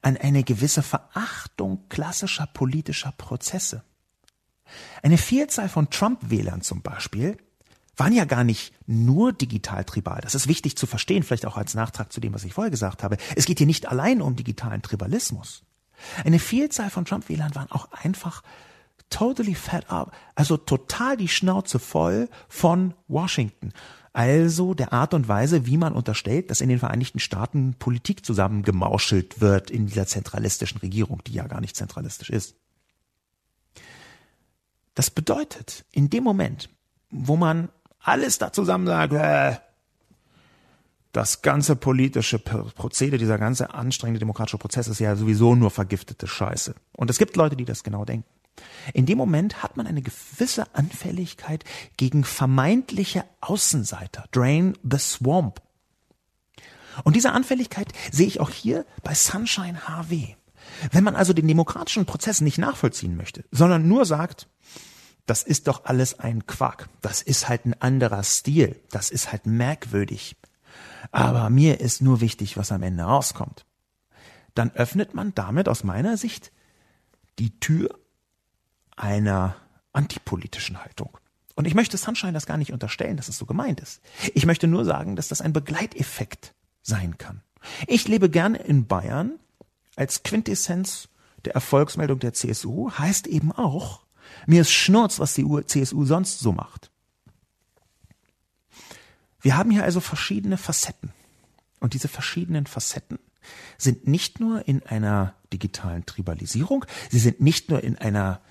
an 0.01 0.17
eine 0.17 0.43
gewisse 0.43 0.83
Verachtung 0.83 1.89
klassischer 1.89 2.45
politischer 2.45 3.11
Prozesse. 3.17 3.83
Eine 5.01 5.17
Vielzahl 5.17 5.67
von 5.67 5.89
Trump-Wählern 5.89 6.61
zum 6.61 6.81
Beispiel 6.81 7.37
waren 7.95 8.13
ja 8.13 8.25
gar 8.25 8.43
nicht 8.43 8.73
nur 8.85 9.33
digital 9.33 9.83
tribal. 9.83 10.21
Das 10.21 10.35
ist 10.35 10.47
wichtig 10.47 10.77
zu 10.77 10.85
verstehen, 10.85 11.23
vielleicht 11.23 11.47
auch 11.47 11.57
als 11.57 11.73
Nachtrag 11.73 12.13
zu 12.13 12.21
dem, 12.21 12.33
was 12.33 12.43
ich 12.43 12.53
vorher 12.53 12.69
gesagt 12.69 13.01
habe. 13.01 13.17
Es 13.35 13.45
geht 13.45 13.57
hier 13.57 13.65
nicht 13.65 13.87
allein 13.87 14.21
um 14.21 14.35
digitalen 14.35 14.83
Tribalismus. 14.83 15.63
Eine 16.23 16.37
Vielzahl 16.37 16.91
von 16.91 17.05
Trump-Wählern 17.05 17.55
waren 17.55 17.71
auch 17.71 17.91
einfach 17.91 18.43
totally 19.09 19.55
fed 19.55 19.89
up, 19.89 20.11
also 20.35 20.57
total 20.57 21.17
die 21.17 21.27
Schnauze 21.27 21.79
voll 21.79 22.29
von 22.47 22.93
Washington. 23.07 23.73
Also 24.13 24.73
der 24.73 24.93
Art 24.93 25.13
und 25.13 25.27
Weise, 25.27 25.67
wie 25.67 25.77
man 25.77 25.93
unterstellt, 25.93 26.49
dass 26.49 26.61
in 26.61 26.69
den 26.69 26.79
Vereinigten 26.79 27.19
Staaten 27.19 27.75
Politik 27.77 28.25
zusammengemauschelt 28.25 29.41
wird 29.41 29.69
in 29.69 29.85
dieser 29.85 30.07
zentralistischen 30.07 30.79
Regierung, 30.79 31.21
die 31.27 31.33
ja 31.33 31.45
gar 31.45 31.61
nicht 31.61 31.75
zentralistisch 31.75 32.31
ist. 32.31 32.55
Das 34.95 35.11
bedeutet, 35.11 35.85
in 35.91 36.09
dem 36.09 36.23
Moment, 36.23 36.69
wo 37.11 37.35
man 37.35 37.69
alles 37.99 38.39
da 38.39 38.51
zusammen 38.51 38.87
sagt, 38.87 39.13
äh, 39.13 39.57
das 41.11 41.41
ganze 41.41 41.75
politische 41.75 42.39
Prozedere, 42.39 43.19
dieser 43.19 43.37
ganze 43.37 43.73
anstrengende 43.73 44.19
demokratische 44.19 44.57
Prozess 44.57 44.87
ist 44.87 44.99
ja 44.99 45.15
sowieso 45.15 45.55
nur 45.55 45.71
vergiftete 45.71 46.27
Scheiße. 46.27 46.75
Und 46.93 47.09
es 47.09 47.17
gibt 47.17 47.35
Leute, 47.35 47.55
die 47.55 47.65
das 47.65 47.83
genau 47.83 48.05
denken. 48.05 48.27
In 48.93 49.05
dem 49.05 49.17
Moment 49.17 49.63
hat 49.63 49.77
man 49.77 49.87
eine 49.87 50.01
gewisse 50.01 50.75
Anfälligkeit 50.75 51.63
gegen 51.97 52.23
vermeintliche 52.23 53.23
Außenseiter. 53.41 54.25
Drain 54.31 54.77
the 54.83 54.97
Swamp. 54.97 55.61
Und 57.03 57.15
diese 57.15 57.31
Anfälligkeit 57.31 57.93
sehe 58.11 58.27
ich 58.27 58.39
auch 58.39 58.49
hier 58.49 58.85
bei 59.03 59.13
Sunshine 59.13 59.87
HW. 59.87 60.35
Wenn 60.91 61.03
man 61.03 61.15
also 61.15 61.33
den 61.33 61.47
demokratischen 61.47 62.05
Prozess 62.05 62.41
nicht 62.41 62.57
nachvollziehen 62.57 63.15
möchte, 63.15 63.45
sondern 63.51 63.87
nur 63.87 64.05
sagt, 64.05 64.47
das 65.25 65.43
ist 65.43 65.67
doch 65.67 65.85
alles 65.85 66.19
ein 66.19 66.45
Quark, 66.45 66.89
das 67.01 67.21
ist 67.21 67.49
halt 67.49 67.65
ein 67.65 67.79
anderer 67.81 68.23
Stil, 68.23 68.79
das 68.91 69.09
ist 69.09 69.31
halt 69.31 69.45
merkwürdig, 69.45 70.35
aber 71.11 71.49
mir 71.49 71.79
ist 71.79 72.01
nur 72.01 72.21
wichtig, 72.21 72.57
was 72.57 72.71
am 72.71 72.83
Ende 72.83 73.03
rauskommt, 73.03 73.65
dann 74.55 74.71
öffnet 74.71 75.13
man 75.13 75.33
damit 75.35 75.69
aus 75.69 75.83
meiner 75.83 76.17
Sicht 76.17 76.51
die 77.39 77.59
Tür 77.59 77.89
einer 78.97 79.55
antipolitischen 79.93 80.83
Haltung. 80.83 81.17
Und 81.55 81.65
ich 81.65 81.73
möchte 81.73 81.97
Sunshine 81.97 82.33
das 82.33 82.45
gar 82.45 82.57
nicht 82.57 82.71
unterstellen, 82.71 83.17
dass 83.17 83.29
es 83.29 83.37
so 83.37 83.45
gemeint 83.45 83.79
ist. 83.79 84.01
Ich 84.35 84.45
möchte 84.45 84.67
nur 84.67 84.85
sagen, 84.85 85.15
dass 85.15 85.27
das 85.27 85.41
ein 85.41 85.53
Begleiteffekt 85.53 86.53
sein 86.83 87.17
kann. 87.17 87.41
Ich 87.87 88.07
lebe 88.07 88.29
gerne 88.29 88.59
in 88.59 88.85
Bayern 88.85 89.39
als 89.95 90.21
Quintessenz 90.21 91.09
der 91.45 91.55
Erfolgsmeldung 91.55 92.19
der 92.19 92.33
CSU 92.33 92.91
heißt 92.91 93.27
eben 93.27 93.51
auch, 93.51 94.01
mir 94.45 94.61
ist 94.61 94.71
Schnurz, 94.71 95.19
was 95.19 95.33
die 95.33 95.45
CSU 95.65 96.05
sonst 96.05 96.39
so 96.39 96.51
macht. 96.51 96.91
Wir 99.41 99.57
haben 99.57 99.71
hier 99.71 99.83
also 99.83 99.99
verschiedene 99.99 100.57
Facetten. 100.57 101.13
Und 101.79 101.93
diese 101.93 102.07
verschiedenen 102.07 102.65
Facetten 102.65 103.19
sind 103.77 104.07
nicht 104.07 104.39
nur 104.39 104.67
in 104.67 104.83
einer 104.83 105.35
digitalen 105.53 106.05
Tribalisierung, 106.05 106.85
sie 107.09 107.19
sind 107.19 107.39
nicht 107.39 107.69
nur 107.69 107.83
in 107.83 107.97
einer 107.97 108.41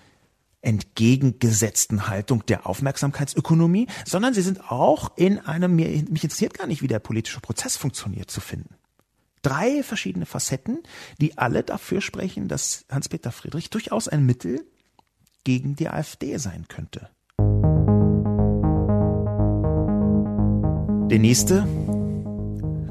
entgegengesetzten 0.66 2.08
Haltung 2.08 2.44
der 2.46 2.66
Aufmerksamkeitsökonomie, 2.66 3.86
sondern 4.04 4.34
sie 4.34 4.42
sind 4.42 4.68
auch 4.70 5.16
in 5.16 5.38
einem, 5.38 5.76
mir, 5.76 5.86
mich 6.10 6.24
interessiert 6.24 6.54
gar 6.54 6.66
nicht, 6.66 6.82
wie 6.82 6.88
der 6.88 6.98
politische 6.98 7.40
Prozess 7.40 7.76
funktioniert, 7.76 8.30
zu 8.30 8.40
finden. 8.40 8.74
Drei 9.42 9.84
verschiedene 9.84 10.26
Facetten, 10.26 10.82
die 11.20 11.38
alle 11.38 11.62
dafür 11.62 12.00
sprechen, 12.00 12.48
dass 12.48 12.84
Hans-Peter 12.90 13.30
Friedrich 13.30 13.70
durchaus 13.70 14.08
ein 14.08 14.26
Mittel 14.26 14.66
gegen 15.44 15.76
die 15.76 15.88
AfD 15.88 16.36
sein 16.38 16.66
könnte. 16.66 17.10
Der 21.08 21.20
nächste 21.20 21.64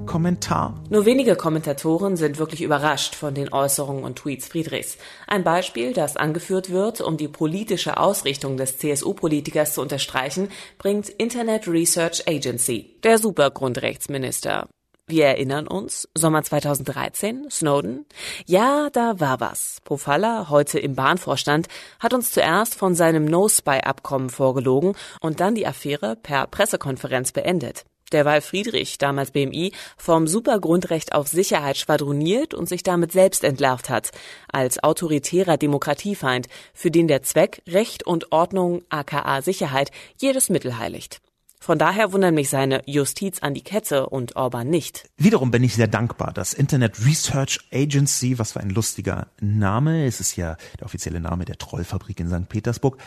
Kommentar. 0.06 0.82
Nur 0.90 1.06
wenige 1.06 1.36
Kommentatoren 1.36 2.18
sind 2.18 2.38
wirklich 2.38 2.62
überrascht 2.62 3.16
von 3.16 3.34
den 3.34 3.52
Äußerungen 3.52 4.04
und 4.04 4.18
Tweets 4.18 4.48
Friedrichs. 4.48 4.98
Ein 5.28 5.44
Beispiel, 5.44 5.94
das 5.94 6.18
angeführt 6.18 6.70
wird, 6.70 7.02
um 7.02 7.18
die 7.18 7.28
politische 7.28 7.98
Ausrichtung 7.98 8.58
des 8.58 8.78
CSU-Politikers 8.78 9.74
zu 9.74 9.82
unterstreichen, 9.82 10.50
bringt 10.78 11.10
Internet 11.10 11.68
Research 11.68 12.28
Agency, 12.28 12.98
der 13.04 13.18
Supergrundrechtsminister. 13.18 14.68
Wir 15.08 15.26
erinnern 15.28 15.68
uns, 15.68 16.10
Sommer 16.16 16.42
2013, 16.42 17.52
Snowden? 17.52 18.08
Ja, 18.48 18.90
da 18.92 19.20
war 19.20 19.40
was. 19.40 19.80
Pofalla, 19.84 20.50
heute 20.50 20.80
im 20.80 20.96
Bahnvorstand, 20.96 21.68
hat 22.00 22.16
uns 22.16 22.32
zuerst 22.32 22.74
von 22.74 22.96
seinem 22.96 23.26
No-Spy-Abkommen 23.26 24.32
vorgelogen 24.32 24.96
und 25.22 25.42
dann 25.42 25.54
die 25.54 25.68
Affäre 25.68 26.16
per 26.16 26.48
Pressekonferenz 26.48 27.34
beendet. 27.34 27.86
Derweil 28.12 28.42
Friedrich, 28.42 28.98
damals 28.98 29.32
BMI, 29.32 29.72
vom 29.98 30.28
Supergrundrecht 30.28 31.14
auf 31.14 31.28
Sicherheit 31.28 31.78
schwadroniert 31.78 32.54
und 32.54 32.70
sich 32.70 32.84
damit 32.84 33.12
selbst 33.12 33.44
entlarvt 33.44 33.90
hat, 33.90 34.12
als 34.52 34.84
autoritärer 34.84 35.58
Demokratiefeind, 35.58 36.48
für 36.74 36.92
den 36.92 37.08
der 37.08 37.24
Zweck 37.24 37.62
Recht 37.68 38.04
und 38.04 38.32
Ordnung 38.32 38.84
aka 38.90 39.42
Sicherheit 39.42 39.92
jedes 40.18 40.50
Mittel 40.50 40.78
heiligt. 40.78 41.22
Von 41.66 41.80
daher 41.80 42.14
wundern 42.14 42.36
mich 42.36 42.52
seine 42.52 42.84
Justiz 42.86 43.40
an 43.40 43.56
die 43.56 43.64
Kette 43.64 44.08
und 44.08 44.36
Orban 44.36 44.70
nicht. 44.70 45.10
Wiederum 45.18 45.50
bin 45.50 45.64
ich 45.64 45.74
sehr 45.74 45.88
dankbar. 45.88 46.32
Das 46.32 46.54
Internet 46.54 47.04
Research 47.04 47.60
Agency, 47.74 48.38
was 48.38 48.52
für 48.52 48.60
ein 48.60 48.70
lustiger 48.70 49.30
Name, 49.42 50.06
es 50.06 50.20
ist 50.20 50.36
ja 50.36 50.58
der 50.80 50.86
offizielle 50.86 51.20
Name 51.20 51.44
der 51.44 51.58
Trollfabrik 51.58 52.20
in 52.20 52.30
St. 52.30 52.48
Petersburg. 52.50 53.00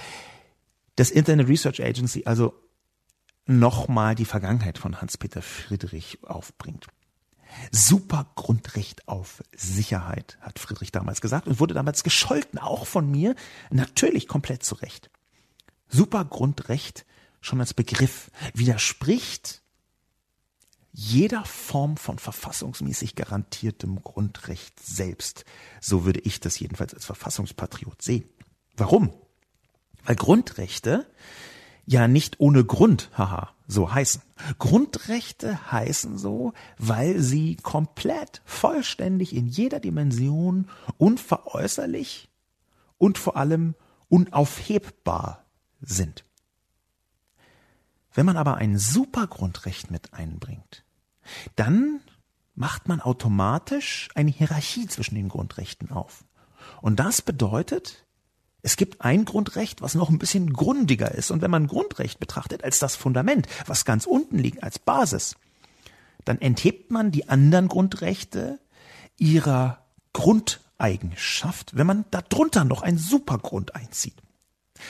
Das 0.97 1.11
Internet 1.11 1.47
Research 1.47 1.81
Agency 1.81 2.25
also 2.25 2.53
nochmal 3.49 4.15
die 4.15 4.25
Vergangenheit 4.25 4.79
von 4.79 5.01
Hans-Peter 5.01 5.43
Friedrich 5.43 6.19
aufbringt. 6.23 6.87
Super 7.73 8.31
Grundrecht 8.35 9.09
auf 9.09 9.43
Sicherheit, 9.57 10.39
hat 10.43 10.59
Friedrich 10.59 10.93
damals 10.93 11.21
gesagt 11.21 11.49
und 11.49 11.59
wurde 11.59 11.75
damals 11.75 12.05
gescholten, 12.05 12.59
auch 12.59 12.87
von 12.87 13.11
mir, 13.11 13.35
natürlich 13.71 14.29
komplett 14.29 14.63
zu 14.63 14.75
Recht. 14.77 15.11
Super 15.89 16.25
Grundrecht 16.27 17.07
schon 17.41 17.61
als 17.61 17.73
Begriff 17.73 18.31
widerspricht 18.53 19.63
jeder 20.93 21.45
Form 21.45 21.97
von 21.97 22.19
verfassungsmäßig 22.19 23.15
garantiertem 23.15 24.03
Grundrecht 24.03 24.79
selbst. 24.81 25.45
So 25.81 26.05
würde 26.05 26.21
ich 26.21 26.41
das 26.41 26.59
jedenfalls 26.59 26.93
als 26.93 27.07
Verfassungspatriot 27.07 28.03
sehen. 28.03 28.29
Warum? 28.77 29.13
Weil 30.05 30.17
Grundrechte 30.17 31.07
ja 31.89 32.07
nicht 32.07 32.39
ohne 32.39 32.65
Grund, 32.65 33.11
haha, 33.17 33.55
so 33.67 33.93
heißen. 33.93 34.23
Grundrechte 34.59 35.73
heißen 35.73 36.19
so, 36.19 36.53
weil 36.77 37.21
sie 37.21 37.57
komplett, 37.57 38.43
vollständig 38.45 39.35
in 39.35 39.47
jeder 39.47 39.81
Dimension 39.81 40.69
unveräußerlich 40.99 42.29
und 42.99 43.17
vor 43.17 43.37
allem 43.37 43.75
unaufhebbar 44.09 45.45
sind. 45.81 46.25
Wenn 48.13 48.27
man 48.27 48.37
aber 48.37 48.57
ein 48.57 48.79
Supergrundrecht 48.79 49.91
mit 49.91 50.13
einbringt, 50.13 50.85
dann 51.57 52.01
macht 52.55 52.89
man 52.89 53.01
automatisch 53.01 54.09
eine 54.15 54.31
Hierarchie 54.31 54.89
zwischen 54.89 55.15
den 55.15 55.29
Grundrechten 55.29 55.91
auf. 55.91 56.25
Und 56.83 57.01
das 57.01 57.23
bedeutet, 57.23 58.05
es 58.63 58.77
gibt 58.77 59.03
ein 59.03 59.25
Grundrecht, 59.25 59.83
was 59.83 59.95
noch 59.95 60.11
ein 60.11 60.19
bisschen 60.19 60.53
grundiger 60.53 61.13
ist. 61.13 61.31
Und 61.31 61.43
wenn 61.43 61.51
man 61.51 61.69
Grundrecht 61.69 62.19
betrachtet 62.19 62.65
als 62.65 62.79
das 62.79 62.97
Fundament, 62.97 63.47
was 63.67 63.85
ganz 63.85 64.05
unten 64.05 64.39
liegt, 64.39 64.63
als 64.63 64.79
Basis, 64.79 65.37
dann 66.25 66.41
enthebt 66.41 66.91
man 66.91 67.11
die 67.11 67.29
anderen 67.29 67.69
Grundrechte 67.69 68.59
ihrer 69.17 69.85
Grundeigenschaft, 70.13 71.77
wenn 71.77 71.87
man 71.87 72.05
darunter 72.11 72.65
noch 72.65 72.83
ein 72.83 72.99
Supergrund 72.99 73.75
einzieht. 73.75 74.17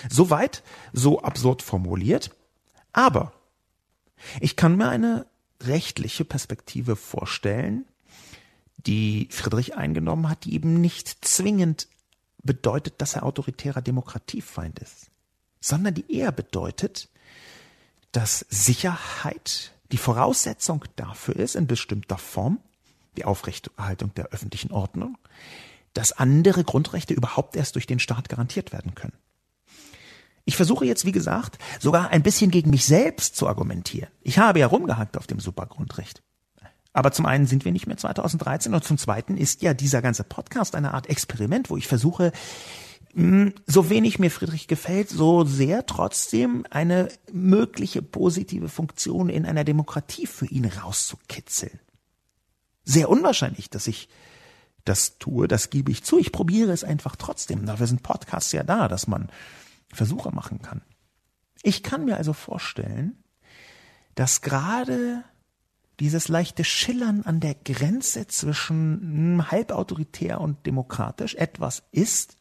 Soweit, 0.09 0.62
so 0.93 1.23
absurd 1.23 1.62
formuliert, 1.62 2.31
aber 2.93 3.33
ich 4.41 4.57
kann 4.57 4.77
mir 4.77 4.89
eine 4.89 5.27
rechtliche 5.62 6.25
Perspektive 6.25 6.97
vorstellen, 6.97 7.87
die 8.77 9.29
Friedrich 9.31 9.77
eingenommen 9.77 10.29
hat, 10.29 10.45
die 10.45 10.55
eben 10.55 10.81
nicht 10.81 11.25
zwingend 11.25 11.89
bedeutet, 12.43 12.95
dass 12.99 13.14
er 13.14 13.24
autoritärer 13.24 13.82
Demokratiefeind 13.82 14.78
ist, 14.78 15.11
sondern 15.61 15.95
die 15.95 16.12
eher 16.12 16.32
bedeutet, 16.32 17.09
dass 18.12 18.47
Sicherheit 18.49 19.72
die 19.93 19.99
Voraussetzung 19.99 20.84
dafür 20.97 21.36
ist, 21.36 21.57
in 21.57 21.66
bestimmter 21.66 22.18
Form, 22.18 22.61
die 23.16 23.24
Aufrechterhaltung 23.24 24.14
der 24.14 24.26
öffentlichen 24.26 24.70
Ordnung, 24.70 25.18
dass 25.95 26.12
andere 26.12 26.64
Grundrechte 26.64 27.14
überhaupt 27.14 27.57
erst 27.57 27.74
durch 27.74 27.86
den 27.86 27.99
Staat 27.99 28.28
garantiert 28.28 28.72
werden 28.72 28.95
können. 28.95 29.16
Ich 30.45 30.57
versuche 30.57 30.86
jetzt, 30.86 31.05
wie 31.05 31.12
gesagt, 31.12 31.59
sogar 31.78 32.09
ein 32.11 32.22
bisschen 32.22 32.51
gegen 32.51 32.70
mich 32.70 32.84
selbst 32.84 33.36
zu 33.36 33.47
argumentieren. 33.49 34.11
Ich 34.22 34.39
habe 34.39 34.61
ja 34.61 34.66
rumgehackt 34.66 35.18
auf 35.18 35.26
dem 35.26 35.41
Supergrundrecht. 35.41 36.22
Aber 36.99 37.13
zum 37.13 37.27
einen 37.27 37.47
sind 37.47 37.65
wir 37.65 37.71
nicht 37.71 37.87
mehr 37.87 37.97
2013 37.97 38.75
und 38.75 38.83
zum 38.83 38.99
zweiten 38.99 39.37
ist 39.37 39.63
ja 39.63 39.73
dieser 39.73 40.03
ganze 40.03 40.25
Podcast 40.25 40.75
eine 40.75 40.95
Art 40.95 41.07
Experiment, 41.09 41.71
wo 41.71 41.77
ich 41.77 41.87
versuche, 41.87 42.33
hm, 43.15 43.55
so 43.67 43.89
wenig 43.89 44.19
mir 44.19 44.33
Friedrich 44.33 44.67
gefällt, 44.67 45.09
so 45.09 45.45
sehr 45.45 45.87
trotzdem 45.87 46.67
eine 46.71 47.07
mögliche 47.33 48.03
positive 48.03 48.69
Funktion 48.69 49.29
in 49.29 49.47
einer 49.47 49.63
Demokratie 49.63 50.27
für 50.27 50.47
ihn 50.47 50.65
rauszukitzeln. 50.65 51.79
Sehr 52.83 53.09
unwahrscheinlich, 53.09 53.71
dass 53.71 53.87
ich 53.87 54.09
das 54.85 55.19
tue, 55.19 55.47
das 55.47 55.71
gebe 55.71 55.93
ich 55.93 56.03
zu. 56.03 56.19
Ich 56.19 56.33
probiere 56.33 56.73
es 56.73 56.83
einfach 56.83 57.15
trotzdem. 57.15 57.65
Dafür 57.65 57.87
sind 57.87 58.03
Podcasts 58.03 58.51
ja 58.51 58.65
da, 58.65 58.89
dass 58.89 59.07
man 59.07 59.29
Versuche 59.93 60.33
machen 60.33 60.63
kann. 60.63 60.83
Ich 61.63 61.85
kann 61.85 62.07
mir 62.07 62.17
also 62.17 62.33
vorstellen, 62.33 63.23
dass 64.17 64.41
gerade 64.41 65.23
dieses 66.01 66.29
leichte 66.29 66.65
Schillern 66.65 67.23
an 67.23 67.41
der 67.41 67.55
Grenze 67.55 68.27
zwischen 68.27 69.01
hm, 69.39 69.51
halbautoritär 69.51 70.41
und 70.41 70.67
demokratisch 70.67 71.35
etwas 71.35 71.83
ist, 71.91 72.37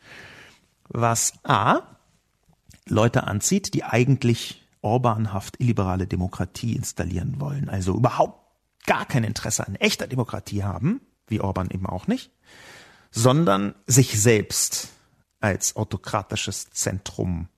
was 0.90 1.34
A 1.44 1.82
Leute 2.86 3.26
anzieht, 3.26 3.74
die 3.74 3.84
eigentlich 3.84 4.64
orbanhaft 4.82 5.60
illiberale 5.60 6.08
Demokratie 6.08 6.76
installieren 6.76 7.42
wollen, 7.42 7.68
also 7.70 7.96
überhaupt 7.96 8.46
gar 8.86 9.06
kein 9.06 9.24
Interesse 9.24 9.68
an 9.68 9.76
echter 9.76 10.08
Demokratie 10.08 10.64
haben, 10.64 11.02
wie 11.28 11.42
Orban 11.42 11.70
eben 11.70 11.86
auch 11.86 12.08
nicht, 12.08 12.32
sondern 13.12 13.76
sich 13.86 14.22
selbst 14.22 14.90
als 15.40 15.76
autokratisches 15.76 16.70
Zentrum 16.72 17.50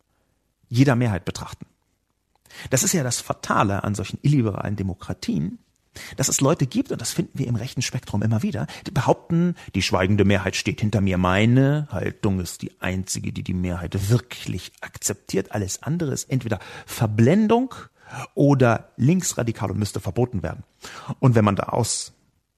jeder 0.68 0.96
Mehrheit 0.96 1.26
betrachten. 1.26 1.66
Das 2.72 2.84
ist 2.84 2.94
ja 2.94 3.04
das 3.04 3.22
Fatale 3.22 3.84
an 3.84 3.94
solchen 3.94 4.18
illiberalen 4.22 4.76
Demokratien, 4.76 5.60
dass 6.18 6.30
es 6.30 6.42
Leute 6.42 6.68
gibt, 6.68 6.92
und 6.92 7.02
das 7.02 7.12
finden 7.12 7.38
wir 7.38 7.48
im 7.48 7.56
rechten 7.56 7.82
Spektrum 7.82 8.22
immer 8.22 8.44
wieder, 8.44 8.68
die 8.86 8.92
behaupten, 8.92 9.56
die 9.76 9.82
schweigende 9.82 10.26
Mehrheit 10.26 10.56
steht 10.56 10.82
hinter 10.82 11.02
mir, 11.02 11.18
meine 11.18 11.88
Haltung 11.92 12.40
ist 12.40 12.62
die 12.62 12.72
einzige, 12.80 13.32
die 13.34 13.44
die 13.44 13.54
Mehrheit 13.54 14.10
wirklich 14.10 14.72
akzeptiert, 14.82 15.52
alles 15.52 15.84
andere 15.84 16.14
ist 16.14 16.30
entweder 16.30 16.60
Verblendung 16.86 17.74
oder 18.34 18.92
linksradikal 18.98 19.72
und 19.72 19.80
müsste 19.80 20.00
verboten 20.00 20.44
werden. 20.44 20.64
Und 21.20 21.36
wenn 21.36 21.46
man 21.46 21.56
da 21.56 21.64
aus 21.64 22.14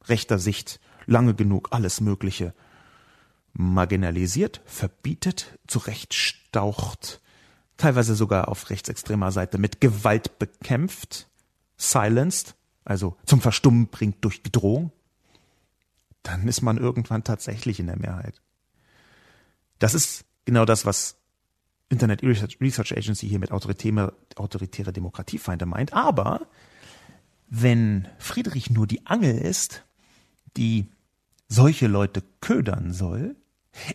rechter 0.07 0.39
Sicht 0.39 0.79
lange 1.05 1.33
genug 1.33 1.69
alles 1.71 2.01
Mögliche 2.01 2.53
marginalisiert, 3.53 4.61
verbietet, 4.65 5.59
zurechtstaucht, 5.67 7.21
teilweise 7.77 8.15
sogar 8.15 8.47
auf 8.47 8.69
rechtsextremer 8.69 9.31
Seite 9.31 9.57
mit 9.57 9.81
Gewalt 9.81 10.39
bekämpft, 10.39 11.27
silenced, 11.75 12.55
also 12.83 13.17
zum 13.25 13.41
Verstummen 13.41 13.87
bringt 13.87 14.23
durch 14.23 14.43
Bedrohung, 14.43 14.91
dann 16.23 16.47
ist 16.47 16.61
man 16.61 16.77
irgendwann 16.77 17.23
tatsächlich 17.23 17.79
in 17.79 17.87
der 17.87 17.99
Mehrheit. 17.99 18.41
Das 19.79 19.93
ist 19.93 20.25
genau 20.45 20.65
das, 20.65 20.85
was 20.85 21.17
Internet 21.89 22.23
Research 22.23 22.95
Agency 22.95 23.27
hier 23.27 23.39
mit 23.39 23.51
autoritäre, 23.51 24.13
autoritäre 24.35 24.93
Demokratiefeinde 24.93 25.65
meint. 25.65 25.93
Aber 25.93 26.47
wenn 27.49 28.07
Friedrich 28.17 28.69
nur 28.69 28.87
die 28.87 29.05
Angel 29.05 29.37
ist, 29.37 29.83
die 30.55 30.87
solche 31.47 31.87
Leute 31.87 32.23
ködern 32.39 32.93
soll, 32.93 33.35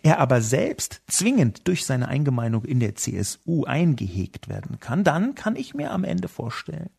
er 0.02 0.20
aber 0.20 0.40
selbst 0.40 1.02
zwingend 1.06 1.66
durch 1.68 1.84
seine 1.84 2.08
Eingemeindung 2.08 2.64
in 2.64 2.80
der 2.80 2.96
CSU 2.96 3.64
eingehegt 3.64 4.48
werden 4.48 4.80
kann, 4.80 5.04
dann 5.04 5.34
kann 5.34 5.56
ich 5.56 5.74
mir 5.74 5.90
am 5.90 6.04
Ende 6.04 6.28
vorstellen, 6.28 6.90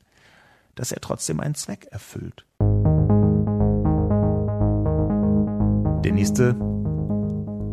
dass 0.77 0.91
er 0.91 1.01
trotzdem 1.01 1.39
einen 1.39 1.55
Zweck 1.55 1.87
erfüllt. 1.91 2.45
Der 6.03 6.13
nächste 6.13 6.55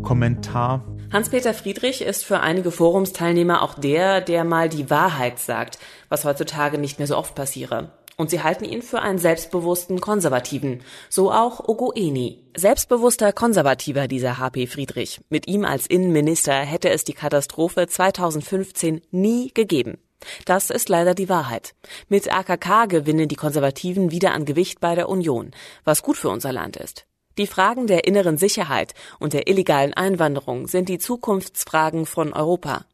Kommentar. 0.03 0.85
Hans-Peter 1.13 1.55
Friedrich 1.55 2.03
ist 2.03 2.25
für 2.25 2.41
einige 2.41 2.71
Forumsteilnehmer 2.71 3.63
auch 3.63 3.75
der, 3.75 4.21
der 4.21 4.45
mal 4.45 4.69
die 4.69 4.91
Wahrheit 4.91 5.39
sagt, 5.39 5.79
was 6.09 6.25
heutzutage 6.25 6.79
nicht 6.79 6.99
mehr 6.99 7.07
so 7.07 7.17
oft 7.17 7.35
passiere. 7.35 7.93
Und 8.17 8.31
sie 8.31 8.43
halten 8.43 8.65
ihn 8.65 8.83
für 8.83 9.01
einen 9.01 9.19
selbstbewussten 9.19 10.01
Konservativen. 10.01 10.83
So 11.09 11.33
auch 11.33 11.69
Ogoeni. 11.69 12.45
Selbstbewusster 12.57 13.33
Konservativer 13.33 14.07
dieser 14.07 14.39
HP 14.39 14.69
Friedrich. 14.69 15.21
Mit 15.31 15.49
ihm 15.49 15.65
als 15.65 15.87
Innenminister 15.87 16.55
hätte 16.55 16.91
es 16.91 17.03
die 17.03 17.15
Katastrophe 17.15 17.89
2015 17.89 19.01
nie 19.11 19.51
gegeben. 19.53 19.99
Das 20.45 20.71
ist 20.71 20.89
leider 20.89 21.15
die 21.15 21.29
Wahrheit. 21.29 21.75
Mit 22.09 22.33
AKK 22.33 22.87
gewinnen 22.87 23.29
die 23.29 23.37
Konservativen 23.37 24.11
wieder 24.11 24.33
an 24.33 24.45
Gewicht 24.45 24.81
bei 24.81 24.95
der 24.95 25.09
Union, 25.09 25.51
was 25.85 26.03
gut 26.03 26.17
für 26.17 26.29
unser 26.29 26.53
Land 26.53 26.77
ist. 26.77 27.07
Die 27.37 27.47
Fragen 27.47 27.87
der 27.87 28.07
inneren 28.07 28.39
Sicherheit 28.39 28.95
und 29.19 29.33
der 29.33 29.49
illegalen 29.49 29.93
Einwanderung 29.93 30.69
sind 30.69 30.89
die 30.89 30.99
Zukunftsfragen 30.99 32.07
von 32.07 32.33
Europa. 32.33 32.85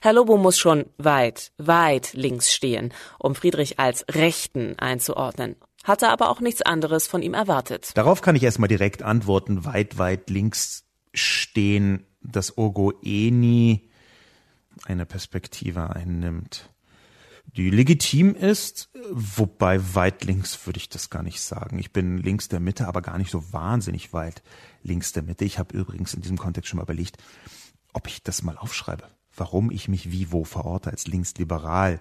Herr 0.00 0.12
Lobo 0.12 0.36
muss 0.36 0.58
schon 0.58 0.86
weit, 0.98 1.52
weit 1.58 2.12
links 2.12 2.52
stehen, 2.52 2.92
um 3.18 3.34
Friedrich 3.34 3.78
als 3.78 4.04
Rechten 4.10 4.78
einzuordnen. 4.78 5.56
Hatte 5.84 6.08
aber 6.08 6.30
auch 6.30 6.40
nichts 6.40 6.62
anderes 6.62 7.06
von 7.06 7.22
ihm 7.22 7.34
erwartet. 7.34 7.90
Darauf 7.94 8.20
kann 8.20 8.36
ich 8.36 8.42
erstmal 8.42 8.68
direkt 8.68 9.02
antworten, 9.02 9.64
weit, 9.64 9.98
weit 9.98 10.30
links 10.30 10.84
stehen, 11.14 12.06
dass 12.20 12.58
Ogo 12.58 12.92
Eni 13.02 13.87
eine 14.84 15.06
Perspektive 15.06 15.90
einnimmt, 15.90 16.70
die 17.44 17.70
legitim 17.70 18.34
ist, 18.34 18.90
wobei 19.10 19.94
weit 19.94 20.24
links 20.24 20.66
würde 20.66 20.78
ich 20.78 20.88
das 20.90 21.08
gar 21.08 21.22
nicht 21.22 21.40
sagen. 21.40 21.78
Ich 21.78 21.92
bin 21.92 22.18
links 22.18 22.48
der 22.48 22.60
Mitte, 22.60 22.86
aber 22.86 23.00
gar 23.00 23.16
nicht 23.16 23.30
so 23.30 23.52
wahnsinnig 23.52 24.12
weit 24.12 24.42
links 24.82 25.12
der 25.12 25.22
Mitte. 25.22 25.44
Ich 25.44 25.58
habe 25.58 25.76
übrigens 25.76 26.12
in 26.12 26.20
diesem 26.20 26.36
Kontext 26.36 26.68
schon 26.68 26.76
mal 26.76 26.82
überlegt, 26.82 27.16
ob 27.94 28.06
ich 28.06 28.22
das 28.22 28.42
mal 28.42 28.58
aufschreibe 28.58 29.08
warum 29.38 29.70
ich 29.70 29.88
mich 29.88 30.10
wie 30.10 30.32
wo 30.32 30.44
verorte 30.44 30.90
als 30.90 31.06
linksliberal. 31.06 32.00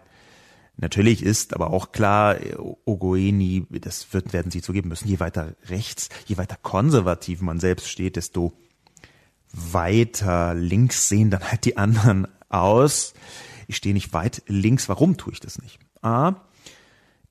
Natürlich 0.75 1.23
ist 1.23 1.55
aber 1.55 1.71
auch 1.71 1.91
klar, 1.91 2.37
Ogoeni, 2.85 3.65
das 3.69 4.13
wird, 4.13 4.33
werden 4.33 4.51
Sie 4.51 4.61
zugeben 4.61 4.89
müssen, 4.89 5.07
je 5.07 5.19
weiter 5.19 5.55
rechts, 5.65 6.09
je 6.27 6.37
weiter 6.37 6.57
konservativ 6.61 7.41
man 7.41 7.59
selbst 7.59 7.89
steht, 7.89 8.15
desto 8.15 8.53
weiter 9.51 10.53
links 10.53 11.09
sehen 11.09 11.31
dann 11.31 11.49
halt 11.49 11.65
die 11.65 11.77
anderen 11.77 12.27
aus. 12.49 13.13
Ich 13.67 13.77
stehe 13.77 13.93
nicht 13.93 14.13
weit 14.13 14.43
links. 14.47 14.89
Warum 14.89 15.17
tue 15.17 15.33
ich 15.33 15.39
das 15.39 15.61
nicht? 15.61 15.79
A, 16.01 16.35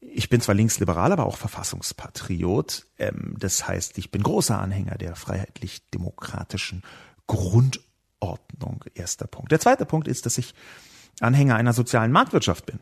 ich 0.01 0.29
bin 0.29 0.41
zwar 0.41 0.55
linksliberal, 0.55 1.13
aber 1.13 1.27
auch 1.27 1.37
Verfassungspatriot. 1.37 2.87
Ähm, 2.99 3.35
das 3.39 3.67
heißt, 3.67 3.99
ich 3.99 4.11
bin 4.11 4.23
großer 4.23 4.59
Anhänger 4.61 4.99
der 4.99 5.17
freiheitlich-demokratischen 5.17 6.83
Grund- 7.27 7.81
Ordnung. 8.21 8.85
Erster 8.95 9.27
Punkt. 9.27 9.53
Der 9.53 9.61
zweite 9.61 9.85
Punkt 9.85 10.09
ist, 10.09 10.27
dass 10.27 10.39
ich 10.39 10.55
Anhänger 11.21 11.57
einer 11.57 11.73
sozialen 11.73 12.13
Marktwirtschaft 12.13 12.67
bin. 12.67 12.81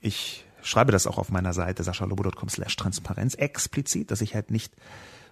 Ich 0.00 0.44
schreibe 0.62 0.92
das 0.92 1.06
auch 1.06 1.18
auf 1.18 1.30
meiner 1.30 1.52
Seite 1.52 1.82
saschalobo.com 1.82 2.48
slash 2.48 2.76
Transparenz 2.76 3.34
explizit, 3.34 4.10
dass 4.10 4.20
ich 4.20 4.34
halt 4.34 4.50
nicht 4.50 4.74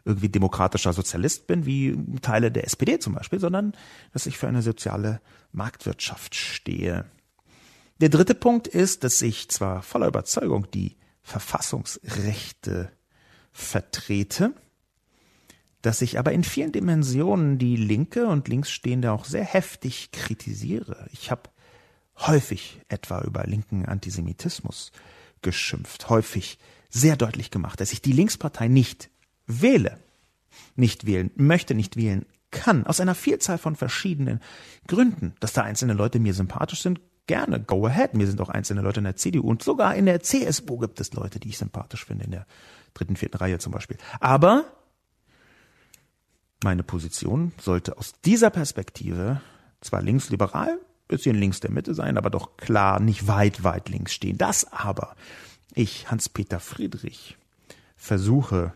irgendwie 0.05 0.29
demokratischer 0.29 0.93
Sozialist 0.93 1.47
bin, 1.47 1.67
wie 1.67 1.97
Teile 2.23 2.51
der 2.51 2.65
SPD 2.65 2.99
zum 2.99 3.15
Beispiel, 3.15 3.41
sondern 3.41 3.73
dass 4.13 4.27
ich 4.27 4.39
für 4.39 4.49
eine 4.49 4.63
soziale 4.63 5.21
Marktwirtschaft 5.53 6.35
stehe. 6.35 7.05
Der 8.01 8.09
dritte 8.09 8.35
Punkt 8.35 8.67
ist, 8.67 9.05
dass 9.05 9.21
ich 9.21 9.51
zwar 9.51 9.83
voller 9.83 10.09
Überzeugung 10.09 10.71
die 10.71 10.97
Verfassungsrechte 11.23 12.91
vertrete, 13.53 14.55
dass 15.83 16.03
ich 16.03 16.19
aber 16.19 16.33
in 16.33 16.45
vielen 16.45 16.73
Dimensionen 16.73 17.59
die 17.59 17.77
Linke 17.77 18.27
und 18.27 18.49
Linksstehende 18.49 19.13
auch 19.13 19.25
sehr 19.25 19.45
heftig 19.45 20.13
kritisiere. 20.13 21.09
Ich 21.13 21.31
habe 21.31 21.51
häufig 22.19 22.81
etwa 22.89 23.23
über 23.23 23.45
linken 23.45 23.87
Antisemitismus 23.87 24.93
geschimpft, 25.43 26.09
häufig 26.11 26.59
sehr 26.91 27.17
deutlich 27.17 27.51
gemacht, 27.51 27.81
dass 27.81 27.93
ich 27.93 28.03
die 28.03 28.13
Linkspartei 28.13 28.69
nicht 28.69 29.11
wähle, 29.51 29.99
nicht 30.77 31.07
wählen 31.07 31.31
möchte, 31.37 31.75
nicht 31.75 31.97
wählen 31.97 32.27
kann, 32.51 32.87
aus 32.87 33.01
einer 33.01 33.15
Vielzahl 33.15 33.59
von 33.59 33.77
verschiedenen 33.77 34.41
Gründen. 34.87 35.35
Dass 35.41 35.53
da 35.53 35.63
einzelne 35.63 35.95
Leute 35.95 36.19
mir 36.19 36.35
sympathisch 36.35 36.83
sind, 36.83 37.01
gerne, 37.27 37.61
go 37.61 37.87
ahead. 37.87 38.15
Mir 38.15 38.27
sind 38.27 38.41
auch 38.41 38.49
einzelne 38.49 38.83
Leute 38.83 39.01
in 39.01 39.05
der 39.05 39.17
CDU 39.17 39.49
und 39.49 39.63
sogar 39.63 39.95
in 39.95 40.07
der 40.07 40.21
CSU 40.21 40.79
gibt 40.79 41.01
es 41.01 41.13
Leute, 41.13 41.39
die 41.39 41.51
ich 41.51 41.59
sympathisch 41.59 42.05
finde, 42.05 42.25
in 42.25 42.33
der 42.33 42.47
dritten, 42.95 43.17
vierten 43.17 43.37
Reihe 43.37 43.59
zum 43.59 43.73
Beispiel. 43.73 43.99
Aber 44.19 44.65
meine 46.63 46.83
Position 46.83 47.53
sollte 47.61 47.97
aus 47.99 48.15
dieser 48.25 48.51
Perspektive 48.51 49.41
zwar 49.81 50.03
linksliberal, 50.03 50.79
bisschen 51.09 51.37
links 51.37 51.61
der 51.61 51.71
Mitte 51.71 51.95
sein, 51.95 52.17
aber 52.17 52.31
doch 52.31 52.57
klar 52.57 53.01
nicht 53.01 53.27
weit, 53.27 53.65
weit 53.65 53.89
links 53.89 54.13
stehen. 54.13 54.39
Das 54.39 54.71
aber 54.73 55.17
ich, 55.75 56.11
Hans-Peter 56.11 56.61
Friedrich, 56.61 57.37
versuche 57.97 58.73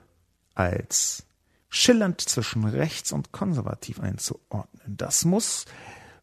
als 0.55 1.25
schillernd 1.69 2.21
zwischen 2.21 2.65
rechts 2.65 3.13
und 3.13 3.33
konservativ 3.33 4.01
einzuordnen. 4.01 4.97
Das 4.97 5.25
muss 5.25 5.65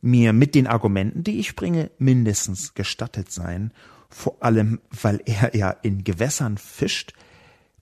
mir 0.01 0.33
mit 0.33 0.55
den 0.55 0.67
Argumenten, 0.67 1.23
die 1.23 1.39
ich 1.39 1.55
bringe, 1.55 1.91
mindestens 1.97 2.73
gestattet 2.73 3.31
sein. 3.31 3.71
Vor 4.09 4.37
allem, 4.41 4.81
weil 4.89 5.21
er 5.25 5.55
ja 5.55 5.69
in 5.69 6.03
Gewässern 6.03 6.57
fischt, 6.57 7.13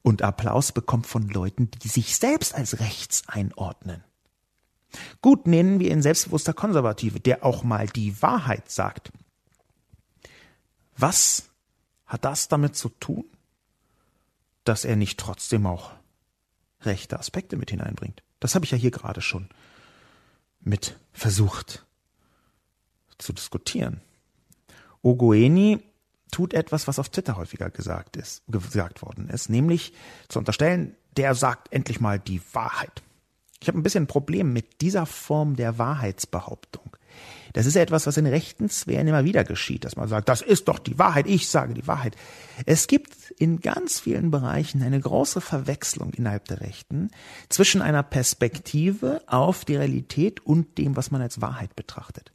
und 0.02 0.22
Applaus 0.22 0.72
bekommt 0.72 1.08
von 1.08 1.28
Leuten, 1.30 1.70
die 1.72 1.88
sich 1.88 2.18
selbst 2.18 2.56
als 2.56 2.80
rechts 2.80 3.24
einordnen. 3.28 4.04
Gut 5.22 5.46
nennen 5.46 5.80
wir 5.80 5.92
ihn 5.92 6.02
selbstbewusster 6.02 6.54
Konservative, 6.54 7.20
der 7.20 7.46
auch 7.46 7.64
mal 7.64 7.88
die 7.88 8.22
Wahrheit 8.22 8.72
sagt. 8.72 9.12
Was 10.98 11.50
hat 12.06 12.26
das 12.26 12.48
damit 12.48 12.76
zu 12.76 12.90
tun, 12.90 13.26
dass 14.64 14.84
er 14.84 14.96
nicht 14.96 15.20
trotzdem 15.20 15.66
auch 15.66 15.92
rechte 16.82 17.20
Aspekte 17.20 17.58
mit 17.58 17.72
hineinbringt? 17.72 18.24
Das 18.40 18.56
habe 18.56 18.66
ich 18.66 18.72
ja 18.72 18.78
hier 18.78 18.92
gerade 18.92 19.22
schon 19.22 19.50
mit 20.62 20.98
versucht 21.12 21.86
zu 23.18 23.34
diskutieren. 23.34 24.02
Ogoeni 25.02 25.80
tut 26.32 26.54
etwas, 26.54 26.88
was 26.88 27.00
auf 27.00 27.10
Twitter 27.10 27.38
häufiger 27.38 27.70
gesagt 27.70 28.18
ist, 28.18 28.44
gesagt 28.48 29.02
worden 29.02 29.30
ist, 29.30 29.50
nämlich 29.50 29.94
zu 30.28 30.40
unterstellen, 30.40 30.96
der 31.18 31.36
sagt 31.36 31.72
endlich 31.74 32.00
mal 32.00 32.20
die 32.20 32.42
Wahrheit. 32.54 33.02
Ich 33.62 33.68
habe 33.68 33.78
ein 33.78 33.84
bisschen 33.84 34.04
ein 34.04 34.08
Problem 34.08 34.54
mit 34.54 34.82
dieser 34.82 35.06
Form 35.06 35.56
der 35.56 35.78
Wahrheitsbehauptung. 35.78 36.89
Das 37.54 37.66
ist 37.66 37.76
etwas, 37.76 38.08
was 38.08 38.18
in 38.18 38.28
rechten 38.28 38.70
Sphären 38.70 39.08
immer 39.08 39.24
wieder 39.24 39.44
geschieht, 39.44 39.86
dass 39.86 39.96
man 39.96 40.08
sagt, 40.08 40.30
das 40.30 40.42
ist 40.42 40.68
doch 40.68 40.80
die 40.80 41.00
Wahrheit, 41.00 41.28
ich 41.28 41.48
sage 41.48 41.74
die 41.74 41.88
Wahrheit. 41.88 42.16
Es 42.66 42.88
gibt 42.88 43.32
in 43.38 43.60
ganz 43.60 44.00
vielen 44.00 44.32
Bereichen 44.32 44.84
eine 44.84 45.00
große 45.00 45.42
Verwechslung 45.42 46.14
innerhalb 46.14 46.48
der 46.48 46.62
Rechten 46.62 47.10
zwischen 47.50 47.82
einer 47.82 48.04
Perspektive 48.04 49.22
auf 49.28 49.66
die 49.66 49.76
Realität 49.76 50.46
und 50.46 50.78
dem, 50.78 50.96
was 50.96 51.12
man 51.12 51.22
als 51.22 51.42
Wahrheit 51.42 51.76
betrachtet. 51.76 52.32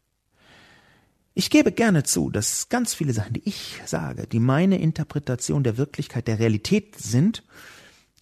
Ich 1.34 1.50
gebe 1.50 1.72
gerne 1.72 2.04
zu, 2.04 2.30
dass 2.30 2.68
ganz 2.68 2.94
viele 2.94 3.12
Sachen, 3.12 3.32
die 3.32 3.48
ich 3.48 3.80
sage, 3.86 4.28
die 4.28 4.38
meine 4.38 4.78
Interpretation 4.78 5.64
der 5.64 5.76
Wirklichkeit, 5.76 6.28
der 6.28 6.38
Realität 6.38 6.96
sind, 6.96 7.42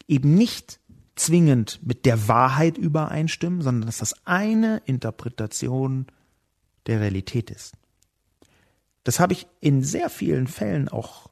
eben 0.08 0.34
nicht 0.34 0.80
zwingend 1.14 1.80
mit 1.82 2.06
der 2.06 2.26
Wahrheit 2.26 2.78
übereinstimmen, 2.78 3.60
sondern 3.60 3.86
dass 3.86 3.98
das 3.98 4.26
eine 4.26 4.80
Interpretation 4.86 6.06
der 6.86 7.00
Realität 7.00 7.50
ist. 7.50 7.74
Das 9.04 9.20
habe 9.20 9.32
ich 9.32 9.46
in 9.60 9.82
sehr 9.82 10.10
vielen 10.10 10.46
Fällen 10.46 10.88
auch 10.88 11.30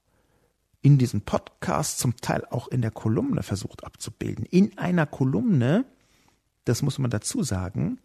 in 0.83 0.99
diesem 0.99 1.21
Podcast, 1.21 1.99
zum 1.99 2.17
Teil 2.17 2.45
auch 2.51 2.69
in 2.69 2.83
der 2.83 2.91
Kolumne 2.91 3.43
versucht 3.43 3.85
abzubilden. 3.85 4.47
In 4.47 4.79
einer 4.79 5.07
Kolumne, 5.07 5.85
das 6.65 6.83
muss 6.83 6.99
man 6.99 7.11
dazu 7.11 7.43
sagen, 7.43 8.01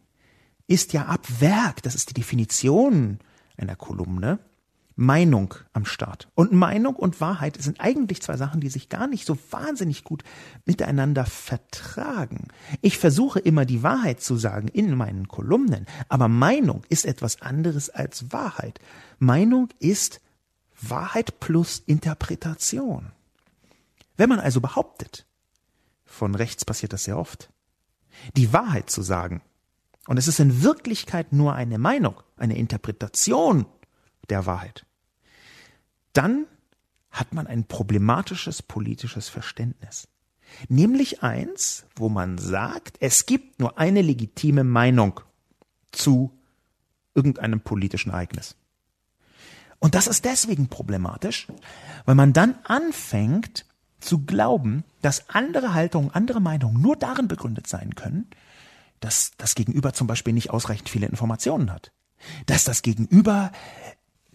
ist 0.68 0.94
ja 0.94 1.06
ab 1.06 1.26
Werk, 1.40 1.84
das 1.84 1.96
ist 1.96 2.10
die 2.10 2.16
Definition 2.16 3.20
einer 3.58 3.76
Kolumne 3.76 4.40
Meinung 4.96 5.54
am 5.74 5.86
Start. 5.86 6.30
Und 6.36 6.54
Meinung 6.54 6.96
und 6.96 7.20
Wahrheit 7.20 7.62
sind 7.62 7.82
eigentlich 7.82 8.22
zwei 8.22 8.38
Sachen, 8.38 8.62
die 8.62 8.70
sich 8.70 8.88
gar 8.88 9.08
nicht 9.08 9.26
so 9.26 9.38
wahnsinnig 9.52 10.06
gut 10.06 10.24
miteinander 10.66 11.26
vertragen. 11.26 12.48
Ich 12.82 12.98
versuche 12.98 13.40
immer 13.40 13.66
die 13.66 13.84
Wahrheit 13.84 14.22
zu 14.22 14.38
sagen 14.38 14.70
in 14.70 14.96
meinen 14.96 15.28
Kolumnen, 15.28 15.86
aber 16.08 16.30
Meinung 16.30 16.84
ist 16.88 17.06
etwas 17.06 17.42
anderes 17.42 17.90
als 17.90 18.32
Wahrheit. 18.32 18.80
Meinung 19.20 19.70
ist 19.80 20.22
Wahrheit 20.82 21.40
plus 21.40 21.84
Interpretation. 21.86 23.12
Wenn 24.16 24.30
man 24.30 24.40
also 24.40 24.62
behauptet, 24.62 25.26
von 26.06 26.36
rechts 26.36 26.64
passiert 26.64 26.94
das 26.94 27.04
sehr 27.04 27.18
oft, 27.18 27.50
die 28.38 28.54
Wahrheit 28.54 28.90
zu 28.90 29.02
sagen, 29.02 29.42
und 30.08 30.18
es 30.18 30.28
ist 30.28 30.40
in 30.40 30.62
Wirklichkeit 30.62 31.34
nur 31.34 31.56
eine 31.56 31.80
Meinung, 31.80 32.22
eine 32.38 32.58
Interpretation 32.58 33.66
der 34.30 34.46
Wahrheit. 34.46 34.86
Dann 36.14 36.46
hat 37.12 37.34
man 37.34 37.48
ein 37.48 37.66
problematisches 37.66 38.62
politisches 38.62 39.30
Verständnis. 39.30 40.08
Nämlich 40.70 41.24
eins, 41.24 41.86
wo 41.96 42.10
man 42.10 42.38
sagt, 42.38 42.98
es 43.00 43.26
gibt 43.26 43.60
nur 43.60 43.78
eine 43.80 44.02
legitime 44.02 44.64
Meinung 44.64 45.22
zu 45.92 46.32
irgendeinem 47.14 47.62
politischen 47.62 48.12
Ereignis. 48.12 48.56
Und 49.80 49.96
das 49.96 50.08
ist 50.08 50.26
deswegen 50.26 50.68
problematisch, 50.68 51.48
weil 52.06 52.16
man 52.16 52.34
dann 52.34 52.56
anfängt, 52.64 53.66
zu 54.00 54.26
glauben, 54.26 54.84
dass 55.02 55.30
andere 55.30 55.74
Haltungen, 55.74 56.12
andere 56.12 56.40
Meinungen 56.40 56.82
nur 56.82 56.96
darin 56.96 57.28
begründet 57.28 57.68
sein 57.68 57.96
können, 57.96 58.30
dass 59.00 59.32
das 59.38 59.56
Gegenüber 59.56 59.94
zum 59.94 60.08
Beispiel 60.08 60.34
nicht 60.34 60.52
ausreichend 60.52 60.90
viele 60.90 61.08
Informationen 61.08 61.72
hat, 61.72 61.92
dass 62.46 62.64
das 62.64 62.82
Gegenüber 62.82 63.52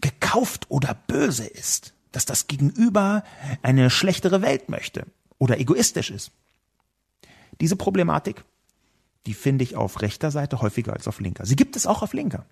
gekauft 0.01 0.65
oder 0.69 0.95
böse 1.07 1.45
ist, 1.45 1.93
dass 2.11 2.25
das 2.25 2.47
Gegenüber 2.47 3.23
eine 3.61 3.89
schlechtere 3.89 4.41
Welt 4.41 4.69
möchte 4.69 5.05
oder 5.37 5.59
egoistisch 5.59 6.11
ist. 6.11 6.31
Diese 7.61 7.75
Problematik, 7.75 8.43
die 9.27 9.33
finde 9.33 9.63
ich 9.63 9.75
auf 9.75 10.01
rechter 10.01 10.31
Seite 10.31 10.61
häufiger 10.61 10.93
als 10.93 11.07
auf 11.07 11.19
linker. 11.19 11.45
Sie 11.45 11.55
gibt 11.55 11.75
es 11.75 11.85
auch 11.85 12.01
auf 12.01 12.13
linker. 12.13 12.45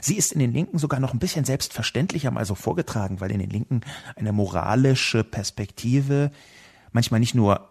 Sie 0.00 0.16
ist 0.16 0.32
in 0.32 0.38
den 0.38 0.52
Linken 0.52 0.78
sogar 0.78 1.00
noch 1.00 1.12
ein 1.12 1.18
bisschen 1.18 1.44
selbstverständlicher 1.44 2.30
mal 2.30 2.44
so 2.44 2.54
vorgetragen, 2.54 3.20
weil 3.20 3.32
in 3.32 3.40
den 3.40 3.50
Linken 3.50 3.82
eine 4.16 4.32
moralische 4.32 5.24
Perspektive 5.24 6.30
manchmal 6.92 7.20
nicht 7.20 7.34
nur 7.34 7.68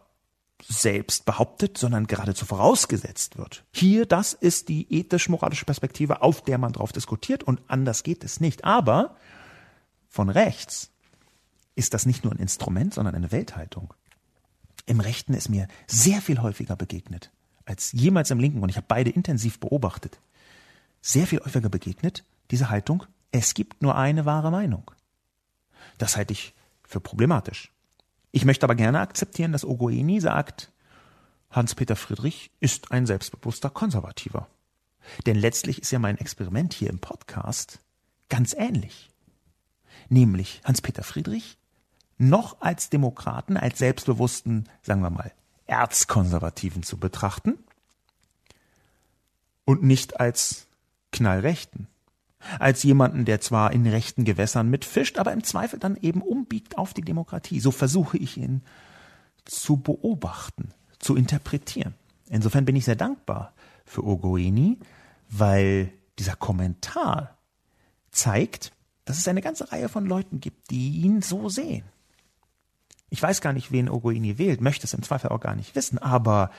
selbst 0.64 1.26
behauptet, 1.26 1.78
sondern 1.78 2.08
geradezu 2.08 2.46
vorausgesetzt 2.46 3.38
wird. 3.38 3.64
Hier, 3.72 4.06
das 4.06 4.34
ist 4.34 4.70
die 4.70 4.92
ethisch-moralische 4.94 5.66
Perspektive, 5.66 6.22
auf 6.22 6.44
der 6.44 6.58
man 6.58 6.74
drauf 6.74 6.92
diskutiert 6.92 7.44
und 7.44 7.62
anders 7.68 8.04
geht 8.04 8.24
es 8.24 8.40
nicht. 8.40 8.64
Aber 8.64 9.16
von 10.08 10.30
rechts 10.30 10.92
ist 11.76 11.94
das 11.94 12.06
nicht 12.06 12.24
nur 12.24 12.34
ein 12.34 12.40
Instrument, 12.40 12.94
sondern 12.94 13.16
eine 13.16 13.32
Welthaltung. 13.32 13.94
Im 14.86 15.00
Rechten 15.00 15.34
ist 15.34 15.50
mir 15.50 15.68
sehr 15.88 16.22
viel 16.22 16.42
häufiger 16.42 16.76
begegnet 16.76 17.32
als 17.66 17.92
jemals 17.92 18.32
im 18.32 18.40
Linken 18.40 18.62
und 18.62 18.70
ich 18.70 18.76
habe 18.76 18.88
beide 18.88 19.12
intensiv 19.12 19.60
beobachtet 19.60 20.20
sehr 21.02 21.26
viel 21.28 21.40
häufiger 21.40 21.70
begegnet, 21.70 22.24
diese 22.52 22.70
Haltung, 22.70 23.06
es 23.32 23.54
gibt 23.54 23.82
nur 23.82 23.96
eine 23.96 24.26
wahre 24.26 24.52
Meinung. 24.52 24.92
Das 25.98 26.16
halte 26.16 26.34
ich 26.34 26.54
für 26.84 27.00
problematisch. 27.00 27.72
Ich 28.32 28.46
möchte 28.46 28.66
aber 28.66 28.76
gerne 28.76 29.00
akzeptieren, 29.00 29.52
dass 29.52 29.66
Ogoeni 29.66 30.22
sagt, 30.22 30.72
Hans-Peter 31.50 31.96
Friedrich 31.98 32.52
ist 32.60 32.92
ein 32.92 33.06
selbstbewusster 33.06 33.70
Konservativer. 33.70 34.48
Denn 35.26 35.36
letztlich 35.36 35.82
ist 35.82 35.92
ja 35.92 36.00
mein 36.00 36.18
Experiment 36.18 36.74
hier 36.74 36.90
im 36.90 37.00
Podcast 37.00 37.80
ganz 38.30 38.54
ähnlich. 38.54 39.10
Nämlich 40.08 40.62
Hans-Peter 40.64 41.04
Friedrich 41.04 41.58
noch 42.18 42.62
als 42.62 42.90
Demokraten, 42.90 43.58
als 43.58 43.80
selbstbewussten, 43.80 44.70
sagen 44.82 45.02
wir 45.02 45.10
mal, 45.10 45.32
Erzkonservativen 45.66 46.84
zu 46.84 46.98
betrachten 46.98 47.58
und 49.66 49.84
nicht 49.84 50.20
als 50.20 50.68
Knallrechten. 51.12 51.88
Als 52.60 52.84
jemanden, 52.84 53.26
der 53.26 53.42
zwar 53.42 53.72
in 53.72 53.86
rechten 53.88 54.26
Gewässern 54.26 54.70
mitfischt, 54.70 55.18
aber 55.18 55.34
im 55.34 55.44
Zweifel 55.44 55.80
dann 55.80 55.98
eben 55.98 56.22
umbiegt 56.22 56.78
auf 56.78 56.94
die 56.94 57.02
Demokratie. 57.02 57.60
So 57.60 57.72
versuche 57.72 58.18
ich 58.18 58.38
ihn 58.38 58.62
zu 59.46 59.78
beobachten, 59.78 60.74
zu 61.00 61.16
interpretieren. 61.16 61.96
Insofern 62.30 62.66
bin 62.66 62.76
ich 62.76 62.86
sehr 62.86 62.96
dankbar 62.96 63.54
für 63.86 64.06
Ogoini, 64.06 64.80
weil 65.30 65.92
dieser 66.20 66.36
Kommentar 66.36 67.38
zeigt, 68.12 68.72
dass 69.06 69.18
es 69.18 69.28
eine 69.28 69.42
ganze 69.42 69.72
Reihe 69.72 69.90
von 69.90 70.06
Leuten 70.06 70.40
gibt, 70.40 70.70
die 70.70 71.02
ihn 71.02 71.22
so 71.22 71.50
sehen. 71.50 71.84
Ich 73.10 73.22
weiß 73.22 73.42
gar 73.42 73.52
nicht, 73.52 73.72
wen 73.72 73.90
Ogoini 73.90 74.38
wählt, 74.38 74.62
möchte 74.62 74.86
es 74.86 74.94
im 74.94 75.04
Zweifel 75.04 75.32
auch 75.32 75.42
gar 75.42 75.56
nicht 75.56 75.76
wissen, 75.76 75.98
aber 75.98 76.52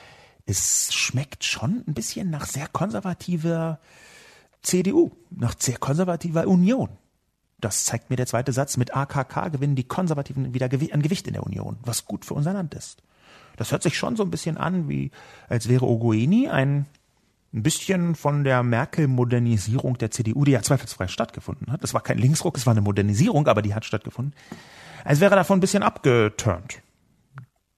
es 0.45 0.93
schmeckt 0.93 1.43
schon 1.43 1.83
ein 1.87 1.93
bisschen 1.93 2.29
nach 2.29 2.45
sehr 2.45 2.67
konservativer 2.67 3.79
CDU, 4.63 5.11
nach 5.29 5.55
sehr 5.59 5.77
konservativer 5.77 6.47
Union. 6.47 6.89
Das 7.59 7.85
zeigt 7.85 8.09
mir 8.09 8.15
der 8.15 8.25
zweite 8.25 8.51
Satz. 8.51 8.75
Mit 8.77 8.95
AKK 8.95 9.49
gewinnen 9.49 9.75
die 9.75 9.85
Konservativen 9.85 10.53
wieder 10.53 10.65
an 10.65 11.01
Gewicht 11.01 11.27
in 11.27 11.33
der 11.33 11.43
Union, 11.43 11.77
was 11.83 12.05
gut 12.05 12.25
für 12.25 12.33
unser 12.33 12.53
Land 12.53 12.73
ist. 12.73 13.03
Das 13.55 13.71
hört 13.71 13.83
sich 13.83 13.97
schon 13.97 14.15
so 14.15 14.23
ein 14.23 14.31
bisschen 14.31 14.57
an, 14.57 14.89
wie 14.89 15.11
als 15.47 15.69
wäre 15.69 15.85
Ogueni 15.85 16.49
ein, 16.49 16.87
bisschen 17.55 18.15
von 18.15 18.43
der 18.43 18.63
Merkel-Modernisierung 18.63 19.99
der 19.99 20.09
CDU, 20.09 20.43
die 20.43 20.53
ja 20.53 20.63
zweifelsfrei 20.63 21.07
stattgefunden 21.07 21.71
hat. 21.71 21.83
Das 21.83 21.93
war 21.93 22.01
kein 22.01 22.17
Linksruck, 22.17 22.57
es 22.57 22.65
war 22.65 22.71
eine 22.71 22.81
Modernisierung, 22.81 23.47
aber 23.47 23.61
die 23.61 23.75
hat 23.75 23.85
stattgefunden. 23.85 24.33
Als 25.05 25.19
wäre 25.19 25.35
davon 25.35 25.59
ein 25.59 25.61
bisschen 25.61 25.83
abgeturnt, 25.83 26.81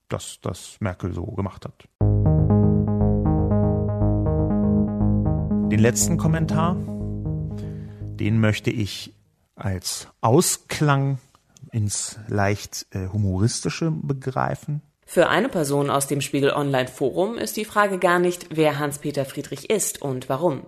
dass 0.08 0.38
das 0.40 0.78
Merkel 0.80 1.12
so 1.12 1.26
gemacht 1.26 1.66
hat. 1.66 2.65
Den 5.76 5.82
letzten 5.82 6.16
Kommentar, 6.16 6.74
den 6.74 8.40
möchte 8.40 8.70
ich 8.70 9.12
als 9.56 10.08
Ausklang 10.22 11.18
ins 11.70 12.18
leicht 12.28 12.86
äh, 12.92 13.08
humoristische 13.08 13.90
begreifen. 13.90 14.80
Für 15.04 15.28
eine 15.28 15.50
Person 15.50 15.90
aus 15.90 16.06
dem 16.06 16.22
Spiegel 16.22 16.52
Online 16.52 16.88
Forum 16.88 17.36
ist 17.36 17.58
die 17.58 17.66
Frage 17.66 17.98
gar 17.98 18.18
nicht, 18.18 18.56
wer 18.56 18.78
Hans-Peter 18.78 19.26
Friedrich 19.26 19.68
ist 19.68 20.00
und 20.00 20.30
warum. 20.30 20.62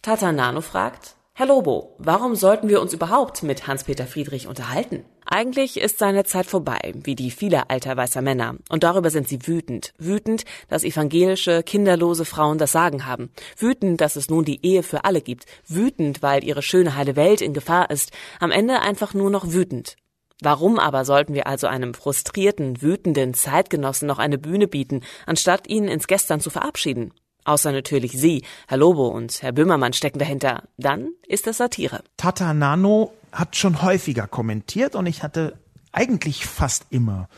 Tata 0.00 0.32
Nano 0.32 0.62
fragt, 0.62 1.16
Herr 1.34 1.48
Lobo, 1.48 1.94
warum 1.98 2.34
sollten 2.34 2.70
wir 2.70 2.80
uns 2.80 2.94
überhaupt 2.94 3.42
mit 3.42 3.66
Hans-Peter 3.66 4.06
Friedrich 4.06 4.46
unterhalten? 4.46 5.04
Eigentlich 5.32 5.78
ist 5.78 6.00
seine 6.00 6.24
Zeit 6.24 6.46
vorbei, 6.46 6.92
wie 6.92 7.14
die 7.14 7.30
vieler 7.30 7.70
alter 7.70 7.96
weißer 7.96 8.20
Männer. 8.20 8.56
Und 8.68 8.82
darüber 8.82 9.10
sind 9.10 9.28
sie 9.28 9.46
wütend. 9.46 9.94
Wütend, 9.96 10.44
dass 10.68 10.82
evangelische, 10.82 11.62
kinderlose 11.62 12.24
Frauen 12.24 12.58
das 12.58 12.72
Sagen 12.72 13.06
haben. 13.06 13.30
Wütend, 13.56 14.00
dass 14.00 14.16
es 14.16 14.28
nun 14.28 14.44
die 14.44 14.66
Ehe 14.66 14.82
für 14.82 15.04
alle 15.04 15.20
gibt. 15.20 15.46
Wütend, 15.68 16.20
weil 16.20 16.42
ihre 16.42 16.62
schöne 16.62 16.96
heile 16.96 17.14
Welt 17.14 17.42
in 17.42 17.54
Gefahr 17.54 17.90
ist. 17.90 18.10
Am 18.40 18.50
Ende 18.50 18.80
einfach 18.80 19.14
nur 19.14 19.30
noch 19.30 19.52
wütend. 19.52 19.94
Warum 20.42 20.80
aber 20.80 21.04
sollten 21.04 21.34
wir 21.34 21.46
also 21.46 21.68
einem 21.68 21.94
frustrierten, 21.94 22.82
wütenden 22.82 23.32
Zeitgenossen 23.32 24.08
noch 24.08 24.18
eine 24.18 24.36
Bühne 24.36 24.66
bieten, 24.66 25.02
anstatt 25.26 25.68
ihn 25.68 25.86
ins 25.86 26.08
Gestern 26.08 26.40
zu 26.40 26.50
verabschieden? 26.50 27.14
Außer 27.44 27.70
natürlich 27.70 28.12
Sie, 28.12 28.42
Herr 28.66 28.78
Lobo 28.78 29.06
und 29.06 29.42
Herr 29.42 29.52
Böhmermann 29.52 29.92
stecken 29.92 30.18
dahinter. 30.18 30.64
Dann 30.76 31.12
ist 31.28 31.46
das 31.46 31.58
Satire. 31.58 32.02
Tata 32.16 32.52
Nano 32.52 33.12
hat 33.32 33.56
schon 33.56 33.82
häufiger 33.82 34.26
kommentiert 34.26 34.94
und 34.94 35.06
ich 35.06 35.22
hatte 35.22 35.58
eigentlich 35.92 36.46
fast 36.46 36.86
immer 36.90 37.28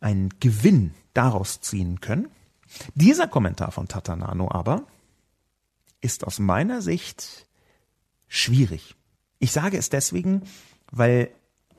einen 0.00 0.30
Gewinn 0.40 0.94
daraus 1.14 1.60
ziehen 1.60 2.00
können. 2.00 2.28
Dieser 2.94 3.26
Kommentar 3.26 3.72
von 3.72 3.88
Tata 3.88 4.16
Nano 4.16 4.50
aber 4.50 4.84
ist 6.00 6.24
aus 6.24 6.38
meiner 6.38 6.82
Sicht 6.82 7.46
schwierig. 8.28 8.94
Ich 9.38 9.52
sage 9.52 9.78
es 9.78 9.88
deswegen, 9.88 10.42
weil 10.90 11.30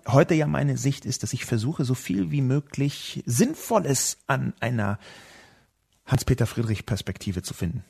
heute 0.08 0.34
ja 0.34 0.48
meine 0.48 0.78
Sicht 0.78 1.06
ist, 1.06 1.24
dass 1.24 1.34
ich 1.34 1.46
versuche, 1.46 1.86
so 1.86 1.94
viel 1.94 2.32
wie 2.32 2.42
möglich 2.42 3.24
Sinnvolles 3.26 4.18
an 4.28 4.54
einer 4.60 5.00
Hans-Peter 6.06 6.48
Friedrich 6.48 6.86
Perspektive 6.86 7.44
zu 7.44 7.54
finden. 7.54 7.84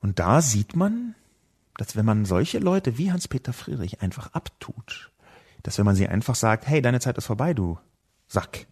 Und 0.00 0.18
da 0.18 0.40
sieht 0.40 0.76
man, 0.76 1.14
dass 1.78 1.96
wenn 1.96 2.04
man 2.04 2.26
solche 2.26 2.58
Leute 2.58 2.98
wie 2.98 3.10
Hans-Peter 3.10 3.54
Friedrich 3.54 4.02
einfach 4.02 4.34
abtut, 4.34 5.10
dass 5.62 5.78
wenn 5.78 5.86
man 5.86 5.96
sie 5.96 6.08
einfach 6.08 6.34
sagt, 6.34 6.66
hey, 6.66 6.82
deine 6.82 7.00
Zeit 7.00 7.16
ist 7.16 7.26
vorbei, 7.26 7.54
du 7.54 7.78
Sack. 8.26 8.66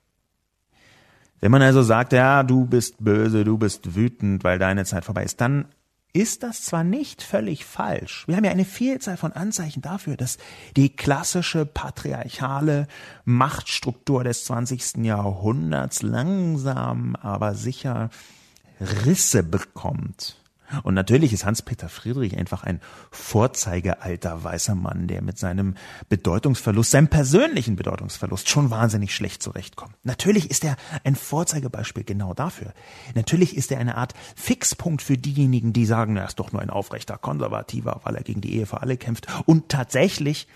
Wenn 1.41 1.51
man 1.51 1.63
also 1.63 1.83
sagt, 1.83 2.13
ja, 2.13 2.43
du 2.43 2.67
bist 2.67 2.97
böse, 2.99 3.45
du 3.45 3.57
bist 3.57 3.95
wütend, 3.95 4.45
weil 4.45 4.59
deine 4.59 4.85
Zeit 4.85 5.05
vorbei 5.05 5.25
ist, 5.25 5.41
dann 5.41 5.67
ist 6.13 6.43
das 6.43 6.63
zwar 6.63 6.83
nicht 6.83 7.23
völlig 7.23 7.65
falsch. 7.65 8.27
Wir 8.27 8.37
haben 8.37 8.45
ja 8.45 8.51
eine 8.51 8.65
Vielzahl 8.65 9.19
von 9.19 9.33
Anzeichen 9.33 9.83
dafür, 9.83 10.17
dass 10.17 10.39
die 10.75 10.89
klassische 10.89 11.67
patriarchale 11.67 12.89
Machtstruktur 13.25 14.25
des 14.25 14.47
20. 14.47 15.05
Jahrhunderts 15.05 16.03
langsam, 16.03 17.17
aber 17.17 17.55
sicher 17.55 18.09
Risse 18.81 19.43
bekommt. 19.43 20.37
Und 20.83 20.95
natürlich 20.95 21.33
ist 21.33 21.45
Hans-Peter 21.45 21.89
Friedrich 21.89 22.37
einfach 22.37 22.65
ein 22.65 22.81
vorzeigealter 23.11 24.43
weißer 24.43 24.75
Mann, 24.75 25.07
der 25.07 25.23
mit 25.23 25.39
seinem 25.39 25.75
Bedeutungsverlust, 26.09 26.91
seinem 26.91 27.09
persönlichen 27.09 27.77
Bedeutungsverlust 27.77 28.49
schon 28.49 28.71
wahnsinnig 28.71 29.15
schlecht 29.15 29.43
zurechtkommt. 29.43 29.95
Natürlich 30.03 30.51
ist 30.51 30.65
er 30.65 30.77
ein 31.05 31.17
Vorzeigebeispiel 31.17 32.05
genau 32.05 32.35
dafür. 32.35 32.73
Natürlich 33.15 33.57
ist 33.57 33.71
er 33.73 33.79
eine 33.79 33.97
Art 33.97 34.15
Fixpunkt 34.35 35.03
für 35.03 35.19
diejenigen, 35.19 35.73
die 35.73 35.87
sagen, 35.87 36.17
er 36.17 36.27
ist 36.27 36.39
doch 36.39 36.53
nur 36.53 36.63
ein 36.63 36.71
aufrechter 36.71 37.19
Konservativer, 37.19 38.01
weil 38.05 38.17
er 38.17 38.23
gegen 38.23 38.41
die 38.41 38.55
Ehe 38.55 38.67
für 38.67 38.81
alle 38.81 38.97
kämpft. 38.97 39.27
Und 39.47 39.69
tatsächlich 39.69 40.49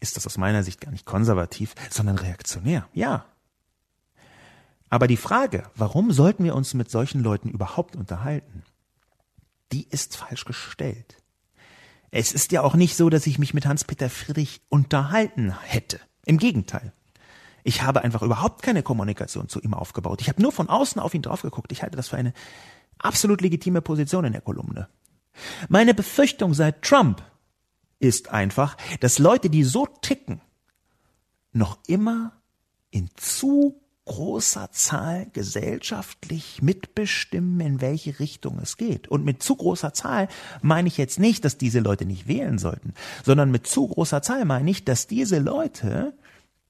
ist 0.00 0.16
das 0.16 0.26
aus 0.26 0.38
meiner 0.38 0.62
Sicht 0.62 0.80
gar 0.80 0.90
nicht 0.90 1.06
konservativ, 1.06 1.74
sondern 1.90 2.18
reaktionär. 2.18 2.86
Ja, 2.92 3.24
aber 4.88 5.08
die 5.08 5.16
Frage, 5.16 5.64
warum 5.74 6.12
sollten 6.12 6.44
wir 6.44 6.54
uns 6.54 6.74
mit 6.74 6.90
solchen 6.90 7.22
Leuten 7.22 7.48
überhaupt 7.48 7.96
unterhalten, 7.96 8.62
die 9.72 9.86
ist 9.88 10.16
falsch 10.16 10.44
gestellt. 10.44 11.16
Es 12.10 12.32
ist 12.32 12.52
ja 12.52 12.62
auch 12.62 12.74
nicht 12.74 12.96
so, 12.96 13.10
dass 13.10 13.26
ich 13.26 13.38
mich 13.38 13.52
mit 13.52 13.66
Hans-Peter 13.66 14.08
Friedrich 14.08 14.62
unterhalten 14.68 15.54
hätte. 15.62 16.00
Im 16.24 16.38
Gegenteil. 16.38 16.92
Ich 17.64 17.82
habe 17.82 18.02
einfach 18.02 18.22
überhaupt 18.22 18.62
keine 18.62 18.82
Kommunikation 18.82 19.48
zu 19.48 19.60
ihm 19.60 19.74
aufgebaut. 19.74 20.20
Ich 20.20 20.28
habe 20.28 20.40
nur 20.40 20.52
von 20.52 20.68
außen 20.68 21.00
auf 21.00 21.14
ihn 21.14 21.22
drauf 21.22 21.42
geguckt. 21.42 21.72
Ich 21.72 21.82
halte 21.82 21.96
das 21.96 22.08
für 22.08 22.16
eine 22.16 22.32
absolut 22.98 23.40
legitime 23.40 23.82
Position 23.82 24.24
in 24.24 24.32
der 24.32 24.40
Kolumne. 24.40 24.88
Meine 25.68 25.92
Befürchtung 25.92 26.54
seit 26.54 26.82
Trump 26.82 27.22
ist 27.98 28.30
einfach, 28.30 28.76
dass 29.00 29.18
Leute, 29.18 29.50
die 29.50 29.64
so 29.64 29.86
ticken, 29.86 30.40
noch 31.52 31.78
immer 31.86 32.32
in 32.90 33.10
zu 33.16 33.80
großer 34.06 34.70
Zahl 34.70 35.26
gesellschaftlich 35.32 36.62
mitbestimmen, 36.62 37.60
in 37.60 37.80
welche 37.80 38.18
Richtung 38.18 38.58
es 38.60 38.76
geht. 38.76 39.08
Und 39.08 39.24
mit 39.24 39.42
zu 39.42 39.56
großer 39.56 39.92
Zahl 39.92 40.28
meine 40.62 40.88
ich 40.88 40.96
jetzt 40.96 41.18
nicht, 41.18 41.44
dass 41.44 41.58
diese 41.58 41.80
Leute 41.80 42.06
nicht 42.06 42.26
wählen 42.26 42.58
sollten, 42.58 42.94
sondern 43.24 43.50
mit 43.50 43.66
zu 43.66 43.88
großer 43.88 44.22
Zahl 44.22 44.44
meine 44.44 44.70
ich, 44.70 44.84
dass 44.84 45.06
diese 45.06 45.38
Leute 45.38 46.14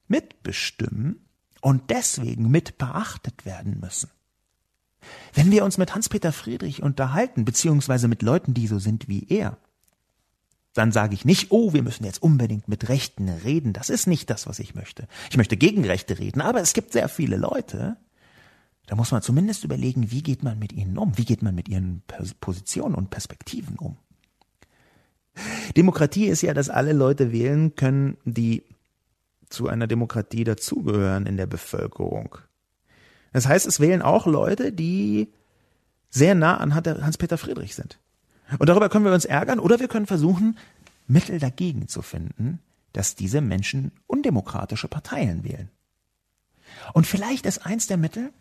mitbestimmen 0.08 1.24
und 1.60 1.90
deswegen 1.90 2.50
mit 2.50 2.78
beachtet 2.78 3.44
werden 3.44 3.78
müssen. 3.80 4.10
Wenn 5.34 5.50
wir 5.50 5.64
uns 5.64 5.78
mit 5.78 5.94
Hans-Peter 5.94 6.32
Friedrich 6.32 6.82
unterhalten, 6.82 7.44
beziehungsweise 7.44 8.08
mit 8.08 8.22
Leuten, 8.22 8.54
die 8.54 8.66
so 8.66 8.78
sind 8.78 9.08
wie 9.08 9.26
er, 9.28 9.58
dann 10.76 10.92
sage 10.92 11.14
ich 11.14 11.24
nicht, 11.24 11.50
oh, 11.50 11.72
wir 11.72 11.82
müssen 11.82 12.04
jetzt 12.04 12.22
unbedingt 12.22 12.68
mit 12.68 12.88
Rechten 12.88 13.28
reden. 13.28 13.72
Das 13.72 13.90
ist 13.90 14.06
nicht 14.06 14.30
das, 14.30 14.46
was 14.46 14.58
ich 14.58 14.74
möchte. 14.74 15.08
Ich 15.30 15.36
möchte 15.36 15.56
gegen 15.56 15.84
Rechte 15.84 16.18
reden, 16.18 16.40
aber 16.40 16.60
es 16.60 16.72
gibt 16.72 16.92
sehr 16.92 17.08
viele 17.08 17.36
Leute, 17.36 17.96
da 18.86 18.94
muss 18.94 19.10
man 19.10 19.20
zumindest 19.20 19.64
überlegen, 19.64 20.10
wie 20.12 20.22
geht 20.22 20.44
man 20.44 20.58
mit 20.58 20.72
ihnen 20.72 20.96
um? 20.96 21.18
Wie 21.18 21.24
geht 21.24 21.42
man 21.42 21.54
mit 21.54 21.68
ihren 21.68 22.02
Positionen 22.40 22.94
und 22.94 23.10
Perspektiven 23.10 23.76
um? 23.78 23.96
Demokratie 25.76 26.26
ist 26.26 26.42
ja, 26.42 26.54
dass 26.54 26.70
alle 26.70 26.92
Leute 26.92 27.32
wählen 27.32 27.74
können, 27.74 28.16
die 28.24 28.62
zu 29.48 29.68
einer 29.68 29.86
Demokratie 29.86 30.44
dazugehören 30.44 31.26
in 31.26 31.36
der 31.36 31.46
Bevölkerung. 31.46 32.38
Das 33.32 33.46
heißt, 33.46 33.66
es 33.66 33.80
wählen 33.80 34.02
auch 34.02 34.26
Leute, 34.26 34.72
die 34.72 35.32
sehr 36.08 36.34
nah 36.34 36.56
an 36.56 36.74
Hans-Peter 36.74 37.38
Friedrich 37.38 37.74
sind. 37.74 37.98
Und 38.58 38.68
darüber 38.68 38.88
können 38.88 39.04
wir 39.04 39.12
uns 39.12 39.24
ärgern 39.24 39.58
oder 39.58 39.80
wir 39.80 39.88
können 39.88 40.06
versuchen, 40.06 40.56
Mittel 41.06 41.38
dagegen 41.38 41.88
zu 41.88 42.02
finden, 42.02 42.60
dass 42.92 43.14
diese 43.14 43.40
Menschen 43.40 43.92
undemokratische 44.06 44.88
Parteien 44.88 45.44
wählen. 45.44 45.70
Und 46.92 47.06
vielleicht 47.06 47.46
ist 47.46 47.66
eins 47.66 47.86
der 47.86 47.96
Mittel, 47.96 48.32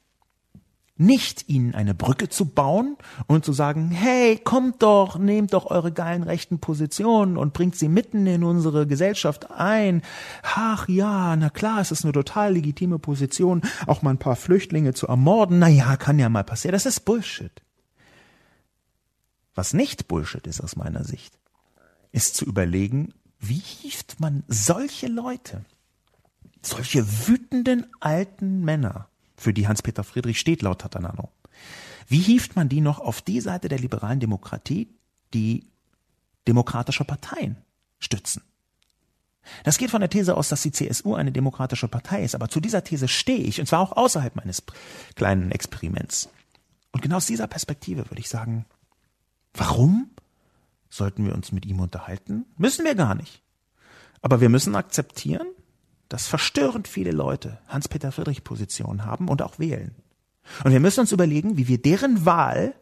nicht 0.97 1.49
ihnen 1.49 1.76
eine 1.76 1.93
Brücke 1.93 2.30
zu 2.30 2.45
bauen 2.45 2.95
und 3.28 3.43
zu 3.43 3.51
sagen, 3.51 3.91
hey, 3.91 4.38
kommt 4.38 4.82
doch, 4.82 5.18
nehmt 5.18 5.51
doch 5.51 5.66
eure 5.66 5.91
geilen 5.91 6.24
rechten 6.24 6.60
Positionen 6.60 7.36
und 7.38 7.53
bringt 7.53 7.76
sie 7.76 7.89
mitten 7.89 8.26
in 8.28 8.45
unsere 8.45 8.88
Gesellschaft 8.88 9.51
ein. 9.51 10.03
Ach 10.41 10.88
ja, 10.88 11.36
na 11.36 11.49
klar, 11.49 11.82
es 11.82 11.91
ist 11.91 12.06
eine 12.06 12.14
total 12.14 12.53
legitime 12.53 12.97
Position, 12.97 13.62
auch 13.88 14.03
mal 14.03 14.12
ein 14.12 14.20
paar 14.20 14.38
Flüchtlinge 14.38 14.93
zu 14.93 15.08
ermorden. 15.08 15.60
Na 15.60 15.68
ja, 15.68 15.97
kann 15.97 16.18
ja 16.18 16.30
mal 16.30 16.45
passieren. 16.45 16.74
Das 16.74 16.86
ist 16.86 17.01
Bullshit. 17.01 17.64
Was 19.56 19.74
nicht 19.74 20.08
Bullshit 20.08 20.45
ist 20.45 20.62
aus 20.62 20.76
meiner 20.76 21.03
Sicht, 21.03 21.39
ist 22.12 22.36
zu 22.36 22.45
überlegen, 22.45 23.14
wie 23.39 23.60
hieft 23.60 24.20
man 24.20 24.43
solche 24.47 25.08
Leute, 25.08 25.64
solche 26.62 27.28
wütenden 27.28 27.88
alten 27.99 28.64
Männer, 28.64 29.08
für 29.38 29.53
die 29.53 29.68
Hans-Peter 29.68 30.03
Friedrich 30.03 30.39
steht 30.39 30.62
laut 30.62 30.82
Tatanano, 30.82 31.32
wie 32.08 32.20
hieft 32.20 32.56
man 32.56 32.70
die 32.70 32.82
noch 32.82 32.99
auf 32.99 33.22
die 33.22 33.41
Seite 33.41 33.70
der 33.70 33.80
liberalen 33.80 34.20
Demokratie, 34.20 34.89
die 35.34 35.66
demokratische 36.47 37.03
Parteien 37.03 37.58
stützen? 37.99 38.43
Das 39.64 39.78
geht 39.78 39.91
von 39.91 40.01
der 40.01 40.10
These 40.10 40.36
aus, 40.36 40.49
dass 40.49 40.64
die 40.64 40.72
CSU 40.72 41.16
eine 41.16 41.32
demokratische 41.32 41.88
Partei 41.88 42.24
ist, 42.24 42.36
aber 42.36 42.49
zu 42.49 42.60
dieser 42.60 42.84
These 42.84 43.08
stehe 43.08 43.39
ich, 43.39 43.60
und 43.60 43.68
zwar 43.68 43.80
auch 43.80 43.91
außerhalb 43.91 44.36
meines 44.36 44.64
kleinen 45.16 45.51
Experiments. 45.51 46.30
Und 46.91 47.01
genau 47.01 47.18
aus 47.18 47.28
dieser 47.28 47.47
Perspektive 47.47 48.10
würde 48.10 48.20
ich 48.20 48.30
sagen, 48.30 48.66
Warum 49.56 50.10
sollten 50.89 51.26
wir 51.26 51.34
uns 51.34 51.51
mit 51.51 51.66
ihm 51.66 51.80
unterhalten? 51.80 52.45
Müssen 52.58 52.86
wir 52.86 52.95
gar 52.95 53.16
nicht. 53.16 53.41
Aber 54.22 54.41
wir 54.41 54.49
müssen 54.49 54.76
akzeptieren, 54.76 55.47
dass 56.10 56.28
verstörend 56.28 56.88
viele 56.88 57.12
Leute 57.12 57.60
Hans-Peter 57.68 58.12
Friedrich 58.12 58.43
Positionen 58.43 59.06
haben 59.06 59.30
und 59.30 59.41
auch 59.41 59.58
wählen. 59.58 59.95
Und 60.64 60.72
wir 60.72 60.80
müssen 60.80 60.99
uns 60.99 61.12
überlegen, 61.12 61.58
wie 61.58 61.68
wir 61.68 61.82
deren 61.82 62.26
Wahl 62.26 62.76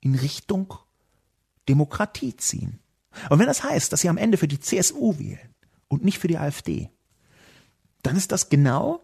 in 0.00 0.14
Richtung 0.14 0.74
Demokratie 1.68 2.36
ziehen. 2.36 2.78
Und 3.30 3.38
wenn 3.38 3.46
das 3.46 3.64
heißt, 3.64 3.92
dass 3.92 4.02
sie 4.02 4.08
am 4.08 4.18
Ende 4.18 4.36
für 4.36 4.48
die 4.48 4.60
CSU 4.60 5.18
wählen 5.18 5.54
und 5.88 6.04
nicht 6.04 6.18
für 6.18 6.28
die 6.28 6.38
AfD, 6.38 6.90
dann 8.02 8.16
ist 8.16 8.32
das 8.32 8.50
genau 8.50 9.00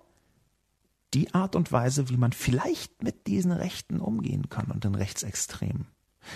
die 1.15 1.35
Art 1.35 1.57
und 1.57 1.73
Weise, 1.73 2.09
wie 2.09 2.17
man 2.17 2.33
vielleicht 2.33 3.03
mit 3.03 3.27
diesen 3.27 3.53
Rechten 3.53 4.01
umgehen 4.01 4.49
kann 4.49 4.71
und 4.71 4.85
den 4.85 4.95
Rechtsextremen 4.95 5.87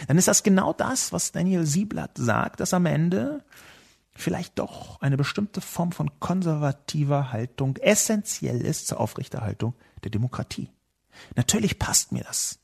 dann 0.06 0.18
ist 0.18 0.28
das 0.28 0.42
genau 0.42 0.72
das, 0.72 1.12
was 1.12 1.32
Daniel 1.32 1.66
Sieblatt 1.66 2.12
sagt, 2.16 2.60
dass 2.60 2.74
am 2.74 2.86
Ende 2.86 3.44
vielleicht 4.12 4.58
doch 4.58 5.00
eine 5.00 5.16
bestimmte 5.16 5.60
Form 5.60 5.92
von 5.92 6.20
konservativer 6.20 7.32
Haltung 7.32 7.76
essentiell 7.76 8.60
ist 8.60 8.86
zur 8.86 9.00
Aufrechterhaltung 9.00 9.74
der 10.04 10.10
Demokratie. 10.10 10.70
Natürlich 11.36 11.78
passt 11.78 12.12
mir 12.12 12.24
das 12.24 12.58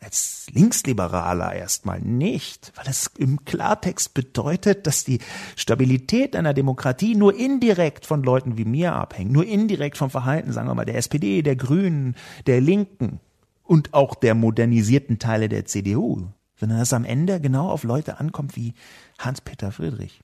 als 0.00 0.46
Linksliberaler 0.52 1.54
erstmal 1.54 2.00
nicht, 2.00 2.72
weil 2.76 2.86
es 2.88 3.10
im 3.18 3.44
Klartext 3.44 4.14
bedeutet, 4.14 4.86
dass 4.86 5.04
die 5.04 5.18
Stabilität 5.56 6.36
einer 6.36 6.54
Demokratie 6.54 7.14
nur 7.14 7.34
indirekt 7.34 8.06
von 8.06 8.22
Leuten 8.22 8.56
wie 8.56 8.64
mir 8.64 8.92
abhängt, 8.94 9.32
nur 9.32 9.44
indirekt 9.44 9.96
vom 9.96 10.10
Verhalten, 10.10 10.52
sagen 10.52 10.68
wir 10.68 10.74
mal, 10.74 10.84
der 10.84 10.96
SPD, 10.96 11.42
der 11.42 11.56
Grünen, 11.56 12.14
der 12.46 12.60
Linken 12.60 13.20
und 13.64 13.92
auch 13.92 14.14
der 14.14 14.34
modernisierten 14.34 15.18
Teile 15.18 15.48
der 15.48 15.64
CDU 15.64 16.28
sondern 16.58 16.78
dass 16.78 16.88
es 16.88 16.92
am 16.92 17.04
Ende 17.04 17.40
genau 17.40 17.70
auf 17.70 17.84
Leute 17.84 18.18
ankommt 18.18 18.56
wie 18.56 18.74
Hans-Peter 19.18 19.72
Friedrich. 19.72 20.20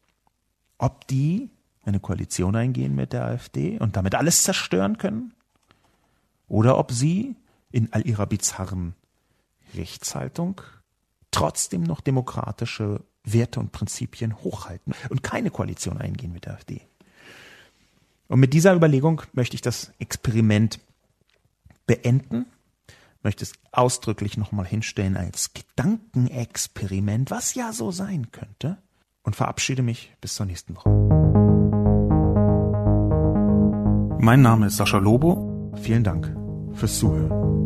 Ob 0.79 1.07
die 1.07 1.51
eine 1.85 2.01
Koalition 2.01 2.57
eingehen 2.57 2.95
mit 2.95 3.13
der 3.13 3.25
AfD 3.25 3.79
und 3.79 3.97
damit 3.97 4.15
alles 4.15 4.43
zerstören 4.43 4.99
können? 4.99 5.35
Oder 6.49 6.79
ob 6.79 6.93
sie 6.93 7.37
in 7.71 7.93
all 7.93 8.07
ihrer 8.07 8.27
bizarren 8.27 8.95
Rechtshaltung 9.75 10.61
trotzdem 11.31 11.83
noch 11.83 12.01
demokratische 12.01 13.01
Werte 13.25 13.61
und 13.61 13.73
Prinzipien 13.73 14.37
hochhalten 14.39 14.95
und 15.11 15.23
keine 15.23 15.51
Koalition 15.51 15.99
eingehen 15.99 16.33
mit 16.33 16.45
der 16.45 16.55
AfD. 16.55 16.83
Und 18.29 18.41
mit 18.41 18.53
dieser 18.53 18.75
Überlegung 18.75 19.23
möchte 19.33 19.55
ich 19.55 19.63
das 19.63 19.93
Experiment 19.99 20.79
beenden 21.87 22.47
möchte 23.25 23.45
es 23.45 23.55
ausdrücklich 23.73 24.37
nochmal 24.37 24.67
hinstellen 24.67 25.17
als 25.17 25.53
Gedankenexperiment, 25.55 27.31
was 27.31 27.55
ja 27.55 27.73
so 27.73 27.91
sein 27.91 28.31
könnte, 28.31 28.79
und 29.23 29.35
verabschiede 29.35 29.83
mich 29.83 30.15
bis 30.21 30.35
zur 30.35 30.47
nächsten 30.47 30.77
Woche. 30.77 30.91
Mein 34.21 34.43
Name 34.43 34.67
ist 34.67 34.77
Sascha 34.77 34.99
Lobo. 34.99 35.73
Vielen 35.83 36.05
Dank 36.05 36.35
fürs 36.75 36.99
Zuhören. 36.99 37.64